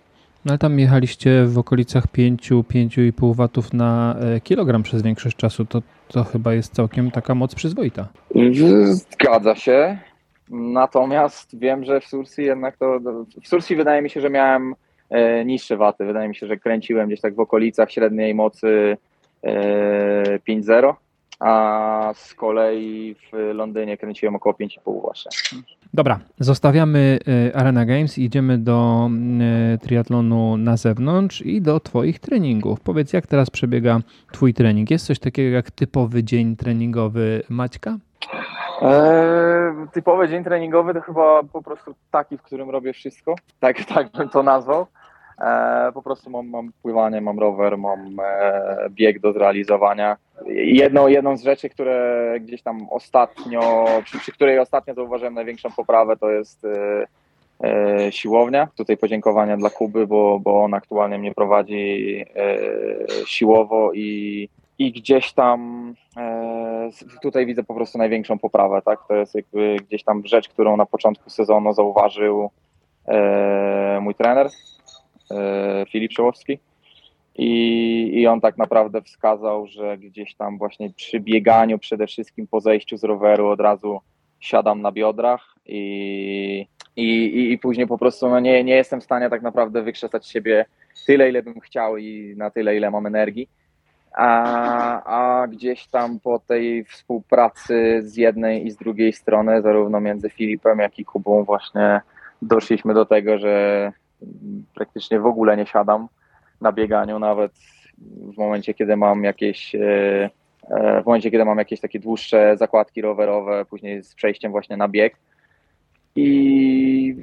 No 0.44 0.59
tam 0.59 0.79
jechaliście 0.79 1.44
w 1.44 1.59
okolicach 1.59 2.07
5-5,5 2.07 3.35
watów 3.35 3.72
na 3.72 4.16
e, 4.20 4.40
kilogram 4.40 4.83
przez 4.83 5.03
większość 5.03 5.37
czasu. 5.37 5.64
To, 5.64 5.83
to 6.09 6.24
chyba 6.24 6.55
jest 6.55 6.74
całkiem 6.74 7.11
taka 7.11 7.35
moc 7.35 7.55
przyzwoita. 7.55 8.09
Zgadza 8.90 9.55
się. 9.55 9.98
Natomiast 10.51 11.59
wiem, 11.59 11.85
że 11.85 12.01
w 12.01 12.05
Sursji 12.05 12.44
jednak 12.44 12.77
to. 12.77 13.01
W 13.42 13.48
Sursji 13.48 13.77
wydaje 13.77 14.03
mi 14.03 14.11
się, 14.11 14.20
że 14.20 14.31
miałem 14.31 14.74
e, 15.11 15.44
niższe 15.44 15.77
waty. 15.77 16.05
Wydaje 16.05 16.29
mi 16.29 16.35
się, 16.35 16.46
że 16.46 16.57
kręciłem 16.57 17.07
gdzieś 17.07 17.20
tak 17.20 17.35
w 17.35 17.40
okolicach 17.40 17.90
średniej 17.90 18.35
mocy 18.35 18.96
e, 19.42 20.38
5,0 20.38 20.94
a 21.40 22.12
z 22.14 22.35
kolei 22.35 23.14
w 23.14 23.55
Londynie 23.55 23.96
kręciłem 23.96 24.37
około 24.37 24.55
5,5 24.55 25.01
właśnie. 25.01 25.31
Dobra, 25.94 26.18
zostawiamy 26.38 27.18
y, 27.48 27.55
Arena 27.55 27.87
Games 27.87 28.18
i 28.18 28.24
idziemy 28.24 28.59
do 28.59 29.09
y, 29.74 29.79
triatlonu 29.79 30.57
na 30.57 30.77
zewnątrz 30.77 31.42
i 31.42 31.62
do 31.62 31.81
Twoich 31.81 32.18
treningów. 32.18 32.81
Powiedz, 32.81 33.12
jak 33.12 33.27
teraz 33.27 33.51
przebiega 33.51 34.01
Twój 34.33 34.55
trening? 34.55 34.90
Jest 34.90 35.07
coś 35.07 35.18
takiego 35.18 35.57
jak 35.57 35.70
typowy 35.70 36.24
dzień 36.24 36.57
treningowy 36.57 37.42
Maćka? 37.48 37.98
Eee, 38.83 39.88
typowy 39.92 40.29
dzień 40.29 40.44
treningowy 40.44 40.94
to 40.94 41.01
chyba 41.01 41.42
po 41.42 41.62
prostu 41.62 41.94
taki, 42.11 42.38
w 42.38 42.42
którym 42.42 42.70
robię 42.70 42.92
wszystko. 42.92 43.35
Tak, 43.61 43.85
tak 43.85 44.12
bym 44.12 44.29
to 44.29 44.42
nazwał. 44.42 44.87
E, 45.40 45.92
po 45.92 46.03
prostu 46.03 46.31
mam, 46.31 46.48
mam 46.48 46.72
pływanie, 46.83 47.20
mam 47.20 47.38
rower, 47.38 47.79
mam 47.79 48.20
e, 48.20 48.90
bieg 48.90 49.20
do 49.20 49.33
zrealizowania. 49.33 50.16
Jedną, 50.46 51.09
jedną 51.09 51.37
z 51.37 51.42
rzeczy, 51.42 51.68
które 51.68 52.35
gdzieś 52.40 52.62
tam 52.62 52.87
ostatnio, 52.90 53.85
przy, 54.05 54.18
przy 54.18 54.32
której 54.32 54.59
ostatnio 54.59 54.95
zauważyłem 54.95 55.34
największą 55.34 55.70
poprawę, 55.70 56.16
to 56.16 56.30
jest 56.30 56.64
e, 56.64 57.07
e 57.64 58.12
siłownia. 58.12 58.68
Tutaj 58.76 58.97
podziękowania 58.97 59.57
dla 59.57 59.70
Kuby, 59.70 60.07
bo, 60.07 60.41
bo 60.41 60.64
on 60.64 60.74
aktualnie 60.74 61.18
mnie 61.18 61.34
prowadzi 61.34 62.24
e, 62.36 62.59
siłowo 63.26 63.93
i, 63.95 64.49
i 64.78 64.93
gdzieś 64.93 65.32
tam 65.32 65.95
e, 66.16 66.91
tutaj 67.22 67.47
widzę 67.47 67.62
po 67.62 67.74
prostu 67.74 67.99
największą 67.99 68.39
poprawę. 68.39 68.82
Tak? 68.82 68.99
To 69.09 69.14
jest 69.14 69.34
jakby 69.34 69.76
gdzieś 69.76 70.05
tam 70.05 70.26
rzecz, 70.26 70.49
którą 70.49 70.76
na 70.76 70.86
początku 70.86 71.30
sezonu 71.30 71.72
zauważył 71.72 72.51
mój 74.01 74.14
trener 74.14 74.51
Filip 75.89 76.12
Szołowski. 76.12 76.59
I, 77.39 78.20
I 78.20 78.26
on 78.26 78.41
tak 78.41 78.57
naprawdę 78.57 79.03
wskazał, 79.03 79.66
że 79.66 79.99
gdzieś 79.99 80.35
tam 80.35 80.59
właśnie 80.59 80.91
przy 80.91 81.20
bieganiu, 81.20 81.79
przede 81.79 82.07
wszystkim 82.07 82.47
po 82.47 82.61
zejściu 82.61 82.97
z 82.97 83.05
roweru 83.05 83.49
od 83.49 83.61
razu 83.61 84.01
siadam 84.41 84.83
na 84.83 84.93
biodrach 84.93 85.55
i, 85.66 86.66
i, 86.97 87.53
i 87.53 87.59
później 87.59 87.87
po 87.87 87.99
prostu 87.99 88.29
no 88.29 88.41
nie, 88.41 88.64
nie 88.64 88.74
jestem 88.74 89.01
w 89.01 89.05
stanie 89.05 89.31
tak 89.31 89.43
naprawdę 89.43 89.83
wykrzesać 89.83 90.26
siebie 90.26 90.64
tyle, 91.07 91.29
ile 91.29 91.43
bym 91.43 91.61
chciał 91.61 91.97
i 91.97 92.35
na 92.37 92.51
tyle, 92.51 92.76
ile 92.76 92.91
mam 92.91 93.07
energii. 93.07 93.49
A, 94.12 95.41
a 95.43 95.47
gdzieś 95.47 95.87
tam 95.87 96.20
po 96.20 96.39
tej 96.39 96.85
współpracy 96.85 98.01
z 98.03 98.16
jednej 98.16 98.66
i 98.66 98.70
z 98.70 98.76
drugiej 98.76 99.12
strony, 99.12 99.62
zarówno 99.62 100.01
między 100.01 100.31
Filipem, 100.31 100.79
jak 100.79 100.99
i 100.99 101.05
Kubą, 101.05 101.45
właśnie 101.45 102.01
doszliśmy 102.43 102.95
do 102.95 103.07
tego, 103.07 103.39
że 103.39 103.93
praktycznie 104.75 105.21
w 105.21 105.27
ogóle 105.27 105.57
nie 105.57 105.66
siadam 105.66 106.09
na 106.61 106.73
bieganiu, 106.73 107.19
nawet 107.19 107.53
w 108.35 108.39
momencie, 108.39 108.75
kiedy 108.75 108.97
mam 108.97 109.25
jakieś 109.25 109.75
e, 109.75 110.31
w 111.03 111.07
momencie, 111.07 111.31
kiedy 111.31 111.45
mam 111.45 111.59
jakieś 111.59 111.81
takie 111.81 112.01
dłuższe 112.01 112.57
zakładki 112.57 113.03
rowerowe, 113.03 113.64
później 113.64 114.03
z 114.03 114.14
przejściem 114.14 114.53
właśnie 114.53 114.77
na 114.77 114.89
bieg. 114.89 115.16
I 116.16 117.16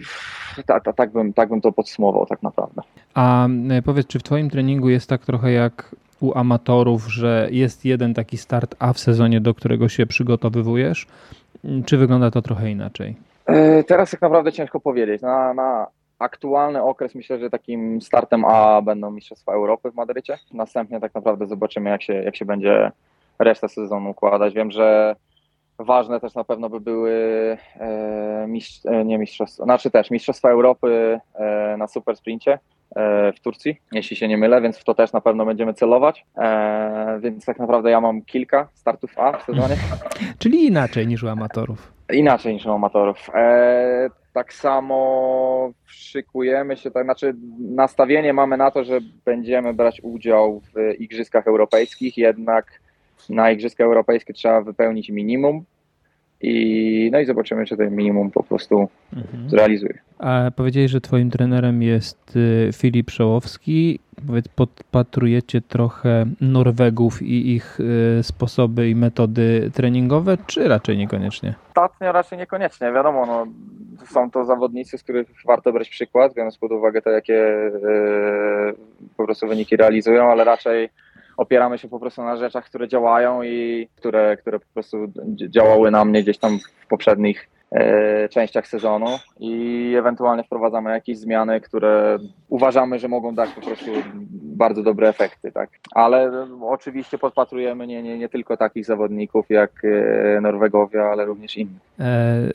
tak, 0.65 0.83
ta, 0.83 0.93
tak, 0.93 1.11
bym, 1.11 1.33
tak 1.33 1.49
bym 1.49 1.61
to 1.61 1.71
podsumował 1.71 2.25
tak 2.25 2.43
naprawdę. 2.43 2.81
A 3.13 3.47
powiedz, 3.85 4.07
czy 4.07 4.19
w 4.19 4.23
Twoim 4.23 4.49
treningu 4.49 4.89
jest 4.89 5.09
tak 5.09 5.25
trochę 5.25 5.51
jak 5.51 5.95
u 6.19 6.37
amatorów, 6.37 7.13
że 7.13 7.47
jest 7.51 7.85
jeden 7.85 8.13
taki 8.13 8.37
start 8.37 8.75
A 8.79 8.93
w 8.93 8.99
sezonie, 8.99 9.41
do 9.41 9.53
którego 9.53 9.89
się 9.89 10.05
przygotowywujesz? 10.05 11.07
Czy 11.85 11.97
wygląda 11.97 12.31
to 12.31 12.41
trochę 12.41 12.71
inaczej? 12.71 13.15
E, 13.45 13.83
teraz 13.83 14.11
tak 14.11 14.21
naprawdę 14.21 14.51
ciężko 14.51 14.79
powiedzieć. 14.79 15.21
Na, 15.21 15.53
na 15.53 15.87
aktualny 16.19 16.83
okres 16.83 17.15
myślę, 17.15 17.39
że 17.39 17.49
takim 17.49 18.01
startem 18.01 18.45
A 18.45 18.81
będą 18.81 19.11
Mistrzostwa 19.11 19.53
Europy 19.53 19.91
w 19.91 19.95
Madrycie. 19.95 20.37
Następnie 20.53 20.99
tak 20.99 21.15
naprawdę 21.15 21.47
zobaczymy, 21.47 21.89
jak 21.89 22.03
się, 22.03 22.13
jak 22.13 22.35
się 22.35 22.45
będzie 22.45 22.91
reszta 23.39 23.67
sezonu 23.67 24.09
układać. 24.09 24.53
Wiem, 24.53 24.71
że 24.71 25.15
ważne 25.79 26.19
też 26.19 26.35
na 26.35 26.43
pewno 26.43 26.69
by 26.69 26.79
były 26.79 27.11
e, 27.79 28.45
mistrz, 28.47 28.85
e, 28.85 29.05
nie 29.05 29.17
mistrzostwa, 29.17 29.63
znaczy 29.63 29.91
też 29.91 30.11
Mistrzostwa 30.11 30.49
Europy 30.49 31.19
e, 31.35 31.75
na 31.77 31.87
super 31.87 32.17
sprincie 32.17 32.59
e, 32.95 33.33
w 33.33 33.39
Turcji, 33.39 33.81
jeśli 33.91 34.15
się 34.15 34.27
nie 34.27 34.37
mylę, 34.37 34.61
więc 34.61 34.77
w 34.77 34.83
to 34.83 34.93
też 34.93 35.13
na 35.13 35.21
pewno 35.21 35.45
będziemy 35.45 35.73
celować. 35.73 36.25
E, 36.37 37.19
więc 37.21 37.45
tak 37.45 37.59
naprawdę 37.59 37.91
ja 37.91 38.01
mam 38.01 38.21
kilka 38.21 38.67
startów 38.73 39.19
A 39.19 39.37
w 39.37 39.43
sezonie. 39.43 39.75
Czyli 40.39 40.65
inaczej 40.65 41.07
niż 41.07 41.23
u 41.23 41.29
amatorów. 41.29 41.93
Inaczej 42.13 42.53
niż 42.53 42.65
u 42.65 42.71
amatorów. 42.71 43.29
Tak 44.35 44.53
samo 44.53 45.71
szykujemy 45.85 46.77
się, 46.77 46.91
tak 46.91 47.03
znaczy 47.03 47.35
nastawienie 47.59 48.33
mamy 48.33 48.57
na 48.57 48.71
to, 48.71 48.83
że 48.83 48.99
będziemy 49.25 49.73
brać 49.73 50.01
udział 50.03 50.61
w 50.73 50.99
Igrzyskach 50.99 51.47
Europejskich, 51.47 52.17
jednak 52.17 52.81
na 53.29 53.51
Igrzyska 53.51 53.83
Europejskie 53.83 54.33
trzeba 54.33 54.61
wypełnić 54.61 55.09
minimum 55.09 55.63
i 56.41 57.09
no 57.11 57.19
i 57.19 57.25
zobaczymy, 57.25 57.65
czy 57.65 57.77
ten 57.77 57.95
minimum 57.95 58.31
po 58.31 58.43
prostu 58.43 58.87
mhm. 59.13 59.49
zrealizuje. 59.49 59.99
A 60.19 60.51
powiedziałeś, 60.55 60.91
że 60.91 61.01
twoim 61.01 61.29
trenerem 61.29 61.81
jest 61.81 62.35
y, 62.35 62.69
Filip 62.73 63.11
Szołowski. 63.11 63.99
Powiedz, 64.27 64.47
podpatrujecie 64.47 65.61
trochę 65.61 66.25
Norwegów 66.41 67.21
i 67.21 67.55
ich 67.55 67.79
y, 68.19 68.23
sposoby 68.23 68.89
i 68.89 68.95
metody 68.95 69.71
treningowe, 69.73 70.37
czy 70.47 70.67
raczej 70.67 70.97
niekoniecznie? 70.97 71.55
Ostatnio 71.67 72.11
raczej 72.11 72.37
niekoniecznie. 72.37 72.91
Wiadomo, 72.91 73.25
no, 73.25 73.47
są 74.05 74.31
to 74.31 74.45
zawodnicy, 74.45 74.97
z 74.97 75.03
których 75.03 75.27
warto 75.45 75.71
brać 75.71 75.89
przykład, 75.89 76.33
biorąc 76.33 76.57
pod 76.57 76.71
uwagę 76.71 77.01
to, 77.01 77.09
jakie 77.09 77.33
yy, 77.33 78.75
po 79.17 79.25
prostu 79.25 79.47
wyniki 79.47 79.77
realizują, 79.77 80.31
ale 80.31 80.43
raczej 80.43 80.89
opieramy 81.37 81.77
się 81.77 81.87
po 81.87 81.99
prostu 81.99 82.23
na 82.23 82.37
rzeczach, 82.37 82.65
które 82.65 82.87
działają 82.87 83.43
i 83.43 83.87
które, 83.95 84.37
które 84.37 84.59
po 84.59 84.65
prostu 84.73 84.97
działały 85.49 85.91
na 85.91 86.05
mnie 86.05 86.23
gdzieś 86.23 86.37
tam 86.37 86.59
w 86.59 86.87
poprzednich 86.87 87.49
częściach 88.29 88.67
sezonu 88.67 89.05
i 89.39 89.93
ewentualnie 89.97 90.43
wprowadzamy 90.43 90.91
jakieś 90.91 91.17
zmiany, 91.17 91.61
które 91.61 92.17
uważamy, 92.49 92.99
że 92.99 93.07
mogą 93.07 93.35
dać 93.35 93.49
po 93.49 93.61
prostu 93.61 93.91
bardzo 94.31 94.83
dobre 94.83 95.09
efekty, 95.09 95.51
tak. 95.51 95.69
Ale 95.91 96.47
oczywiście 96.61 97.17
podpatrujemy 97.17 97.87
nie, 97.87 98.03
nie, 98.03 98.17
nie 98.17 98.29
tylko 98.29 98.57
takich 98.57 98.85
zawodników 98.85 99.45
jak 99.49 99.71
e, 99.83 100.41
Norwegowie, 100.41 101.03
ale 101.03 101.25
również. 101.25 101.57
E, 101.57 101.65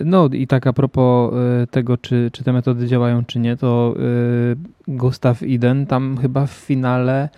no 0.00 0.28
i 0.32 0.46
tak 0.46 0.66
a 0.66 0.72
propos 0.72 1.34
tego, 1.70 1.96
czy, 1.96 2.30
czy 2.32 2.44
te 2.44 2.52
metody 2.52 2.86
działają, 2.86 3.24
czy 3.24 3.38
nie, 3.38 3.56
to 3.56 3.94
Gustav 4.88 5.42
Iden 5.42 5.86
tam 5.86 6.18
chyba 6.22 6.46
w 6.46 6.50
finale 6.50 7.28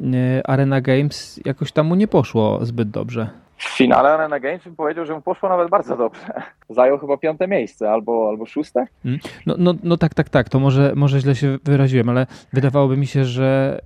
E, 0.00 0.46
Arena 0.46 0.80
Games 0.80 1.40
jakoś 1.44 1.72
tam 1.72 1.86
mu 1.86 1.94
nie 1.94 2.08
poszło 2.08 2.64
zbyt 2.66 2.90
dobrze. 2.90 3.30
W 3.62 3.76
finale 3.76 4.08
Arena 4.12 4.40
Games 4.40 4.64
bym 4.64 4.76
powiedział, 4.76 5.06
że 5.06 5.14
mu 5.14 5.20
poszło 5.20 5.48
nawet 5.48 5.70
bardzo 5.70 5.96
dobrze. 5.96 6.42
Zajął 6.70 6.98
chyba 6.98 7.16
piąte 7.16 7.48
miejsce 7.48 7.90
albo, 7.90 8.28
albo 8.28 8.46
szóste. 8.46 8.86
Mm. 9.04 9.18
No, 9.46 9.54
no, 9.58 9.74
no 9.82 9.96
tak, 9.96 10.14
tak, 10.14 10.28
tak. 10.28 10.48
To 10.48 10.60
może, 10.60 10.92
może 10.96 11.20
źle 11.20 11.34
się 11.34 11.58
wyraziłem, 11.64 12.08
ale 12.08 12.26
wydawałoby 12.52 12.96
mi 12.96 13.06
się, 13.06 13.24
że 13.24 13.80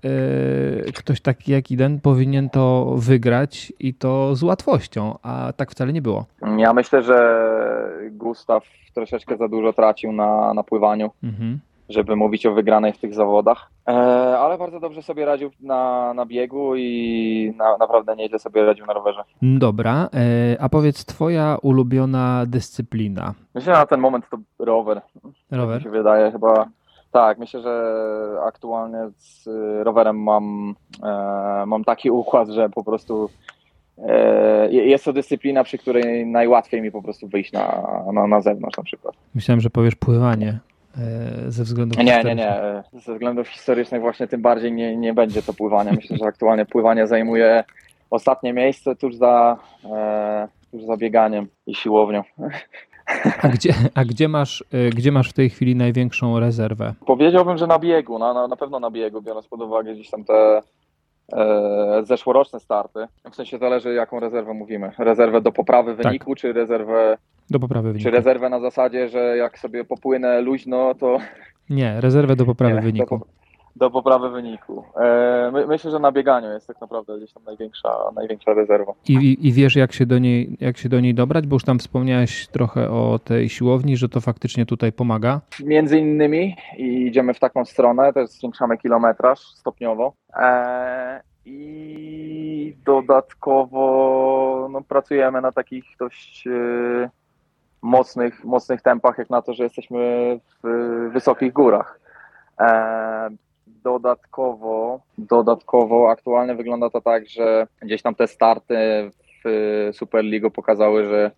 yy, 0.85 0.93
ktoś 0.93 1.20
taki 1.20 1.53
jak 1.53 1.70
Iden 1.70 2.01
powinien 2.01 2.51
to 2.51 2.95
wygrać 2.97 3.72
i 3.81 3.95
to 3.95 4.37
z 4.37 4.43
łatwością, 4.43 5.18
a 5.22 5.53
tak 5.57 5.70
wcale 5.70 5.93
nie 5.93 6.03
było. 6.03 6.27
Ja 6.59 6.72
myślę, 6.72 7.03
że 7.03 7.49
Gustaw 8.11 8.64
troszeczkę 8.95 9.37
za 9.37 9.49
dużo 9.49 9.72
tracił 9.72 10.12
na, 10.12 10.55
na 10.55 10.62
pływaniu. 10.62 11.11
Mhm 11.24 11.61
żeby 11.89 12.16
mówić 12.16 12.47
o 12.47 12.55
wygranej 12.55 12.93
w 12.93 12.99
tych 12.99 13.14
zawodach. 13.14 13.70
E, 13.89 13.93
ale 14.39 14.59
bardzo 14.59 14.80
dobrze 14.80 15.03
sobie 15.03 15.24
radził 15.24 15.51
na, 15.61 16.14
na 16.14 16.26
biegu 16.26 16.76
i 16.76 17.55
na, 17.57 17.76
naprawdę 17.76 18.16
nieźle 18.16 18.39
sobie 18.39 18.66
radził 18.66 18.87
na 18.87 18.93
rowerze. 18.93 19.24
Dobra, 19.43 20.09
e, 20.14 20.62
a 20.62 20.68
powiedz, 20.68 21.05
twoja 21.05 21.59
ulubiona 21.62 22.45
dyscyplina? 22.47 23.34
Myślę, 23.55 23.74
że 23.74 23.80
na 23.80 23.87
ten 23.87 24.01
moment 24.01 24.24
to 24.30 24.39
rower. 24.59 25.01
Rower? 25.51 25.78
Mi 25.78 25.84
się 25.84 25.91
wydaje 25.91 26.32
chyba. 26.32 26.66
Tak, 27.12 27.39
myślę, 27.39 27.61
że 27.61 27.95
aktualnie 28.45 28.99
z 29.16 29.49
rowerem 29.84 30.22
mam, 30.22 30.74
e, 31.03 31.64
mam 31.66 31.84
taki 31.84 32.11
układ, 32.11 32.49
że 32.49 32.68
po 32.68 32.84
prostu 32.84 33.28
jest 34.70 35.05
to 35.05 35.12
dyscyplina, 35.12 35.64
przy 35.64 35.78
której 35.78 36.26
najłatwiej 36.26 36.82
mi 36.82 36.91
po 36.91 37.03
prostu 37.03 37.28
wyjść 37.28 37.53
na, 37.53 37.82
na, 38.12 38.26
na 38.26 38.41
zewnątrz 38.41 38.78
na 38.78 38.84
przykład. 38.84 39.14
Myślałem, 39.34 39.61
że 39.61 39.70
powiesz 39.70 39.95
pływanie. 39.95 40.59
E, 40.99 41.51
ze 41.51 41.64
względów 41.64 41.99
Nie, 41.99 42.24
nie, 42.24 42.34
nie. 42.34 42.82
Ze 42.92 43.12
względów 43.12 43.49
historycznych 43.49 44.01
właśnie 44.01 44.26
tym 44.26 44.42
bardziej 44.42 44.72
nie, 44.72 44.97
nie 44.97 45.14
będzie 45.14 45.42
to 45.42 45.55
pływanie. 45.55 45.92
Myślę, 45.92 46.16
że 46.16 46.24
aktualnie 46.24 46.66
pływanie 46.66 47.07
zajmuje 47.07 47.64
ostatnie 48.11 48.53
miejsce 48.53 48.97
tuż 48.97 49.14
za, 49.14 49.59
e, 49.84 50.49
tuż 50.70 50.84
za 50.84 50.97
bieganiem 50.97 51.47
i 51.66 51.74
siłownią. 51.74 52.22
A 53.42 53.49
gdzie, 53.49 53.74
a 53.94 54.05
gdzie, 54.05 54.28
masz, 54.28 54.64
e, 54.72 54.90
gdzie 54.90 55.12
masz 55.12 55.30
w 55.30 55.32
tej 55.32 55.51
chwili 55.51 55.76
największą 55.76 56.40
rezerwę? 56.40 56.94
Powiedziałbym, 57.07 57.59
że 57.59 57.66
na 57.66 57.78
biegu, 57.78 58.18
na, 58.18 58.34
na, 58.34 58.49
na 58.49 58.57
pewno 58.57 58.80
na 58.80 58.90
biegu, 58.90 59.22
biorąc 59.22 59.49
pod 59.49 59.61
uwagę 59.61 59.94
gdzieś 59.94 60.11
tam 60.11 60.24
te 60.24 60.62
zeszłoroczne 62.03 62.61
starty. 62.61 63.07
W 63.31 63.35
sensie 63.35 63.59
zależy, 63.59 63.95
jaką 63.95 64.20
rezerwę 64.20 64.55
mówimy. 64.55 64.93
Rezerwę 64.99 65.41
do 65.41 65.53
poprawy 65.53 65.97
tak. 65.97 66.07
wyniku, 66.07 66.35
tak. 66.35 66.41
czy 66.41 66.53
rezerwę 66.53 67.18
do 67.51 67.61
poprawy 67.61 67.93
wyniku. 67.93 68.05
Czy 68.05 68.11
rezerwę 68.11 68.49
na 68.49 68.61
zasadzie, 68.61 69.09
że 69.09 69.37
jak 69.37 69.59
sobie 69.59 69.85
popłynę 69.85 70.41
luźno, 70.41 70.95
to. 70.95 71.18
Nie, 71.70 72.01
rezerwę 72.01 72.37
do 72.37 72.45
poprawy 72.45 72.74
Nie, 72.74 72.81
wyniku. 72.81 73.18
Do, 73.18 73.27
do, 73.77 73.91
poprawy 73.91 74.31
wyniku. 74.31 74.85
E, 74.97 75.51
my, 75.53 75.66
myślę, 75.66 75.91
że 75.91 75.99
na 75.99 76.12
bieganiu 76.12 76.51
jest 76.51 76.66
tak 76.66 76.81
naprawdę 76.81 77.16
gdzieś 77.18 77.33
tam 77.33 77.45
największa, 77.45 77.89
największa 78.14 78.55
rezerwa. 78.55 78.93
I, 79.09 79.12
i, 79.12 79.49
I 79.49 79.53
wiesz, 79.53 79.77
jak 79.77 79.93
się, 79.93 80.07
do 80.07 80.18
niej, 80.18 80.57
jak 80.61 80.79
się 80.79 80.89
do 80.89 81.01
niej 81.01 81.14
dobrać? 81.14 81.47
Bo 81.47 81.57
już 81.57 81.64
tam 81.64 81.79
wspomniałeś 81.79 82.49
trochę 82.49 82.91
o 82.91 83.18
tej 83.24 83.49
siłowni, 83.49 83.97
że 83.97 84.09
to 84.09 84.20
faktycznie 84.20 84.66
tutaj 84.66 84.93
pomaga. 84.93 85.41
Między 85.64 85.99
innymi 85.99 86.57
i 86.79 87.07
idziemy 87.07 87.35
w 87.35 87.41
taką 87.41 87.64
stronę, 87.64 88.12
też 88.12 88.31
zwiększamy 88.31 88.79
kilometraż 88.79 89.41
stopniowo. 89.41 90.12
E, 90.37 91.20
I 91.45 92.77
dodatkowo 92.85 94.68
no, 94.72 94.81
pracujemy 94.89 95.41
na 95.41 95.53
takich 95.53 95.85
dość. 95.99 96.47
E, 96.47 97.11
mocnych, 97.83 98.45
mocnych 98.45 98.83
tempach, 98.83 99.18
jak 99.18 99.31
na 99.31 99.43
to, 99.43 99.55
że 99.55 99.64
jesteśmy 99.64 99.99
w 100.62 100.68
wysokich 101.12 101.53
górach. 101.53 102.01
Dodatkowo, 103.87 105.01
dodatkowo 105.18 106.11
aktualnie 106.11 106.55
wygląda 106.55 106.91
to 106.91 107.01
tak, 107.01 107.28
że 107.28 107.66
gdzieś 107.82 108.03
tam 108.03 108.14
te 108.14 108.26
starty 108.26 108.76
w 109.45 109.89
Superligu 109.93 110.51
pokazały, 110.51 111.05
że 111.05 111.30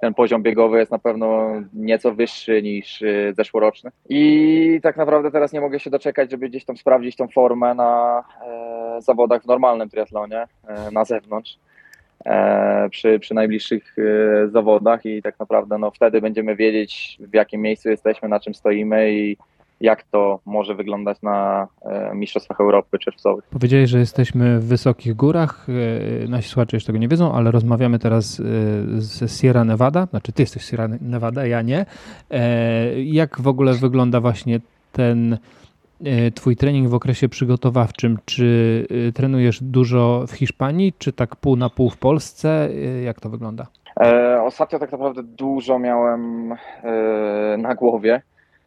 ten 0.00 0.14
poziom 0.14 0.42
biegowy 0.42 0.78
jest 0.78 0.92
na 0.92 0.98
pewno 0.98 1.50
nieco 1.74 2.14
wyższy 2.14 2.62
niż 2.62 3.02
zeszłoroczny. 3.36 3.90
I 4.08 4.80
tak 4.82 4.96
naprawdę 4.96 5.30
teraz 5.30 5.52
nie 5.52 5.60
mogę 5.60 5.80
się 5.80 5.90
doczekać, 5.90 6.30
żeby 6.30 6.48
gdzieś 6.48 6.64
tam 6.64 6.76
sprawdzić 6.76 7.16
tą 7.16 7.28
formę 7.28 7.74
na 7.74 8.22
e, 8.46 9.02
zawodach 9.02 9.42
w 9.42 9.46
normalnym 9.46 9.88
triatlonie 9.88 10.46
e, 10.66 10.90
na 10.92 11.04
zewnątrz. 11.04 11.58
E, 12.26 12.88
przy, 12.90 13.18
przy 13.18 13.34
najbliższych 13.34 13.96
e, 13.98 14.48
zawodach 14.48 15.06
i 15.06 15.22
tak 15.22 15.38
naprawdę 15.38 15.78
no, 15.78 15.90
wtedy 15.90 16.20
będziemy 16.20 16.56
wiedzieć 16.56 17.18
w 17.20 17.34
jakim 17.34 17.60
miejscu 17.60 17.90
jesteśmy, 17.90 18.28
na 18.28 18.40
czym 18.40 18.54
stoimy 18.54 19.12
i 19.12 19.36
jak 19.80 20.02
to 20.02 20.40
może 20.46 20.74
wyglądać 20.74 21.22
na 21.22 21.68
e, 21.82 22.14
Mistrzostwach 22.14 22.60
Europy 22.60 22.98
czerwcowych. 22.98 23.44
Powiedziałeś, 23.50 23.90
że 23.90 23.98
jesteśmy 23.98 24.60
w 24.60 24.64
wysokich 24.64 25.14
górach. 25.14 25.66
Nasi 26.28 26.48
słuchacze 26.48 26.76
jeszcze 26.76 26.86
tego 26.86 26.98
nie 26.98 27.08
wiedzą, 27.08 27.32
ale 27.32 27.50
rozmawiamy 27.50 27.98
teraz 27.98 28.42
ze 28.96 29.28
Sierra 29.28 29.64
Nevada. 29.64 30.06
Znaczy, 30.06 30.32
ty 30.32 30.42
jesteś 30.42 30.64
Sierra 30.64 30.88
Nevada, 31.00 31.46
ja 31.46 31.62
nie. 31.62 31.86
Jak 32.96 33.40
w 33.40 33.48
ogóle 33.48 33.74
wygląda 33.74 34.20
właśnie 34.20 34.60
ten 34.92 35.38
E, 36.04 36.30
twój 36.30 36.56
trening 36.56 36.88
w 36.88 36.94
okresie 36.94 37.28
przygotowawczym? 37.28 38.18
Czy 38.24 38.86
e, 39.08 39.12
trenujesz 39.12 39.62
dużo 39.62 40.24
w 40.26 40.32
Hiszpanii, 40.32 40.92
czy 40.98 41.12
tak 41.12 41.36
pół 41.36 41.56
na 41.56 41.70
pół 41.70 41.90
w 41.90 41.96
Polsce? 41.96 42.68
E, 42.68 43.02
jak 43.02 43.20
to 43.20 43.28
wygląda? 43.28 43.66
ostatnio 44.42 44.78
tak 44.78 44.92
naprawdę 44.92 45.22
dużo 45.22 45.78
miałem 45.78 46.54
na 47.58 47.74
głowie. 47.74 48.22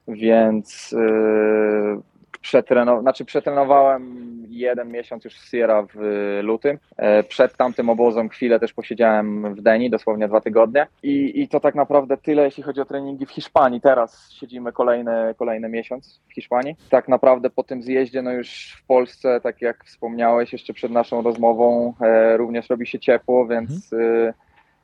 Więc 0.08 0.92
yy, 0.92 2.02
przetrenow 2.42 3.02
znaczy 3.02 3.26
przetrenowałem 3.26 4.28
jeden 4.50 4.92
miesiąc 4.92 5.26
już 5.26 5.34
w 5.34 5.50
Sierra 5.50 5.88
w 5.96 6.00
lutym. 6.44 6.78
E, 6.98 7.24
przed 7.24 7.58
tamtym 7.58 7.90
obozem 7.90 8.30
chwilę 8.30 8.60
też 8.60 8.74
posiedziałem 8.74 9.56
w 9.56 9.62
Deni, 9.62 9.90
dosłownie 9.90 10.28
dwa 10.28 10.42
tygodnie. 10.42 10.88
I, 11.04 11.42
I 11.42 11.48
to 11.48 11.60
tak 11.60 11.76
naprawdę 11.76 12.18
tyle, 12.18 12.44
jeśli 12.44 12.64
chodzi 12.64 12.82
o 12.82 12.86
treningi 12.86 13.26
w 13.26 13.32
Hiszpanii. 13.32 13.82
Teraz 13.82 14.32
siedzimy 14.32 14.72
kolejny, 14.72 15.36
kolejny 15.38 15.70
miesiąc 15.70 16.22
w 16.30 16.34
Hiszpanii. 16.34 16.76
Tak 16.90 17.08
naprawdę 17.08 17.50
po 17.50 17.64
tym 17.64 17.84
zjeździe, 17.84 18.22
no 18.22 18.32
już 18.32 18.78
w 18.84 18.86
Polsce, 18.86 19.42
tak 19.44 19.62
jak 19.62 19.86
wspomniałeś 19.86 20.54
jeszcze 20.54 20.74
przed 20.74 20.92
naszą 20.92 21.22
rozmową, 21.22 21.94
e, 22.02 22.38
również 22.38 22.70
robi 22.70 22.88
się 22.88 23.00
ciepło, 23.00 23.48
więc 23.48 23.94
mhm. 23.94 24.28
e, 24.28 24.34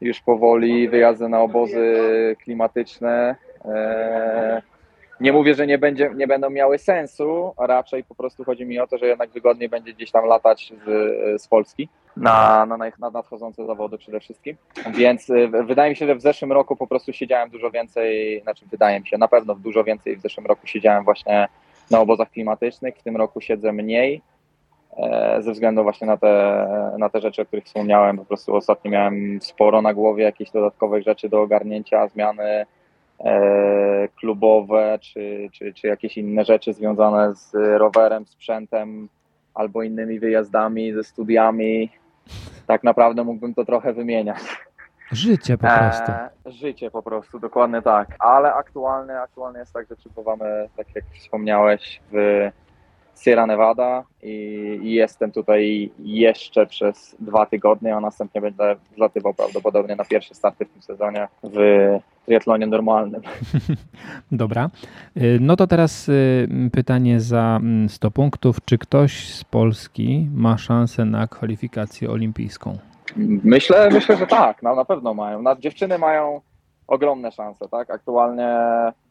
już 0.01 0.21
powoli 0.21 0.89
wyjazdy 0.89 1.29
na 1.29 1.41
obozy 1.41 1.95
klimatyczne. 2.43 3.35
Nie 5.23 5.33
mówię, 5.33 5.55
że 5.55 5.67
nie, 5.67 5.77
będzie, 5.77 6.11
nie 6.15 6.27
będą 6.27 6.49
miały 6.49 6.77
sensu, 6.77 7.53
a 7.57 7.67
raczej 7.67 8.03
po 8.03 8.15
prostu 8.15 8.43
chodzi 8.43 8.65
mi 8.65 8.79
o 8.79 8.87
to, 8.87 8.97
że 8.97 9.07
jednak 9.07 9.29
wygodniej 9.29 9.69
będzie 9.69 9.93
gdzieś 9.93 10.11
tam 10.11 10.25
latać 10.25 10.73
z, 10.85 11.41
z 11.41 11.47
Polski 11.47 11.89
na, 12.17 12.65
na, 12.65 12.77
na 12.77 13.09
nadchodzące 13.09 13.65
zawody 13.65 13.97
przede 13.97 14.19
wszystkim. 14.19 14.57
Więc 14.93 15.29
y, 15.29 15.47
wydaje 15.47 15.89
mi 15.89 15.95
się, 15.95 16.07
że 16.07 16.15
w 16.15 16.21
zeszłym 16.21 16.51
roku 16.51 16.75
po 16.75 16.87
prostu 16.87 17.13
siedziałem 17.13 17.49
dużo 17.49 17.71
więcej, 17.71 18.41
znaczy 18.41 18.65
wydaje 18.71 18.99
mi 18.99 19.07
się, 19.07 19.17
na 19.17 19.27
pewno 19.27 19.55
dużo 19.55 19.83
więcej 19.83 20.17
w 20.17 20.21
zeszłym 20.21 20.45
roku 20.45 20.67
siedziałem 20.67 21.03
właśnie 21.03 21.47
na 21.91 21.99
obozach 21.99 22.29
klimatycznych, 22.29 22.97
w 22.97 23.03
tym 23.03 23.17
roku 23.17 23.41
siedzę 23.41 23.73
mniej 23.73 24.21
e, 24.97 25.37
ze 25.41 25.51
względu 25.51 25.83
właśnie 25.83 26.07
na 26.07 26.17
te, 26.17 26.67
na 26.97 27.09
te 27.09 27.21
rzeczy, 27.21 27.41
o 27.41 27.45
których 27.45 27.65
wspomniałem. 27.65 28.17
Po 28.17 28.25
prostu 28.25 28.55
ostatnio 28.55 28.91
miałem 28.91 29.39
sporo 29.41 29.81
na 29.81 29.93
głowie 29.93 30.23
jakichś 30.23 30.51
dodatkowych 30.51 31.03
rzeczy 31.03 31.29
do 31.29 31.41
ogarnięcia, 31.41 32.07
zmiany 32.07 32.65
klubowe, 34.15 34.99
czy, 35.01 35.49
czy, 35.51 35.73
czy 35.73 35.87
jakieś 35.87 36.17
inne 36.17 36.45
rzeczy 36.45 36.73
związane 36.73 37.35
z 37.35 37.53
rowerem, 37.77 38.25
sprzętem 38.25 39.09
albo 39.53 39.83
innymi 39.83 40.19
wyjazdami, 40.19 40.93
ze 40.93 41.03
studiami. 41.03 41.89
Tak 42.67 42.83
naprawdę 42.83 43.23
mógłbym 43.23 43.53
to 43.53 43.65
trochę 43.65 43.93
wymieniać. 43.93 44.39
Życie 45.11 45.57
po 45.57 45.67
prostu. 45.67 46.11
E, 46.11 46.29
życie 46.45 46.91
po 46.91 47.03
prostu, 47.03 47.39
dokładnie 47.39 47.81
tak. 47.81 48.07
Ale 48.19 48.53
aktualnie, 48.53 49.19
aktualnie 49.19 49.59
jest 49.59 49.73
tak, 49.73 49.87
że 49.89 49.95
przybywamy, 49.95 50.69
tak 50.77 50.95
jak 50.95 51.05
wspomniałeś, 51.19 52.01
w 52.11 52.49
Sierra 53.21 53.47
Nevada 53.47 54.03
i, 54.23 54.79
jestem 54.83 55.31
tutaj 55.31 55.91
jeszcze 55.99 56.65
przez 56.65 57.15
dwa 57.19 57.45
tygodnie, 57.45 57.95
a 57.95 57.99
następnie 57.99 58.41
będę 58.41 58.75
zlatywał 58.95 59.33
prawdopodobnie 59.33 59.95
na 59.95 60.05
pierwsze 60.05 60.35
starty 60.35 60.65
w 60.65 60.69
tym 60.69 60.81
sezonie 60.81 61.27
w 61.43 61.57
triatlonie 62.25 62.67
normalnym. 62.67 63.21
Dobra. 64.31 64.69
Y, 65.17 65.37
no 65.41 65.55
to 65.55 65.67
teraz 65.67 66.09
y, 66.09 66.47
pytanie 66.71 67.19
za 67.19 67.59
100 67.87 68.07
mm, 68.07 68.13
punktów. 68.13 68.57
Czy 68.65 68.77
ktoś 68.77 69.33
z 69.33 69.43
Polski 69.43 70.27
ma 70.33 70.57
szansę 70.57 71.05
na 71.05 71.27
kwalifikację 71.27 72.09
olimpijską? 72.09 72.77
Myślę, 73.43 73.89
myślę, 73.91 74.17
że 74.17 74.27
tak, 74.27 74.63
no, 74.63 74.75
na 74.75 74.85
pewno 74.85 75.13
mają. 75.13 75.43
dziewczyny 75.59 75.97
mają 75.97 76.41
ogromne 76.87 77.31
szanse, 77.31 77.69
tak? 77.69 77.89
Aktualnie, 77.89 78.57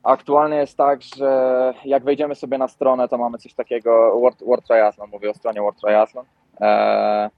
aktualnie 0.02 0.56
jest 0.56 0.76
tak, 0.76 1.02
że 1.02 1.74
jak 1.84 2.04
wejdziemy 2.04 2.34
sobie 2.34 2.58
na 2.58 2.68
stronę, 2.68 3.08
to 3.08 3.18
mamy 3.18 3.38
coś 3.38 3.54
takiego, 3.54 4.20
World, 4.20 4.42
World 4.46 4.66
Triathlon, 4.66 5.10
mówię 5.10 5.30
o 5.30 5.34
stronie 5.34 5.60
World 5.60 5.80
Triathlon. 5.80 6.24
E, 6.60 7.30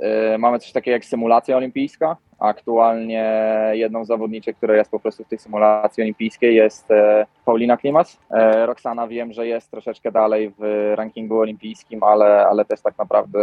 e, 0.00 0.38
mamy 0.38 0.58
coś 0.58 0.72
takiego 0.72 0.92
jak 0.92 1.04
symulacja 1.04 1.56
olimpijska. 1.56 2.16
Aktualnie 2.38 3.32
jedną 3.72 4.04
z 4.04 4.08
zawodniczek, 4.08 4.56
która 4.56 4.76
jest 4.76 4.90
po 4.90 5.00
prostu 5.00 5.24
w 5.24 5.28
tej 5.28 5.38
symulacji 5.38 6.02
olimpijskiej 6.02 6.54
jest 6.54 6.90
e, 6.90 7.26
Paulina 7.44 7.76
Klimas. 7.76 8.18
E, 8.30 8.66
Roxana 8.66 9.08
wiem, 9.08 9.32
że 9.32 9.46
jest 9.46 9.70
troszeczkę 9.70 10.12
dalej 10.12 10.52
w 10.58 10.92
rankingu 10.94 11.38
olimpijskim, 11.38 12.02
ale, 12.02 12.46
ale 12.46 12.64
też 12.64 12.82
tak 12.82 12.98
naprawdę 12.98 13.38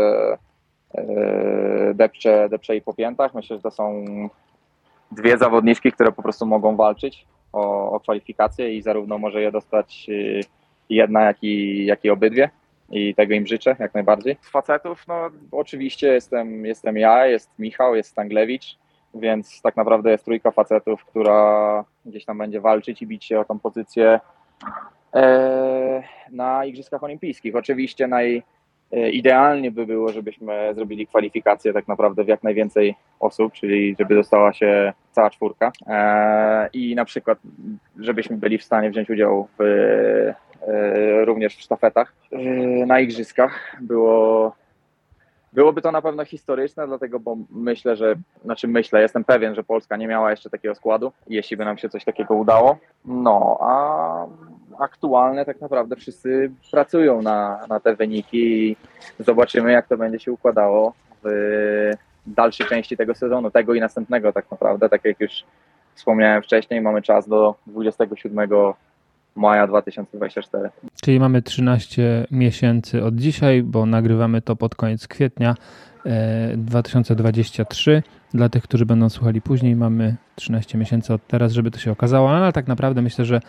depcze, 1.94 2.50
depcze 2.50 2.76
i 2.76 2.82
po 2.82 2.94
piętach. 2.94 3.34
Myślę, 3.34 3.56
że 3.56 3.62
to 3.62 3.72
są 3.72 4.06
dwie 5.16 5.38
zawodniczki, 5.38 5.92
które 5.92 6.12
po 6.12 6.24
prostu 6.24 6.46
mogą 6.46 6.76
walczyć 6.76 7.26
o, 7.54 7.92
o 7.92 8.00
kwalifikacje 8.00 8.76
i 8.76 8.82
zarówno 8.82 9.18
może 9.18 9.42
je 9.42 9.52
dostać 9.52 10.06
y, 10.10 10.42
jedna, 10.90 11.22
jak 11.22 11.44
i, 11.44 11.86
jak 11.86 12.06
i 12.06 12.10
obydwie 12.10 12.50
i 12.90 13.16
tego 13.16 13.34
im 13.34 13.48
życzę 13.48 13.76
jak 13.80 13.94
najbardziej. 13.94 14.38
Z 14.42 14.50
facetów, 14.50 15.08
no 15.08 15.30
oczywiście 15.52 16.08
jestem, 16.08 16.66
jestem 16.66 16.98
ja, 16.98 17.26
jest 17.26 17.60
Michał, 17.60 17.96
jest 17.96 18.10
Stanglewicz, 18.10 18.78
więc 19.14 19.62
tak 19.62 19.76
naprawdę 19.76 20.12
jest 20.12 20.26
trójka 20.26 20.52
facetów, 20.52 21.06
która 21.06 21.84
gdzieś 22.06 22.26
tam 22.26 22.38
będzie 22.38 22.62
walczyć 22.62 23.02
i 23.02 23.08
bić 23.08 23.26
się 23.26 23.40
o 23.40 23.46
tą 23.46 23.60
pozycję 23.60 24.20
e, 25.14 26.04
na 26.32 26.66
Igrzyskach 26.66 27.04
Olimpijskich. 27.04 27.56
Oczywiście 27.56 28.08
naj, 28.08 28.44
idealnie 28.94 29.72
by 29.72 29.86
było, 29.86 30.12
żebyśmy 30.12 30.74
zrobili 30.76 31.08
kwalifikację 31.08 31.74
tak 31.74 31.88
naprawdę 31.88 32.24
w 32.24 32.28
jak 32.28 32.44
najwięcej 32.44 32.96
osób, 33.20 33.54
czyli 33.54 33.96
żeby 34.00 34.16
dostała 34.16 34.54
się 34.54 34.94
cała 35.12 35.30
czwórka 35.30 35.72
e, 35.88 36.70
i 36.74 36.96
na 36.96 37.06
przykład, 37.06 37.38
żebyśmy 38.00 38.38
byli 38.38 38.58
w 38.58 38.64
stanie 38.64 38.90
wziąć 38.90 39.10
udział 39.10 39.48
w, 39.60 39.62
e, 39.62 41.26
również 41.26 41.56
w 41.56 41.62
sztafetach 41.62 42.14
na 42.88 43.00
igrzyskach. 43.00 43.78
Było, 43.82 44.56
byłoby 45.54 45.82
to 45.82 45.92
na 45.92 46.02
pewno 46.02 46.26
historyczne, 46.26 46.88
dlatego, 46.88 47.20
bo 47.20 47.38
myślę, 47.50 47.96
że, 47.96 48.16
znaczy 48.44 48.68
myślę, 48.68 49.02
jestem 49.02 49.24
pewien, 49.24 49.56
że 49.56 49.64
Polska 49.64 49.98
nie 49.98 50.08
miała 50.08 50.32
jeszcze 50.32 50.50
takiego 50.50 50.76
składu, 50.76 51.12
jeśli 51.28 51.58
by 51.58 51.66
nam 51.66 51.78
się 51.78 51.90
coś 51.90 52.06
takiego 52.06 52.34
udało. 52.34 52.78
No, 53.06 53.58
a 53.62 54.28
aktualne 54.80 55.46
tak 55.46 55.62
naprawdę 55.62 55.96
wszyscy 55.96 56.52
pracują 56.72 57.22
na, 57.22 57.60
na 57.70 57.80
te 57.80 57.96
wyniki 57.96 58.72
i 58.72 58.76
zobaczymy, 59.20 59.72
jak 59.72 59.88
to 59.88 59.98
będzie 59.98 60.20
się 60.20 60.32
układało 60.32 60.94
w 61.24 61.92
dalszej 62.28 62.68
części 62.68 62.98
tego 62.98 63.16
sezonu, 63.16 63.52
tego 63.52 63.74
i 63.74 63.80
następnego 63.80 64.34
tak 64.34 64.52
naprawdę. 64.52 64.90
Tak 64.90 65.06
jak 65.06 65.20
już 65.20 65.44
wspomniałem 65.96 66.44
wcześniej, 66.44 66.82
mamy 66.82 67.02
czas 67.02 67.28
do 67.28 67.56
27 67.68 68.50
maja 69.36 69.68
2024. 69.68 70.70
Czyli 71.02 71.20
mamy 71.20 71.42
13 71.42 72.28
miesięcy 72.32 73.04
od 73.04 73.16
dzisiaj, 73.16 73.64
bo 73.64 73.86
nagrywamy 73.86 74.42
to 74.42 74.56
pod 74.56 74.76
koniec 74.76 75.08
kwietnia 75.08 75.56
2023. 76.58 77.92
E, 77.92 78.02
Dla 78.34 78.50
tych, 78.50 78.64
którzy 78.64 78.86
będą 78.86 79.10
słuchali 79.10 79.42
później, 79.42 79.76
mamy 79.76 80.16
13 80.36 80.78
miesięcy 80.78 81.14
od 81.14 81.28
teraz, 81.28 81.52
żeby 81.52 81.72
to 81.72 81.80
się 81.80 81.92
okazało, 81.92 82.30
no, 82.30 82.36
ale 82.36 82.54
tak 82.54 82.68
naprawdę 82.68 83.02
myślę, 83.02 83.26
że 83.26 83.40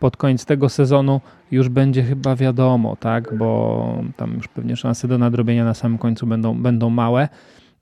pod 0.00 0.16
koniec 0.16 0.46
tego 0.46 0.68
sezonu 0.68 1.20
już 1.50 1.68
będzie 1.68 2.02
chyba 2.02 2.36
wiadomo, 2.36 2.96
tak, 2.96 3.34
bo 3.36 3.94
tam 4.16 4.34
już 4.34 4.48
pewnie 4.48 4.76
szanse 4.76 5.08
do 5.08 5.18
nadrobienia 5.18 5.64
na 5.64 5.74
samym 5.74 5.98
końcu 5.98 6.26
będą, 6.26 6.62
będą 6.62 6.90
małe. 6.90 7.28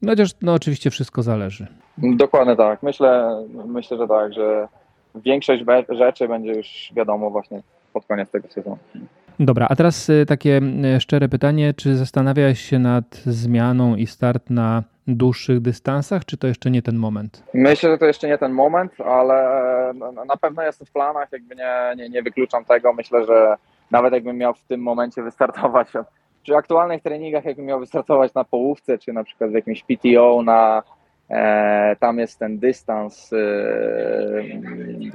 No 0.03 0.13
chociaż 0.13 0.31
no 0.43 0.53
oczywiście 0.53 0.91
wszystko 0.91 1.23
zależy. 1.23 1.67
Dokładnie 1.99 2.57
tak. 2.57 2.83
Myślę, 2.83 3.43
myślę, 3.67 3.97
że 3.97 4.09
tak, 4.09 4.33
że 4.33 4.69
większość 5.15 5.65
rzeczy 5.89 6.29
będzie 6.29 6.53
już 6.53 6.93
wiadomo 6.97 7.31
właśnie 7.31 7.63
pod 7.93 8.07
koniec 8.07 8.31
tego 8.31 8.49
sezonu. 8.49 8.79
Dobra, 9.41 9.67
a 9.71 9.77
teraz 9.77 10.09
y, 10.09 10.27
takie 10.27 10.61
szczere 10.99 11.29
pytanie, 11.29 11.75
czy 11.75 11.97
zastanawiałeś 11.97 12.61
się 12.61 12.79
nad 12.79 13.15
zmianą 13.15 13.97
i 13.97 14.07
start 14.07 14.51
na 14.51 14.83
dłuższych 15.07 15.61
dystansach, 15.61 16.25
czy 16.25 16.37
to 16.37 16.47
jeszcze 16.47 16.71
nie 16.71 16.83
ten 16.83 16.97
moment? 16.97 17.45
Myślę, 17.55 17.91
że 17.91 17.99
to 17.99 18.07
jeszcze 18.07 18.29
nie 18.29 18.39
ten 18.39 18.53
moment, 18.53 19.01
ale 19.01 19.35
na 20.27 20.37
pewno 20.37 20.63
jest 20.63 20.85
w 20.85 20.93
planach, 20.93 21.29
jakby 21.33 21.57
nie, 21.57 21.95
nie, 21.97 22.09
nie 22.09 22.23
wykluczam 22.23 22.65
tego. 22.65 22.93
Myślę, 22.93 23.27
że 23.27 23.57
nawet 23.91 24.13
jakbym 24.13 24.39
miał 24.39 24.55
w 24.55 24.65
tym 24.65 24.81
momencie 24.81 25.23
wystartować 25.23 25.89
przy 26.43 26.57
aktualnych 26.57 27.03
treningach, 27.03 27.45
jakbym 27.45 27.67
miał 27.67 27.81
wystartować 27.81 28.35
na 28.35 28.45
połówce, 28.45 28.99
czy 28.99 29.13
na 29.13 29.25
przykład 29.25 29.51
w 29.51 29.55
jakimś 29.55 29.85
PTO 29.85 30.43
na 30.43 30.83
e, 31.31 31.97
tam 31.97 32.19
jest 32.19 32.39
ten 32.39 32.59
dystans 32.59 33.33
e, 33.33 33.37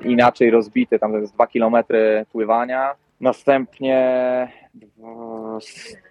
inaczej 0.03 0.51
rozbity, 0.51 0.99
tam 0.99 1.13
jest 1.13 1.33
2 1.33 1.47
km 1.47 1.75
pływania, 2.31 2.95
następnie 3.23 4.47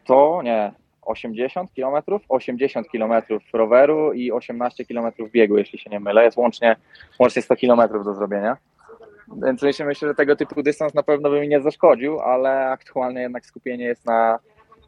100, 0.04 0.42
nie, 0.42 0.72
80 1.02 1.70
km, 1.76 2.02
80 2.28 2.88
km 2.88 3.22
roweru 3.52 4.12
i 4.12 4.32
18 4.32 4.84
km 4.84 5.12
biegu, 5.32 5.58
jeśli 5.58 5.78
się 5.78 5.90
nie 5.90 6.00
mylę. 6.00 6.24
Jest 6.24 6.36
łącznie, 6.36 6.76
łącznie 7.18 7.42
100 7.42 7.56
km 7.56 8.04
do 8.04 8.14
zrobienia. 8.14 8.56
Więc 9.42 9.62
myślę, 9.62 10.08
że 10.08 10.14
tego 10.14 10.36
typu 10.36 10.62
dystans 10.62 10.94
na 10.94 11.02
pewno 11.02 11.30
by 11.30 11.40
mi 11.40 11.48
nie 11.48 11.60
zaszkodził, 11.60 12.20
ale 12.20 12.66
aktualnie 12.70 13.20
jednak 13.20 13.46
skupienie 13.46 13.84
jest 13.84 14.06
na, 14.06 14.38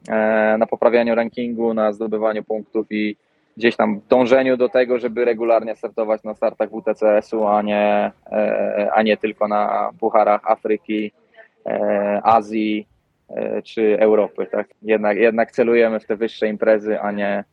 e, 0.08 0.56
na 0.58 0.66
poprawianiu 0.66 1.14
rankingu, 1.14 1.74
na 1.74 1.92
zdobywaniu 1.92 2.44
punktów 2.44 2.86
i 2.90 3.16
gdzieś 3.56 3.76
tam 3.76 4.00
dążeniu 4.08 4.56
do 4.56 4.68
tego, 4.68 4.98
żeby 4.98 5.24
regularnie 5.24 5.76
startować 5.76 6.22
na 6.22 6.34
startach 6.34 6.68
WTCS-u, 6.70 7.46
a 7.46 7.62
nie, 7.62 8.12
e, 8.32 8.90
a 8.94 9.02
nie 9.02 9.16
tylko 9.16 9.48
na 9.48 9.90
pucharach 10.00 10.40
Afryki, 10.50 11.12
Azji, 12.22 12.86
E, 13.28 13.62
czy 13.62 14.00
Europy. 14.00 14.46
Tak? 14.52 14.68
Jednak, 14.82 15.16
jednak 15.16 15.52
celujemy 15.52 16.00
w 16.00 16.06
te 16.06 16.16
wyższe 16.16 16.48
imprezy, 16.48 17.00
a 17.00 17.12
nie, 17.12 17.44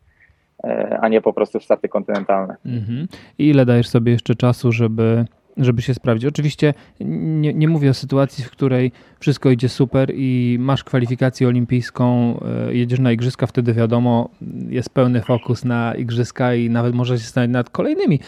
e, 0.64 0.98
a 1.02 1.08
nie 1.08 1.22
po 1.22 1.34
prostu 1.34 1.60
w 1.60 1.64
starty 1.64 1.90
kontynentalne. 1.90 2.56
Mhm. 2.66 3.08
I 3.38 3.50
ile 3.50 3.66
dajesz 3.66 3.88
sobie 3.88 4.12
jeszcze 4.12 4.36
czasu, 4.36 4.72
żeby 4.72 5.26
żeby 5.58 5.82
się 5.82 5.94
sprawdzić. 5.94 6.26
Oczywiście 6.26 6.74
nie, 7.00 7.54
nie 7.54 7.68
mówię 7.68 7.90
o 7.90 7.94
sytuacji, 7.94 8.44
w 8.44 8.52
której 8.52 8.92
wszystko 9.20 9.50
idzie 9.50 9.70
super 9.70 10.12
i 10.16 10.58
masz 10.60 10.84
kwalifikację 10.84 11.48
olimpijską, 11.48 12.36
e, 12.68 12.74
jedziesz 12.74 13.00
na 13.00 13.12
igrzyska, 13.12 13.48
wtedy 13.48 13.74
wiadomo, 13.74 14.30
jest 14.70 14.90
pełny 14.90 15.22
fokus 15.22 15.66
na 15.66 15.96
igrzyska 15.96 16.54
i 16.54 16.70
nawet 16.70 16.96
może 16.96 17.20
się 17.20 17.26
stać 17.26 17.50
nad 17.50 17.70
kolejnymi, 17.70 18.20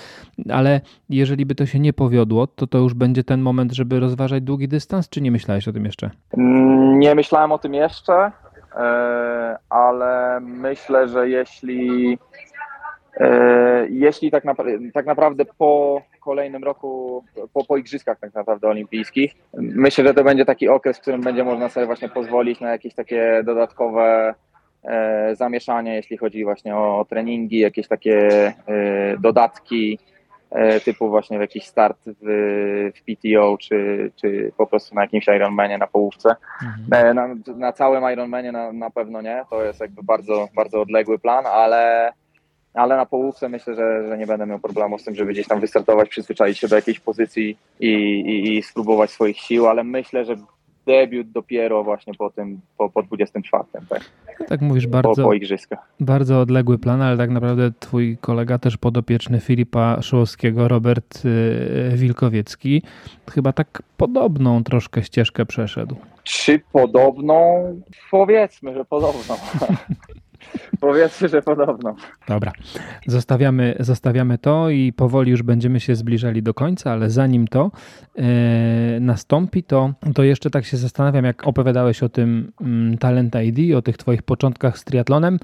ale 0.49 0.81
jeżeli 1.09 1.45
by 1.45 1.55
to 1.55 1.65
się 1.65 1.79
nie 1.79 1.93
powiodło, 1.93 2.47
to 2.47 2.67
to 2.67 2.77
już 2.77 2.93
będzie 2.93 3.23
ten 3.23 3.41
moment, 3.41 3.71
żeby 3.71 3.99
rozważać 3.99 4.43
długi 4.43 4.67
dystans, 4.67 5.09
czy 5.09 5.21
nie 5.21 5.31
myślałeś 5.31 5.67
o 5.67 5.73
tym 5.73 5.85
jeszcze? 5.85 6.09
Nie 6.97 7.15
myślałem 7.15 7.51
o 7.51 7.57
tym 7.57 7.73
jeszcze, 7.73 8.31
e, 8.75 9.57
ale 9.69 10.39
myślę, 10.41 11.07
że 11.07 11.29
jeśli 11.29 12.17
jeśli 13.89 14.31
tak, 14.31 14.43
tak 14.93 15.05
naprawdę 15.05 15.45
po 15.57 16.01
kolejnym 16.21 16.63
roku, 16.63 17.23
po, 17.53 17.65
po 17.65 17.77
igrzyskach 17.77 18.19
tak 18.19 18.33
naprawdę 18.33 18.67
olimpijskich. 18.67 19.33
Myślę, 19.53 20.03
że 20.03 20.13
to 20.13 20.23
będzie 20.23 20.45
taki 20.45 20.69
okres, 20.69 20.97
w 20.97 21.01
którym 21.01 21.21
będzie 21.21 21.43
można 21.43 21.69
sobie 21.69 21.85
właśnie 21.85 22.09
pozwolić 22.09 22.59
na 22.59 22.71
jakieś 22.71 22.93
takie 22.93 23.43
dodatkowe 23.45 24.33
e, 24.83 25.35
zamieszanie, 25.35 25.95
jeśli 25.95 26.17
chodzi 26.17 26.43
właśnie 26.43 26.75
o, 26.75 26.99
o 26.99 27.05
treningi, 27.05 27.59
jakieś 27.59 27.87
takie 27.87 28.27
e, 28.67 29.17
dodatki 29.19 29.99
e, 30.51 30.79
typu 30.79 31.09
właśnie 31.09 31.37
jakiś 31.37 31.65
start 31.65 31.97
w, 32.05 32.91
w 32.95 33.03
PTO, 33.03 33.57
czy, 33.57 34.11
czy 34.15 34.51
po 34.57 34.67
prostu 34.67 34.95
na 34.95 35.01
jakimś 35.01 35.27
Ironmanie 35.27 35.77
na 35.77 35.87
połówce. 35.87 36.35
Mhm. 36.63 37.07
E, 37.07 37.13
na, 37.13 37.35
na 37.57 37.73
całym 37.73 38.13
Ironmanie 38.13 38.51
na, 38.51 38.73
na 38.73 38.89
pewno 38.89 39.21
nie, 39.21 39.43
to 39.49 39.63
jest 39.63 39.81
jakby 39.81 40.03
bardzo, 40.03 40.47
bardzo 40.55 40.81
odległy 40.81 41.19
plan, 41.19 41.45
ale 41.45 42.11
ale 42.73 42.97
na 42.97 43.05
połówce 43.05 43.49
myślę, 43.49 43.75
że, 43.75 44.07
że 44.07 44.17
nie 44.17 44.27
będę 44.27 44.45
miał 44.45 44.59
problemu 44.59 44.99
z 44.99 45.03
tym, 45.03 45.15
żeby 45.15 45.31
gdzieś 45.31 45.47
tam 45.47 45.59
wystartować, 45.59 46.09
przyzwyczaić 46.09 46.57
się 46.57 46.67
do 46.67 46.75
jakiejś 46.75 46.99
pozycji 46.99 47.57
i, 47.79 47.87
i, 47.87 48.57
i 48.57 48.63
spróbować 48.63 49.09
swoich 49.11 49.37
sił, 49.37 49.67
ale 49.67 49.83
myślę, 49.83 50.25
że 50.25 50.35
debiut 50.85 51.31
dopiero 51.31 51.83
właśnie 51.83 52.13
po 52.13 52.29
tym, 52.29 52.61
po, 52.77 52.89
po 52.89 53.03
24. 53.03 53.63
Tak, 53.89 54.03
tak 54.47 54.61
mówisz, 54.61 54.87
bardzo, 54.87 55.23
po, 55.23 55.27
po 55.27 55.33
igrzyskach. 55.33 55.79
bardzo 55.99 56.39
odległy 56.39 56.79
plan, 56.79 57.01
ale 57.01 57.17
tak 57.17 57.29
naprawdę 57.29 57.71
twój 57.79 58.17
kolega 58.21 58.57
też 58.57 58.77
podopieczny 58.77 59.39
Filipa 59.39 60.01
Szołowskiego, 60.01 60.67
Robert 60.67 61.25
y, 61.25 61.97
Wilkowiecki, 61.97 62.81
chyba 63.31 63.53
tak 63.53 63.83
podobną 63.97 64.63
troszkę 64.63 65.03
ścieżkę 65.03 65.45
przeszedł. 65.45 65.95
Czy 66.23 66.61
podobną? 66.71 67.65
Powiedzmy, 68.11 68.73
że 68.73 68.85
podobną. 68.85 69.35
Powiedzmy, 70.79 71.29
że 71.29 71.41
podobno. 71.41 71.95
Dobra, 72.27 72.51
zostawiamy, 73.07 73.75
zostawiamy 73.79 74.37
to 74.37 74.69
i 74.69 74.93
powoli 74.93 75.31
już 75.31 75.43
będziemy 75.43 75.79
się 75.79 75.95
zbliżali 75.95 76.43
do 76.43 76.53
końca, 76.53 76.91
ale 76.91 77.09
zanim 77.09 77.47
to 77.47 77.71
e, 78.15 78.23
nastąpi, 78.99 79.63
to, 79.63 79.93
to 80.15 80.23
jeszcze 80.23 80.49
tak 80.49 80.65
się 80.65 80.77
zastanawiam, 80.77 81.25
jak 81.25 81.47
opowiadałeś 81.47 82.03
o 82.03 82.09
tym 82.09 82.51
mm, 82.61 82.97
Talent 82.97 83.35
ID, 83.35 83.75
o 83.75 83.81
tych 83.81 83.97
twoich 83.97 84.23
początkach 84.23 84.79
z 84.79 84.83
triatlonem. 84.83 85.39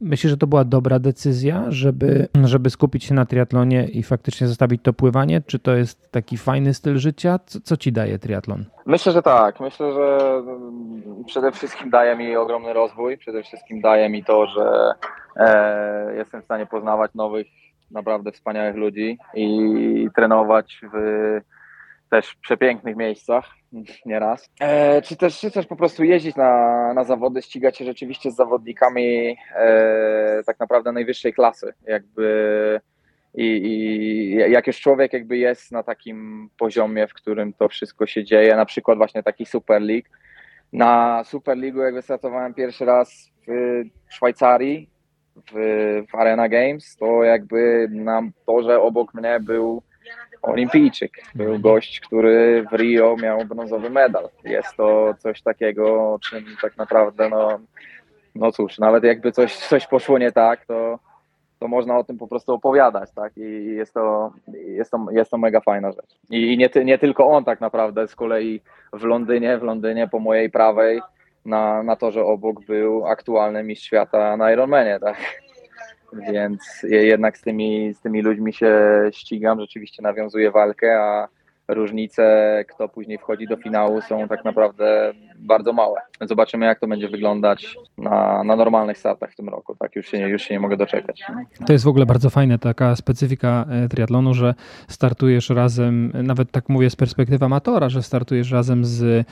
Myślisz, 0.00 0.30
że 0.30 0.36
to 0.36 0.46
była 0.46 0.64
dobra 0.64 0.98
decyzja, 0.98 1.64
żeby, 1.68 2.28
żeby 2.44 2.70
skupić 2.70 3.04
się 3.04 3.14
na 3.14 3.26
triatlonie 3.26 3.84
i 3.84 4.02
faktycznie 4.02 4.46
zostawić 4.46 4.82
to 4.82 4.92
pływanie? 4.92 5.42
Czy 5.46 5.58
to 5.58 5.74
jest 5.74 6.10
taki 6.12 6.36
fajny 6.36 6.74
styl 6.74 6.98
życia? 6.98 7.38
Co, 7.46 7.60
co 7.60 7.76
ci 7.76 7.92
daje 7.92 8.18
triatlon? 8.18 8.64
Myślę, 8.86 9.12
że 9.12 9.22
tak. 9.22 9.60
Myślę, 9.60 9.92
że 9.92 10.36
mm, 10.36 11.24
przede 11.26 11.52
wszystkim 11.52 11.90
daje 11.90 12.16
mi 12.16 12.36
ogromny 12.36 12.72
rozwój. 12.72 13.18
Przede 13.18 13.42
wszystkim 13.42 13.80
daje 13.80 14.08
mi 14.08 14.24
to, 14.24 14.46
że 14.46 14.94
e, 15.36 16.14
jestem 16.16 16.42
w 16.42 16.44
stanie 16.44 16.66
poznawać 16.66 17.14
nowych, 17.14 17.46
naprawdę 17.90 18.32
wspaniałych 18.32 18.76
ludzi 18.76 19.18
i 19.34 20.08
trenować 20.14 20.80
w 20.92 20.96
też 22.10 22.34
przepięknych 22.34 22.96
miejscach 22.96 23.50
nieraz. 24.06 24.50
E, 24.60 25.02
czy, 25.02 25.16
też, 25.16 25.40
czy 25.40 25.50
też 25.50 25.66
po 25.66 25.76
prostu 25.76 26.04
jeździć 26.04 26.36
na, 26.36 26.92
na 26.94 27.04
zawody, 27.04 27.42
ścigać 27.42 27.78
się 27.78 27.84
rzeczywiście 27.84 28.30
z 28.30 28.36
zawodnikami 28.36 29.36
e, 29.56 30.42
tak 30.46 30.60
naprawdę 30.60 30.92
najwyższej 30.92 31.32
klasy. 31.32 31.72
Jakby 31.86 32.80
i, 33.34 33.44
i 33.44 34.34
jak 34.34 34.66
już 34.66 34.80
człowiek 34.80 35.12
jakby 35.12 35.36
jest 35.38 35.72
na 35.72 35.82
takim 35.82 36.50
poziomie, 36.58 37.06
w 37.06 37.14
którym 37.14 37.52
to 37.52 37.68
wszystko 37.68 38.06
się 38.06 38.24
dzieje, 38.24 38.56
na 38.56 38.66
przykład 38.66 38.98
właśnie 38.98 39.22
taki 39.22 39.46
Super 39.46 39.82
League. 39.82 40.08
Na 40.72 41.22
Super 41.24 41.58
League 41.58 41.80
jak 41.80 41.94
wystartowałem 41.94 42.54
pierwszy 42.54 42.84
raz 42.84 43.30
w 43.46 43.82
Szwajcarii, 44.08 44.90
w, 45.52 45.54
w 46.10 46.14
Arena 46.14 46.48
Games, 46.48 46.96
to 46.96 47.24
jakby 47.24 47.88
na 47.90 48.22
torze 48.46 48.80
obok 48.80 49.14
mnie 49.14 49.40
był 49.40 49.82
olimpijczyk. 50.44 51.12
Był 51.34 51.58
gość, 51.58 52.00
który 52.00 52.66
w 52.70 52.74
Rio 52.74 53.16
miał 53.22 53.44
brązowy 53.44 53.90
medal. 53.90 54.28
Jest 54.44 54.76
to 54.76 55.14
coś 55.18 55.42
takiego, 55.42 56.18
czym 56.22 56.44
tak 56.62 56.76
naprawdę, 56.76 57.28
no, 57.28 57.58
no 58.34 58.52
cóż, 58.52 58.78
nawet 58.78 59.04
jakby 59.04 59.32
coś, 59.32 59.56
coś 59.56 59.86
poszło 59.86 60.18
nie 60.18 60.32
tak, 60.32 60.66
to, 60.66 60.98
to 61.58 61.68
można 61.68 61.98
o 61.98 62.04
tym 62.04 62.18
po 62.18 62.28
prostu 62.28 62.52
opowiadać, 62.52 63.10
tak? 63.14 63.32
I 63.36 63.64
jest 63.64 63.94
to, 63.94 64.32
jest 64.54 64.90
to, 64.90 65.06
jest 65.10 65.30
to 65.30 65.38
mega 65.38 65.60
fajna 65.60 65.92
rzecz. 65.92 66.18
I 66.30 66.58
nie, 66.58 66.84
nie 66.84 66.98
tylko 66.98 67.26
on 67.26 67.44
tak 67.44 67.60
naprawdę, 67.60 68.08
z 68.08 68.16
kolei 68.16 68.60
w 68.92 69.04
Londynie, 69.04 69.58
w 69.58 69.62
Londynie 69.62 70.08
po 70.08 70.18
mojej 70.18 70.50
prawej 70.50 71.00
na, 71.44 71.82
na 71.82 71.96
torze 71.96 72.24
obok 72.24 72.60
był 72.60 73.06
aktualny 73.06 73.62
mistrz 73.62 73.86
świata 73.86 74.36
na 74.36 74.52
Ironmanie, 74.52 74.98
tak? 75.00 75.16
Więc 76.14 76.82
jednak 76.82 77.38
z 77.38 77.40
tymi, 77.40 77.94
z 77.94 78.00
tymi 78.00 78.22
ludźmi 78.22 78.52
się 78.52 78.74
ścigam, 79.12 79.60
rzeczywiście 79.60 80.02
nawiązuję 80.02 80.50
walkę, 80.50 81.00
a 81.00 81.28
różnice, 81.68 82.64
kto 82.68 82.88
później 82.88 83.18
wchodzi 83.18 83.46
do 83.46 83.56
finału, 83.56 84.00
są 84.00 84.28
tak 84.28 84.44
naprawdę 84.44 85.12
bardzo 85.38 85.72
małe. 85.72 86.00
Zobaczymy, 86.20 86.66
jak 86.66 86.80
to 86.80 86.86
będzie 86.86 87.08
wyglądać 87.08 87.76
na, 87.98 88.44
na 88.44 88.56
normalnych 88.56 88.98
startach 88.98 89.32
w 89.32 89.36
tym 89.36 89.48
roku. 89.48 89.76
Tak, 89.76 89.96
już 89.96 90.06
się, 90.06 90.18
już 90.18 90.42
się 90.42 90.54
nie 90.54 90.60
mogę 90.60 90.76
doczekać. 90.76 91.22
To 91.66 91.72
jest 91.72 91.84
w 91.84 91.88
ogóle 91.88 92.06
bardzo 92.06 92.30
fajne, 92.30 92.58
taka 92.58 92.96
specyfika 92.96 93.66
e, 93.70 93.88
triatlonu, 93.88 94.34
że 94.34 94.54
startujesz 94.88 95.50
razem, 95.50 96.12
nawet 96.14 96.50
tak 96.50 96.68
mówię 96.68 96.90
z 96.90 96.96
perspektywy 96.96 97.44
amatora, 97.44 97.88
że 97.88 98.02
startujesz 98.02 98.50
razem 98.50 98.84
z 98.84 99.26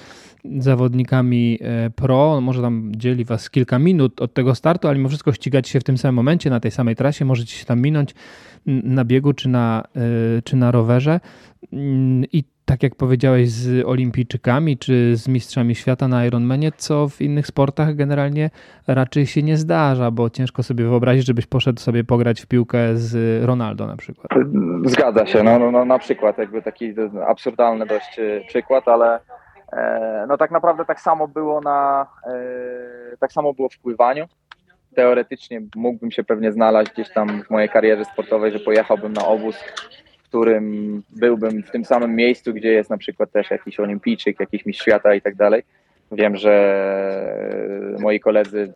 zawodnikami 0.58 1.58
e, 1.60 1.90
pro, 1.90 2.40
może 2.40 2.62
tam 2.62 2.92
dzieli 2.96 3.24
was 3.24 3.50
kilka 3.50 3.78
minut 3.78 4.20
od 4.22 4.34
tego 4.34 4.54
startu, 4.54 4.88
ale 4.88 4.96
mimo 4.96 5.08
wszystko 5.08 5.32
ścigać 5.32 5.68
się 5.68 5.80
w 5.80 5.84
tym 5.84 5.98
samym 5.98 6.14
momencie, 6.14 6.50
na 6.50 6.60
tej 6.60 6.70
samej 6.70 6.96
trasie, 6.96 7.24
możecie 7.24 7.56
się 7.56 7.64
tam 7.64 7.80
minąć 7.80 8.14
na 8.66 9.04
biegu 9.04 9.32
czy 9.32 9.48
na, 9.48 9.84
e, 9.96 10.42
czy 10.42 10.56
na 10.56 10.70
rowerze. 10.70 11.20
I 12.32 12.44
tak 12.64 12.82
jak 12.82 12.94
powiedziałeś, 12.94 13.50
z 13.50 13.86
olimpijczykami 13.86 14.78
czy 14.78 15.16
z 15.16 15.28
mistrzami 15.28 15.74
świata 15.74 16.08
na 16.08 16.26
Ironmanie, 16.26 16.72
co 16.76 17.08
w 17.08 17.20
innych 17.20 17.46
sportach 17.46 17.94
generalnie 17.94 18.50
raczej 18.86 19.26
się 19.26 19.42
nie 19.42 19.56
zdarza, 19.56 20.10
bo 20.10 20.30
ciężko 20.30 20.62
sobie 20.62 20.84
wyobrazić, 20.84 21.26
żebyś 21.26 21.46
poszedł 21.46 21.80
sobie 21.80 22.04
pograć 22.04 22.40
w 22.40 22.46
piłkę 22.46 22.96
z 22.96 23.44
Ronaldo 23.44 23.86
na 23.86 23.96
przykład. 23.96 24.26
Zgadza 24.84 25.26
się, 25.26 25.42
no, 25.42 25.58
no, 25.58 25.70
no 25.70 25.84
na 25.84 25.98
przykład, 25.98 26.38
jakby 26.38 26.62
taki 26.62 26.94
absurdalny 27.28 27.86
dość 27.86 28.18
e, 28.18 28.40
przykład, 28.48 28.88
ale 28.88 29.20
e, 29.72 30.26
no 30.28 30.36
tak 30.36 30.50
naprawdę 30.50 30.84
tak 30.84 31.00
samo 31.00 31.28
było 31.28 31.60
na, 31.60 32.06
e, 32.26 33.16
tak 33.20 33.32
samo 33.32 33.54
było 33.54 33.68
w 33.68 33.78
pływaniu 33.78 34.24
teoretycznie 34.94 35.60
mógłbym 35.76 36.10
się 36.10 36.24
pewnie 36.24 36.52
znaleźć 36.52 36.92
gdzieś 36.92 37.12
tam 37.12 37.42
w 37.42 37.50
mojej 37.50 37.68
karierze 37.68 38.04
sportowej, 38.04 38.52
że 38.52 38.58
pojechałbym 38.58 39.12
na 39.12 39.26
obóz, 39.26 39.64
którym 40.32 41.02
byłbym 41.10 41.62
w 41.62 41.70
tym 41.70 41.84
samym 41.84 42.16
miejscu, 42.16 42.54
gdzie 42.54 42.72
jest 42.72 42.90
na 42.90 42.98
przykład 42.98 43.32
też 43.32 43.50
jakiś 43.50 43.80
olimpijczyk, 43.80 44.40
jakiś 44.40 44.66
mistrz 44.66 44.82
świata 44.82 45.14
i 45.14 45.20
tak 45.20 45.34
dalej. 45.34 45.62
Wiem, 46.12 46.36
że 46.36 46.54
moi 48.00 48.20
koledzy 48.20 48.72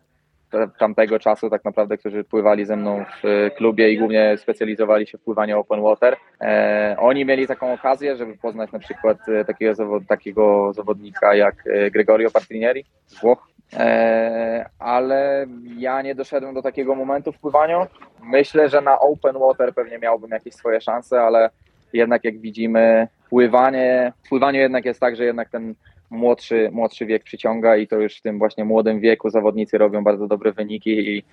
tamtego 0.79 1.19
czasu 1.19 1.49
tak 1.49 1.65
naprawdę, 1.65 1.97
którzy 1.97 2.23
pływali 2.23 2.65
ze 2.65 2.75
mną 2.75 3.05
w 3.23 3.49
klubie 3.57 3.91
i 3.91 3.97
głównie 3.97 4.37
specjalizowali 4.37 5.07
się 5.07 5.17
w 5.17 5.21
pływaniu 5.21 5.59
open 5.59 5.81
water. 5.81 6.17
E, 6.41 6.95
oni 6.99 7.25
mieli 7.25 7.47
taką 7.47 7.73
okazję, 7.73 8.15
żeby 8.15 8.37
poznać 8.37 8.71
na 8.71 8.79
przykład 8.79 9.17
takiego, 9.47 9.75
zawod, 9.75 10.03
takiego 10.07 10.73
zawodnika 10.73 11.35
jak 11.35 11.55
Gregorio 11.91 12.31
Partinieri 12.31 12.85
z 13.05 13.21
Włoch, 13.21 13.47
E, 13.73 14.69
ale 14.79 15.45
ja 15.77 16.01
nie 16.01 16.15
doszedłem 16.15 16.53
do 16.55 16.61
takiego 16.61 16.95
momentu 16.95 17.31
w 17.31 17.39
pływaniu. 17.39 17.87
Myślę, 18.23 18.69
że 18.69 18.81
na 18.81 18.99
open 18.99 19.39
water 19.39 19.73
pewnie 19.73 19.99
miałbym 19.99 20.31
jakieś 20.31 20.53
swoje 20.53 20.81
szanse, 20.81 21.21
ale 21.21 21.49
jednak 21.93 22.23
jak 22.23 22.39
widzimy, 22.39 23.07
pływanie, 23.29 24.13
w 24.25 24.29
pływaniu 24.29 24.59
jednak 24.59 24.85
jest 24.85 24.99
tak, 24.99 25.15
że 25.15 25.25
jednak 25.25 25.49
ten 25.49 25.75
młodszy, 26.09 26.69
młodszy 26.71 27.05
wiek 27.05 27.23
przyciąga 27.23 27.77
i 27.77 27.87
to 27.87 27.95
już 27.95 28.17
w 28.17 28.21
tym 28.21 28.37
właśnie 28.37 28.65
młodym 28.65 28.99
wieku 28.99 29.29
zawodnicy 29.29 29.77
robią 29.77 30.03
bardzo 30.03 30.27
dobre 30.27 30.51
wyniki 30.51 30.89
i 30.89 31.23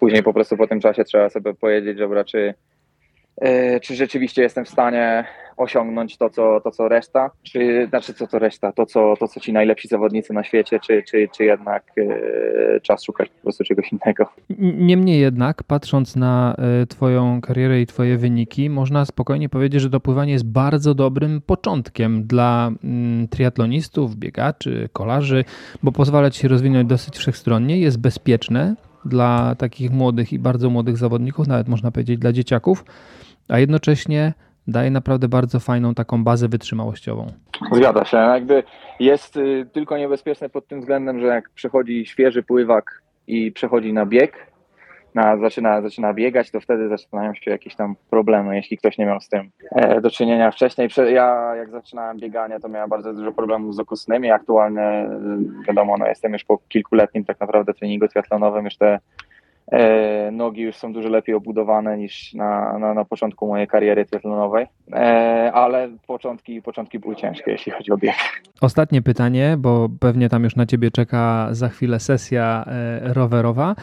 później 0.00 0.22
po 0.22 0.32
prostu 0.32 0.56
po 0.56 0.66
tym 0.66 0.80
czasie 0.80 1.04
trzeba 1.04 1.30
sobie 1.30 1.54
powiedzieć, 1.54 1.98
że 1.98 2.24
czy 2.24 2.54
czy 3.82 3.94
rzeczywiście 3.94 4.42
jestem 4.42 4.64
w 4.64 4.68
stanie 4.68 5.24
osiągnąć 5.56 6.16
to, 6.16 6.30
co, 6.30 6.60
to, 6.60 6.70
co 6.70 6.88
reszta, 6.88 7.30
czy 7.42 7.86
znaczy 7.88 8.14
co 8.14 8.26
to 8.26 8.38
reszta, 8.38 8.72
to 8.72 8.86
co, 8.86 9.14
to, 9.16 9.28
co 9.28 9.40
ci 9.40 9.52
najlepsi 9.52 9.88
zawodnicy 9.88 10.32
na 10.32 10.44
świecie, 10.44 10.80
czy, 10.80 11.02
czy, 11.02 11.28
czy 11.36 11.44
jednak 11.44 11.84
e, 11.96 12.80
czas 12.80 13.04
szukać 13.04 13.28
po 13.28 13.42
prostu 13.42 13.64
czegoś 13.64 13.92
innego. 13.92 14.26
Niemniej 14.78 15.20
jednak, 15.20 15.62
patrząc 15.62 16.16
na 16.16 16.56
e, 16.82 16.86
Twoją 16.86 17.40
karierę 17.40 17.80
i 17.80 17.86
Twoje 17.86 18.16
wyniki, 18.16 18.70
można 18.70 19.04
spokojnie 19.04 19.48
powiedzieć, 19.48 19.80
że 19.80 19.90
dopływanie 19.90 20.32
jest 20.32 20.46
bardzo 20.46 20.94
dobrym 20.94 21.40
początkiem 21.40 22.26
dla 22.26 22.70
mm, 22.84 23.28
triatlonistów, 23.28 24.16
biegaczy, 24.16 24.88
kolarzy, 24.92 25.44
bo 25.82 25.92
pozwala 25.92 26.30
Ci 26.30 26.40
się 26.40 26.48
rozwinąć 26.48 26.88
dosyć 26.88 27.16
wszechstronnie, 27.16 27.78
jest 27.78 28.00
bezpieczne 28.00 28.74
dla 29.04 29.54
takich 29.54 29.90
młodych 29.90 30.32
i 30.32 30.38
bardzo 30.38 30.70
młodych 30.70 30.96
zawodników, 30.96 31.48
nawet 31.48 31.68
można 31.68 31.90
powiedzieć 31.90 32.18
dla 32.18 32.32
dzieciaków, 32.32 32.84
a 33.48 33.58
jednocześnie 33.58 34.32
daje 34.66 34.90
naprawdę 34.90 35.28
bardzo 35.28 35.60
fajną 35.60 35.94
taką 35.94 36.24
bazę 36.24 36.48
wytrzymałościową. 36.48 37.32
Zgadza 37.72 38.04
się. 38.04 38.16
Jakby 38.16 38.62
jest 39.00 39.36
y, 39.36 39.66
tylko 39.72 39.98
niebezpieczne 39.98 40.48
pod 40.48 40.68
tym 40.68 40.80
względem, 40.80 41.20
że 41.20 41.26
jak 41.26 41.50
przychodzi 41.50 42.06
świeży 42.06 42.42
pływak 42.42 43.02
i 43.26 43.52
przechodzi 43.52 43.92
na 43.92 44.06
bieg, 44.06 44.53
na, 45.14 45.36
zaczyna, 45.36 45.82
zaczyna 45.82 46.14
biegać, 46.14 46.50
to 46.50 46.60
wtedy 46.60 46.88
zaczynają 46.88 47.34
się 47.34 47.50
jakieś 47.50 47.76
tam 47.76 47.96
problemy, 48.10 48.56
jeśli 48.56 48.78
ktoś 48.78 48.98
nie 48.98 49.06
miał 49.06 49.20
z 49.20 49.28
tym 49.28 49.50
e, 49.70 50.00
do 50.00 50.10
czynienia 50.10 50.50
wcześniej. 50.50 50.88
Ja 51.12 51.54
jak 51.56 51.70
zaczynałem 51.70 52.16
bieganie, 52.16 52.60
to 52.60 52.68
miałem 52.68 52.90
bardzo 52.90 53.14
dużo 53.14 53.32
problemów 53.32 53.74
z 53.74 53.80
okostnymi. 53.80 54.30
Aktualnie 54.30 55.08
y, 55.62 55.66
wiadomo, 55.66 55.96
no, 55.96 56.06
jestem 56.06 56.32
już 56.32 56.44
po 56.44 56.58
kilkuletnim 56.68 57.24
tak 57.24 57.40
naprawdę 57.40 57.74
treningu 57.74 58.08
triatlonowym, 58.08 58.64
już 58.64 58.76
te 58.76 58.84
E, 58.94 58.98
nogi 60.32 60.62
już 60.62 60.76
są 60.76 60.92
dużo 60.92 61.08
lepiej 61.08 61.34
obudowane 61.34 61.98
niż 61.98 62.34
na, 62.34 62.78
na, 62.78 62.94
na 62.94 63.04
początku 63.04 63.46
mojej 63.46 63.66
kariery 63.66 64.04
triathlonowej, 64.04 64.66
e, 64.92 65.52
ale 65.54 65.88
początki, 66.06 66.62
początki 66.62 66.98
były 66.98 67.16
ciężkie, 67.16 67.50
jeśli 67.50 67.72
chodzi 67.72 67.92
o 67.92 67.96
bieg. 67.96 68.14
Ostatnie 68.60 69.02
pytanie, 69.02 69.56
bo 69.58 69.88
pewnie 70.00 70.28
tam 70.28 70.44
już 70.44 70.56
na 70.56 70.66
ciebie 70.66 70.90
czeka 70.90 71.48
za 71.50 71.68
chwilę 71.68 72.00
sesja 72.00 72.64
e, 72.66 73.14
rowerowa. 73.14 73.74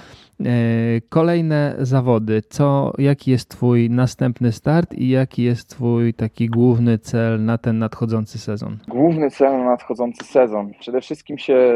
Kolejne 1.10 1.76
zawody. 1.80 2.42
Co, 2.42 2.94
jaki 2.98 3.32
jest 3.32 3.50
Twój 3.50 3.90
następny 3.90 4.52
start 4.52 4.94
i 4.94 5.10
jaki 5.10 5.44
jest 5.44 5.70
Twój 5.70 6.14
taki 6.14 6.50
główny 6.50 6.98
cel 6.98 7.46
na 7.46 7.58
ten 7.58 7.80
nadchodzący 7.80 8.40
sezon? 8.40 8.78
Główny 8.88 9.30
cel 9.30 9.52
na 9.52 9.66
nadchodzący 9.66 10.26
sezon. 10.26 10.72
Przede 10.80 11.02
wszystkim 11.02 11.38
się 11.38 11.74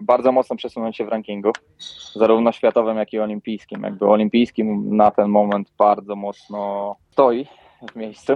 bardzo 0.00 0.32
mocno 0.32 0.56
przesunąć 0.56 0.96
się 0.96 1.04
w 1.04 1.08
rankingu, 1.08 1.52
zarówno 2.14 2.52
światowym, 2.52 2.96
jak 2.96 3.12
i 3.12 3.18
olimpijskim. 3.18 3.82
Jakby 3.82 4.06
olimpijskim 4.06 4.96
na 4.96 5.10
ten 5.10 5.28
moment 5.28 5.72
bardzo 5.78 6.16
mocno 6.16 6.96
stoi 7.10 7.46
w 7.92 7.96
miejscu. 7.96 8.32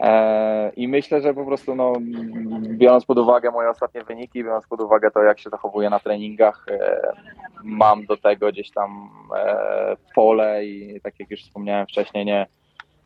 E, 0.00 0.72
I 0.76 0.88
myślę, 0.88 1.20
że 1.20 1.34
po 1.34 1.44
prostu, 1.44 1.74
no, 1.74 1.92
biorąc 2.60 3.04
pod 3.04 3.18
uwagę 3.18 3.50
moje 3.50 3.70
ostatnie 3.70 4.04
wyniki, 4.04 4.44
biorąc 4.44 4.66
pod 4.66 4.80
uwagę 4.80 5.10
to, 5.10 5.22
jak 5.22 5.40
się 5.40 5.50
zachowuję 5.50 5.90
na 5.90 6.00
treningach, 6.00 6.66
e, 6.70 7.12
mam 7.64 8.06
do 8.06 8.16
tego 8.16 8.52
gdzieś 8.52 8.70
tam 8.70 9.10
e, 9.36 9.96
pole 10.14 10.66
i 10.66 11.00
tak 11.00 11.20
jak 11.20 11.30
już 11.30 11.42
wspomniałem 11.42 11.86
wcześniej, 11.86 12.24
nie, 12.24 12.46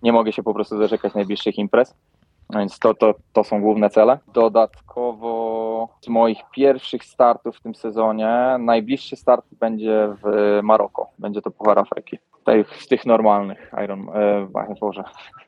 nie 0.03 0.13
mogę 0.13 0.33
się 0.33 0.43
po 0.43 0.55
prostu 0.55 0.79
zarzekać 0.79 1.15
najbliższych 1.15 1.59
imprez. 1.59 1.95
Więc 2.53 2.79
to, 2.79 2.95
to, 2.95 3.15
to 3.33 3.45
są 3.45 3.61
główne 3.61 3.91
cele. 3.91 4.19
Dodatkowo 4.35 5.89
z 6.01 6.09
moich 6.09 6.39
pierwszych 6.55 7.05
startów 7.05 7.57
w 7.57 7.61
tym 7.61 7.75
sezonie 7.75 8.57
najbliższy 8.59 9.17
start 9.17 9.45
będzie 9.61 10.09
w 10.23 10.61
Maroko. 10.63 11.11
Będzie 11.19 11.43
to 11.43 11.51
Puchar 11.51 11.79
Afryki. 11.79 12.19
z 12.79 12.89
tych 12.89 13.07
normalnych 13.07 13.73
Iron, 13.85 14.09
e, 14.15 14.75
Boże, 14.81 15.05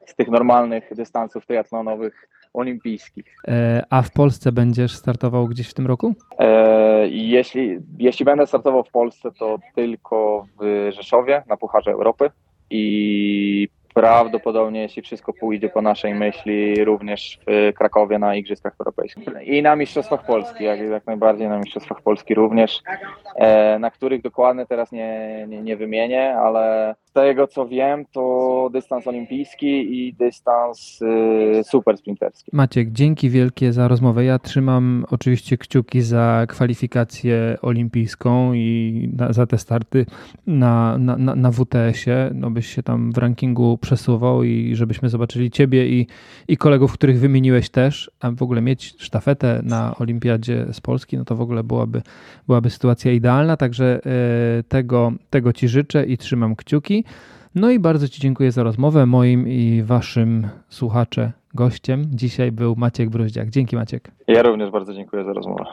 z 0.06 0.14
tych 0.14 0.28
normalnych 0.28 0.94
dystansów 0.94 1.46
triatlonowych 1.46 2.28
olimpijskich. 2.54 3.36
E, 3.48 3.84
a 3.90 4.02
w 4.02 4.10
Polsce 4.10 4.52
będziesz 4.52 4.94
startował 4.94 5.48
gdzieś 5.48 5.68
w 5.68 5.74
tym 5.74 5.86
roku? 5.86 6.14
E, 6.38 7.08
jeśli, 7.08 7.78
jeśli 7.98 8.24
będę 8.24 8.46
startował 8.46 8.84
w 8.84 8.90
Polsce, 8.90 9.30
to 9.38 9.58
tylko 9.74 10.46
w 10.60 10.88
Rzeszowie 10.92 11.42
na 11.46 11.56
Pucharze 11.56 11.90
Europy 11.90 12.30
i 12.70 13.68
prawdopodobnie, 13.94 14.82
jeśli 14.82 15.02
wszystko 15.02 15.32
pójdzie 15.32 15.68
po 15.68 15.82
naszej 15.82 16.14
myśli, 16.14 16.84
również 16.84 17.38
w 17.46 17.72
Krakowie 17.76 18.18
na 18.18 18.34
Igrzyskach 18.34 18.72
Europejskich. 18.80 19.28
I 19.42 19.62
na 19.62 19.76
Mistrzostwach 19.76 20.26
Polski, 20.26 20.64
jak, 20.64 20.80
jak 20.80 21.06
najbardziej 21.06 21.48
na 21.48 21.58
Mistrzostwach 21.58 22.02
Polski 22.02 22.34
również, 22.34 22.82
e, 23.36 23.78
na 23.78 23.90
których 23.90 24.22
dokładnie 24.22 24.66
teraz 24.66 24.92
nie, 24.92 25.44
nie, 25.48 25.62
nie 25.62 25.76
wymienię, 25.76 26.36
ale 26.36 26.94
tego 27.14 27.46
co 27.46 27.68
wiem, 27.68 28.04
to 28.12 28.70
dystans 28.72 29.06
olimpijski 29.06 29.66
i 29.66 30.14
dystans 30.14 31.02
y, 31.02 31.64
super 31.64 31.98
sprinterski. 31.98 32.50
Maciek, 32.52 32.92
dzięki 32.92 33.30
wielkie 33.30 33.72
za 33.72 33.88
rozmowę. 33.88 34.24
Ja 34.24 34.38
trzymam 34.38 35.04
oczywiście 35.10 35.58
kciuki 35.58 36.02
za 36.02 36.46
kwalifikację 36.48 37.58
olimpijską 37.62 38.54
i 38.54 39.08
na, 39.16 39.32
za 39.32 39.46
te 39.46 39.58
starty 39.58 40.06
na, 40.46 40.98
na, 40.98 41.16
na, 41.16 41.34
na 41.34 41.50
WTS-ie, 41.50 42.30
no 42.34 42.50
byś 42.50 42.66
się 42.66 42.82
tam 42.82 43.12
w 43.12 43.18
rankingu 43.18 43.78
przesuwał 43.78 44.42
i 44.42 44.76
żebyśmy 44.76 45.08
zobaczyli 45.08 45.50
Ciebie 45.50 45.88
i, 45.88 46.06
i 46.48 46.56
kolegów, 46.56 46.92
których 46.92 47.18
wymieniłeś 47.18 47.70
też, 47.70 48.10
a 48.20 48.30
w 48.30 48.42
ogóle 48.42 48.62
mieć 48.62 48.94
sztafetę 48.98 49.60
na 49.62 49.94
Olimpiadzie 49.98 50.66
z 50.72 50.80
Polski, 50.80 51.18
no 51.18 51.24
to 51.24 51.36
w 51.36 51.40
ogóle 51.40 51.64
byłaby, 51.64 52.02
byłaby 52.46 52.70
sytuacja 52.70 53.12
idealna, 53.12 53.56
także 53.56 54.00
e, 54.06 54.62
tego, 54.62 55.12
tego 55.30 55.52
Ci 55.52 55.68
życzę 55.68 56.06
i 56.06 56.18
trzymam 56.18 56.56
kciuki. 56.56 57.03
No 57.54 57.70
i 57.70 57.78
bardzo 57.78 58.08
Ci 58.08 58.20
dziękuję 58.20 58.52
za 58.52 58.62
rozmowę. 58.62 59.06
Moim 59.06 59.48
i 59.48 59.82
Waszym 59.82 60.48
słuchacze 60.68 61.32
gościem 61.54 62.04
dzisiaj 62.10 62.52
był 62.52 62.76
Maciek 62.76 63.10
Bruździak. 63.10 63.50
Dzięki 63.50 63.76
Maciek. 63.76 64.10
Ja 64.28 64.42
również 64.42 64.70
bardzo 64.70 64.94
dziękuję 64.94 65.24
za 65.24 65.32
rozmowę. 65.32 65.64